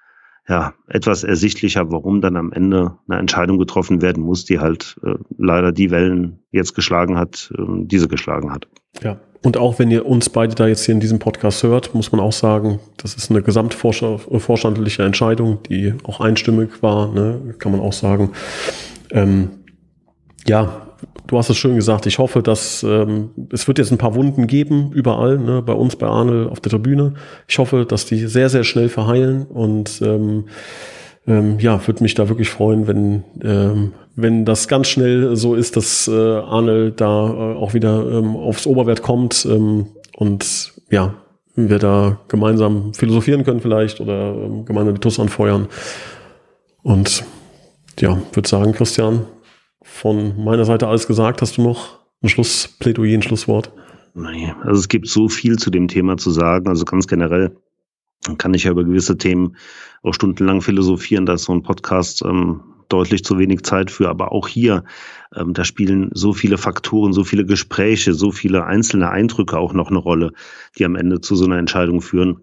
ja, 0.47 0.73
etwas 0.87 1.23
ersichtlicher, 1.23 1.91
warum 1.91 2.21
dann 2.21 2.35
am 2.35 2.51
Ende 2.51 2.97
eine 3.07 3.19
Entscheidung 3.19 3.57
getroffen 3.57 4.01
werden 4.01 4.23
muss, 4.23 4.45
die 4.45 4.59
halt 4.59 4.99
äh, 5.03 5.15
leider 5.37 5.71
die 5.71 5.91
Wellen 5.91 6.39
jetzt 6.51 6.73
geschlagen 6.75 7.17
hat, 7.17 7.53
äh, 7.57 7.61
diese 7.85 8.07
geschlagen 8.07 8.51
hat. 8.51 8.67
Ja, 9.01 9.19
und 9.43 9.57
auch 9.57 9.79
wenn 9.79 9.89
ihr 9.89 10.05
uns 10.05 10.29
beide 10.29 10.53
da 10.53 10.67
jetzt 10.67 10.85
hier 10.85 10.93
in 10.93 11.01
diesem 11.01 11.19
Podcast 11.19 11.63
hört, 11.63 11.95
muss 11.95 12.11
man 12.11 12.21
auch 12.21 12.31
sagen, 12.31 12.79
das 12.97 13.15
ist 13.15 13.31
eine 13.31 13.41
gesamtvorstandliche 13.41 15.03
Entscheidung, 15.03 15.63
die 15.63 15.95
auch 16.03 16.19
einstimmig 16.19 16.83
war, 16.83 17.11
ne, 17.11 17.55
kann 17.57 17.71
man 17.71 17.81
auch 17.81 17.93
sagen. 17.93 18.31
Ähm, 19.09 19.49
ja, 20.47 20.90
du 21.27 21.37
hast 21.37 21.49
es 21.49 21.57
schön 21.57 21.75
gesagt. 21.75 22.05
Ich 22.05 22.19
hoffe, 22.19 22.41
dass 22.41 22.83
ähm, 22.83 23.31
es 23.51 23.67
wird 23.67 23.77
jetzt 23.77 23.91
ein 23.91 23.97
paar 23.97 24.15
Wunden 24.15 24.47
geben 24.47 24.91
überall, 24.93 25.37
ne, 25.37 25.61
bei 25.61 25.73
uns, 25.73 25.95
bei 25.95 26.07
Arnel 26.07 26.49
auf 26.49 26.59
der 26.59 26.71
Tribüne. 26.71 27.13
Ich 27.47 27.57
hoffe, 27.59 27.85
dass 27.85 28.05
die 28.05 28.27
sehr, 28.27 28.49
sehr 28.49 28.63
schnell 28.63 28.89
verheilen 28.89 29.45
und 29.45 30.01
ähm, 30.01 30.45
ähm, 31.27 31.59
ja, 31.59 31.85
würde 31.85 32.03
mich 32.03 32.15
da 32.15 32.29
wirklich 32.29 32.49
freuen, 32.49 32.87
wenn 32.87 33.23
ähm, 33.43 33.93
wenn 34.15 34.45
das 34.45 34.67
ganz 34.67 34.87
schnell 34.87 35.35
so 35.35 35.55
ist, 35.55 35.77
dass 35.77 36.07
äh, 36.07 36.11
Arnel 36.11 36.91
da 36.91 37.27
äh, 37.27 37.55
auch 37.55 37.73
wieder 37.73 38.05
ähm, 38.11 38.35
aufs 38.35 38.67
Oberwert 38.67 39.01
kommt 39.01 39.45
ähm, 39.49 39.87
und 40.15 40.73
ja, 40.89 41.13
wir 41.55 41.79
da 41.79 42.19
gemeinsam 42.27 42.93
philosophieren 42.93 43.43
können 43.43 43.61
vielleicht 43.61 43.99
oder 44.01 44.33
ähm, 44.33 44.65
gemeinsam 44.65 44.95
die 44.95 45.01
TUS 45.01 45.19
anfeuern. 45.19 45.67
Und 46.83 47.23
ja, 47.99 48.21
würde 48.33 48.49
sagen, 48.49 48.73
Christian, 48.73 49.25
von 49.91 50.43
meiner 50.43 50.65
Seite 50.65 50.87
alles 50.87 51.05
gesagt. 51.05 51.41
Hast 51.41 51.57
du 51.57 51.61
noch 51.61 51.99
ein 52.21 52.29
Schlussplädoyer, 52.29 53.17
ein 53.17 53.21
Schlusswort? 53.21 53.71
Nee, 54.13 54.53
also 54.63 54.79
es 54.79 54.87
gibt 54.87 55.07
so 55.07 55.29
viel 55.29 55.57
zu 55.57 55.69
dem 55.69 55.87
Thema 55.87 56.17
zu 56.17 56.31
sagen. 56.31 56.67
Also 56.67 56.85
ganz 56.85 57.07
generell 57.07 57.55
kann 58.37 58.53
ich 58.53 58.63
ja 58.63 58.71
über 58.71 58.83
gewisse 58.83 59.17
Themen 59.17 59.55
auch 60.03 60.13
stundenlang 60.13 60.61
philosophieren. 60.61 61.25
Da 61.25 61.33
ist 61.33 61.43
so 61.43 61.53
ein 61.53 61.63
Podcast 61.63 62.23
ähm, 62.25 62.61
deutlich 62.89 63.23
zu 63.23 63.37
wenig 63.37 63.63
Zeit 63.63 63.91
für. 63.91 64.09
Aber 64.09 64.31
auch 64.31 64.47
hier, 64.47 64.83
ähm, 65.35 65.53
da 65.53 65.63
spielen 65.63 66.09
so 66.13 66.33
viele 66.33 66.57
Faktoren, 66.57 67.13
so 67.13 67.23
viele 67.23 67.45
Gespräche, 67.45 68.13
so 68.13 68.31
viele 68.31 68.65
einzelne 68.65 69.09
Eindrücke 69.09 69.57
auch 69.57 69.73
noch 69.73 69.89
eine 69.89 69.99
Rolle, 69.99 70.31
die 70.77 70.85
am 70.85 70.95
Ende 70.95 71.21
zu 71.21 71.35
so 71.35 71.45
einer 71.45 71.57
Entscheidung 71.57 72.01
führen. 72.01 72.41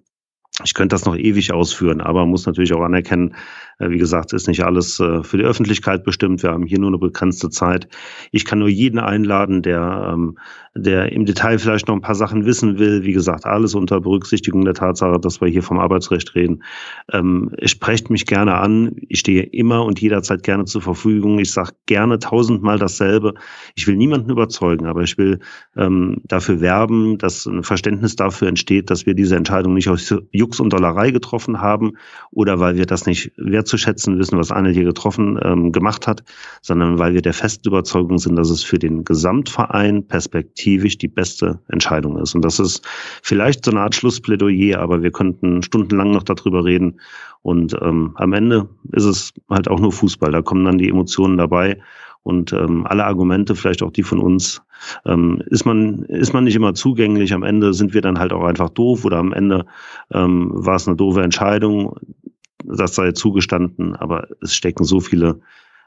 Ich 0.65 0.75
könnte 0.75 0.95
das 0.95 1.05
noch 1.05 1.17
ewig 1.17 1.53
ausführen, 1.53 2.01
aber 2.01 2.27
muss 2.27 2.47
natürlich 2.47 2.75
auch 2.75 2.83
anerkennen, 2.83 3.35
äh, 3.79 3.91
wie 3.91 3.99
gesagt, 3.99 4.33
ist 4.33 4.49
nicht 4.49 4.65
alles 4.65 4.99
äh, 4.99 5.23
für 5.23 5.39
die 5.39 5.45
Öffentlichkeit 5.45 6.03
bestimmt. 6.03 6.43
Wir 6.43 6.51
haben 6.51 6.67
hier 6.67 6.81
nur 6.81 6.89
eine 6.89 6.99
begrenzte 6.99 7.49
Zeit. 7.49 7.89
Ich 8.33 8.45
kann 8.45 8.59
nur 8.59 8.69
jeden 8.69 8.99
einladen, 8.99 9.63
der, 9.63 10.11
ähm, 10.13 10.37
der 10.75 11.13
im 11.13 11.27
Detail 11.27 11.61
vielleicht 11.61 11.87
noch 11.87 11.95
ein 11.95 12.01
paar 12.01 12.17
Sachen 12.17 12.45
wissen 12.45 12.79
will. 12.79 13.05
Wie 13.05 13.13
gesagt, 13.13 13.47
alles 13.47 13.77
unter 13.77 14.01
Berücksichtigung 14.01 14.65
der 14.65 14.75
Tatsache, 14.75 15.21
dass 15.21 15.41
wir 15.41 15.47
hier 15.47 15.63
vom 15.63 15.79
Arbeitsrecht 15.79 16.35
reden. 16.35 16.65
Ähm, 17.13 17.53
sprecht 17.65 18.11
mich 18.11 18.27
gerne 18.27 18.55
an. 18.55 18.97
Ich 19.09 19.21
stehe 19.21 19.45
immer 19.45 19.85
und 19.85 20.01
jederzeit 20.01 20.43
gerne 20.43 20.65
zur 20.65 20.83
Verfügung. 20.83 21.39
Ich 21.39 21.53
sage 21.53 21.71
gerne 21.87 22.19
tausendmal 22.19 22.81
dasselbe. 22.81 23.35
Ich 23.77 23.87
will 23.87 23.95
niemanden 23.95 24.31
überzeugen, 24.31 24.87
aber 24.87 25.03
ich 25.03 25.19
will 25.19 25.39
ähm, 25.77 26.21
dafür 26.25 26.61
werben, 26.61 27.17
dass 27.19 27.47
ein 27.47 27.63
Verständnis 27.63 28.17
dafür 28.17 28.49
entsteht, 28.49 28.91
dass 28.91 29.07
wir 29.07 29.15
diese 29.15 29.37
Entscheidung 29.37 29.75
nicht 29.75 29.89
aus 29.89 30.13
Jux 30.49 30.61
und 30.61 30.73
Dollerei 30.73 31.11
getroffen 31.11 31.61
haben 31.61 31.93
oder 32.31 32.59
weil 32.59 32.77
wir 32.77 32.87
das 32.87 33.07
nicht 33.07 33.33
wert 33.37 33.69
wertzuschätzen 33.69 34.19
wissen, 34.19 34.39
was 34.39 34.53
Arne 34.53 34.71
hier 34.71 34.85
getroffen 34.85 35.39
ähm, 35.43 35.73
gemacht 35.73 36.07
hat, 36.07 36.23
sondern 36.63 36.99
weil 36.99 37.13
wir 37.15 37.23
der 37.23 37.35
festen 37.35 37.69
Überzeugung 37.69 38.19
sind, 38.19 38.37
dass 38.37 38.51
es 38.51 38.63
für 38.63 38.79
den 38.79 39.05
Gesamtverein 39.05 40.07
perspektivisch 40.07 40.97
die 40.97 41.09
beste 41.09 41.61
Entscheidung 41.69 42.19
ist. 42.19 42.35
Und 42.35 42.45
das 42.45 42.59
ist 42.59 42.87
vielleicht 43.23 43.65
so 43.65 43.73
eine 43.73 43.81
Art 43.81 43.95
Schlussplädoyer, 43.95 44.79
aber 44.79 45.03
wir 45.03 45.11
könnten 45.11 45.63
stundenlang 45.63 46.13
noch 46.13 46.23
darüber 46.23 46.65
reden. 46.65 47.01
Und 47.43 47.77
ähm, 47.83 48.13
am 48.15 48.33
Ende 48.33 48.69
ist 48.93 49.05
es 49.05 49.33
halt 49.51 49.69
auch 49.69 49.81
nur 49.81 49.93
Fußball. 49.93 50.33
Da 50.33 50.43
kommen 50.43 50.65
dann 50.65 50.79
die 50.79 50.89
Emotionen 50.89 51.37
dabei. 51.37 51.81
Und 52.29 52.53
ähm, 52.53 52.87
alle 52.87 53.07
Argumente, 53.07 53.57
vielleicht 53.57 53.83
auch 53.83 53.91
die 53.91 54.03
von 54.03 54.21
uns, 54.21 54.63
ähm, 55.07 55.43
ist 55.47 55.65
man 55.65 56.05
ist 56.05 56.33
man 56.33 56.45
nicht 56.45 56.57
immer 56.57 56.75
zugänglich. 56.75 57.33
Am 57.33 57.43
Ende 57.43 57.75
sind 57.75 57.95
wir 57.95 58.03
dann 58.03 58.19
halt 58.19 58.33
auch 58.33 58.45
einfach 58.45 58.69
doof 58.69 59.05
oder 59.05 59.17
am 59.17 59.33
Ende 59.33 59.67
ähm, 60.13 60.51
war 60.53 60.77
es 60.77 60.87
eine 60.87 60.97
doofe 60.97 61.23
Entscheidung 61.23 61.97
das 62.65 62.95
sei 62.95 63.13
zugestanden, 63.13 63.97
aber 63.97 64.29
es 64.41 64.55
stecken 64.55 64.85
so 64.85 65.01
viele 65.01 65.41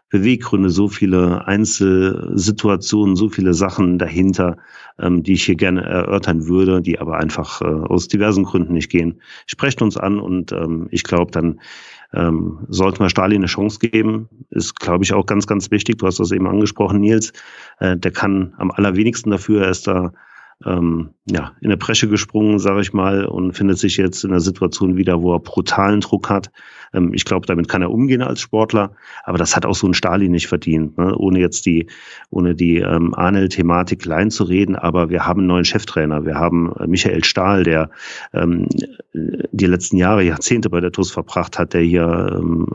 Beweggründe, 0.10 0.70
so 0.70 0.90
viele 0.90 1.48
Einzelsituationen, 1.48 3.16
so 3.16 3.30
viele 3.30 3.54
Sachen 3.54 3.98
dahinter, 3.98 4.58
ähm, 5.00 5.24
die 5.24 5.34
ich 5.34 5.46
hier 5.46 5.56
gerne 5.56 5.84
erörtern 5.84 6.48
würde, 6.48 6.82
die 6.82 7.00
aber 7.00 7.18
einfach 7.18 7.62
äh, 7.62 7.66
aus 7.66 8.10
diversen 8.10 8.44
Gründen 8.44 8.74
nicht 8.74 8.90
gehen. 8.90 9.22
Sprecht 9.46 9.82
uns 9.82 9.96
an 9.96 10.20
und 10.20 10.52
ähm, 10.52 10.88
ich 10.92 11.04
glaube, 11.04 11.32
dann 11.32 11.62
ähm, 12.14 12.60
sollten 12.68 13.00
wir 13.00 13.10
Stalin 13.10 13.38
eine 13.38 13.48
Chance 13.48 13.80
geben. 13.80 14.30
Ist, 14.50 14.80
glaube 14.80 15.04
ich, 15.04 15.14
auch 15.14 15.26
ganz, 15.26 15.48
ganz 15.48 15.72
wichtig. 15.72 15.98
Du 15.98 16.08
hast 16.08 16.20
das 16.20 16.32
eben 16.32 16.48
angesprochen, 16.48 17.00
Nils. 17.00 17.32
Äh, 17.80 17.98
der 17.98 18.12
kann 18.12 18.54
am 18.58 18.72
allerwenigsten 18.72 19.32
dafür. 19.32 19.64
Er 19.64 19.72
ist 19.72 19.88
da 19.88 20.12
ähm, 20.66 21.12
ja, 21.30 21.54
in 21.62 21.70
der 21.70 21.78
Bresche 21.78 22.08
gesprungen, 22.08 22.60
sage 22.60 22.82
ich 22.82 22.94
mal, 22.94 23.26
und 23.26 23.54
findet 23.54 23.78
sich 23.78 23.98
jetzt 23.98 24.24
in 24.24 24.32
einer 24.32 24.40
Situation 24.40 24.98
wieder, 24.98 25.22
wo 25.22 25.34
er 25.34 25.40
brutalen 25.40 26.02
Druck 26.02 26.30
hat. 26.30 26.52
Ähm, 26.94 27.14
ich 27.14 27.26
glaube, 27.26 27.46
damit 27.46 27.68
kann 27.68 27.82
er 27.82 27.92
umgehen 27.92 28.22
als 28.22 28.42
Sportler, 28.42 28.96
aber 29.24 29.38
das 29.38 29.56
hat 29.56 29.66
auch 29.66 29.76
so 29.76 29.88
ein 29.88 29.94
Stalin 29.94 30.32
nicht 30.32 30.48
verdient, 30.48 30.98
ne? 30.98 31.16
ohne 31.16 31.40
jetzt 31.40 31.66
die, 31.66 31.88
ohne 32.30 32.56
die 32.56 32.78
ähm, 32.78 33.14
Arnel-Thematik 33.14 34.02
klein 34.02 34.32
zu 34.32 34.44
reden. 34.44 34.76
Aber 34.76 35.10
wir 35.10 35.26
haben 35.26 35.42
einen 35.42 35.48
neuen 35.48 35.66
Cheftrainer. 35.66 36.26
Wir 36.26 36.36
haben 36.36 36.74
äh, 36.80 36.88
Michael 36.88 37.24
Stahl, 37.24 37.64
der 37.64 37.90
ähm, 38.34 38.68
die 39.14 39.66
letzten 39.66 39.98
Jahre, 39.98 40.24
Jahrzehnte 40.24 40.70
bei 40.70 40.80
der 40.80 40.92
TUS 40.92 41.12
verbracht 41.12 41.60
hat, 41.60 41.74
der 41.74 41.82
hier 41.82 42.38
ähm, 42.40 42.68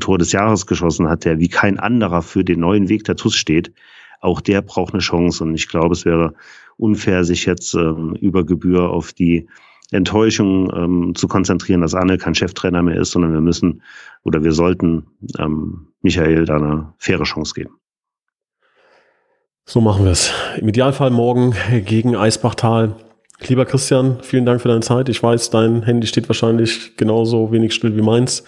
Tor 0.00 0.18
des 0.18 0.32
Jahres 0.32 0.66
geschossen 0.66 1.08
hat, 1.08 1.24
der 1.24 1.38
wie 1.38 1.48
kein 1.48 1.78
anderer 1.78 2.22
für 2.22 2.44
den 2.44 2.60
neuen 2.60 2.88
Weg 2.88 3.04
der 3.04 3.16
TUS 3.16 3.36
steht. 3.36 3.72
Auch 4.24 4.40
der 4.40 4.62
braucht 4.62 4.94
eine 4.94 5.02
Chance 5.02 5.44
und 5.44 5.54
ich 5.54 5.68
glaube, 5.68 5.92
es 5.92 6.06
wäre 6.06 6.32
unfair, 6.78 7.24
sich 7.24 7.44
jetzt 7.44 7.74
ähm, 7.74 8.16
über 8.20 8.44
Gebühr 8.44 8.88
auf 8.88 9.12
die 9.12 9.46
Enttäuschung 9.90 10.72
ähm, 10.74 11.14
zu 11.14 11.28
konzentrieren, 11.28 11.82
dass 11.82 11.94
Arne 11.94 12.16
kein 12.16 12.34
Cheftrainer 12.34 12.82
mehr 12.82 12.96
ist, 12.96 13.10
sondern 13.10 13.34
wir 13.34 13.42
müssen 13.42 13.82
oder 14.22 14.42
wir 14.42 14.52
sollten 14.52 15.04
ähm, 15.38 15.88
Michael 16.00 16.46
da 16.46 16.56
eine 16.56 16.94
faire 16.96 17.24
Chance 17.24 17.52
geben. 17.54 17.74
So 19.66 19.82
machen 19.82 20.04
wir 20.04 20.12
es. 20.12 20.32
Im 20.58 20.68
Idealfall 20.68 21.10
morgen 21.10 21.54
gegen 21.84 22.16
Eisbachtal. 22.16 22.96
Lieber 23.46 23.66
Christian, 23.66 24.20
vielen 24.22 24.46
Dank 24.46 24.62
für 24.62 24.68
deine 24.68 24.80
Zeit. 24.80 25.10
Ich 25.10 25.22
weiß, 25.22 25.50
dein 25.50 25.82
Handy 25.82 26.06
steht 26.06 26.30
wahrscheinlich 26.30 26.96
genauso 26.96 27.52
wenig 27.52 27.74
still 27.74 27.94
wie 27.94 28.02
meins. 28.02 28.44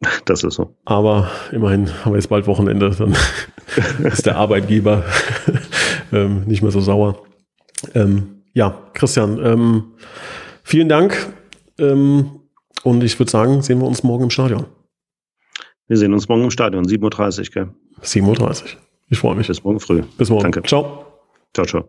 Das 0.24 0.42
ist 0.44 0.54
so. 0.54 0.76
Aber 0.84 1.30
immerhin 1.52 1.88
haben 2.04 2.12
wir 2.12 2.16
jetzt 2.16 2.28
bald 2.28 2.46
Wochenende, 2.46 2.90
dann 2.90 3.16
ist 4.04 4.26
der 4.26 4.36
Arbeitgeber 4.36 5.04
ähm, 6.12 6.44
nicht 6.44 6.62
mehr 6.62 6.70
so 6.70 6.80
sauer. 6.80 7.22
Ähm, 7.94 8.42
ja, 8.52 8.78
Christian, 8.94 9.38
ähm, 9.44 9.94
vielen 10.62 10.88
Dank. 10.88 11.32
Ähm, 11.78 12.40
und 12.82 13.02
ich 13.02 13.18
würde 13.18 13.30
sagen, 13.30 13.62
sehen 13.62 13.80
wir 13.80 13.86
uns 13.86 14.02
morgen 14.02 14.24
im 14.24 14.30
Stadion. 14.30 14.66
Wir 15.86 15.96
sehen 15.96 16.12
uns 16.12 16.28
morgen 16.28 16.44
im 16.44 16.50
Stadion, 16.50 16.86
7.30 16.86 17.38
Uhr, 17.38 17.44
gell? 17.52 17.68
7.30 18.02 18.40
Uhr. 18.40 18.54
Ich 19.08 19.18
freue 19.18 19.34
mich. 19.34 19.48
Bis 19.48 19.64
morgen 19.64 19.80
früh. 19.80 20.02
Bis 20.16 20.30
morgen. 20.30 20.44
Danke. 20.44 20.62
Ciao. 20.62 21.06
Ciao, 21.52 21.66
ciao. 21.66 21.88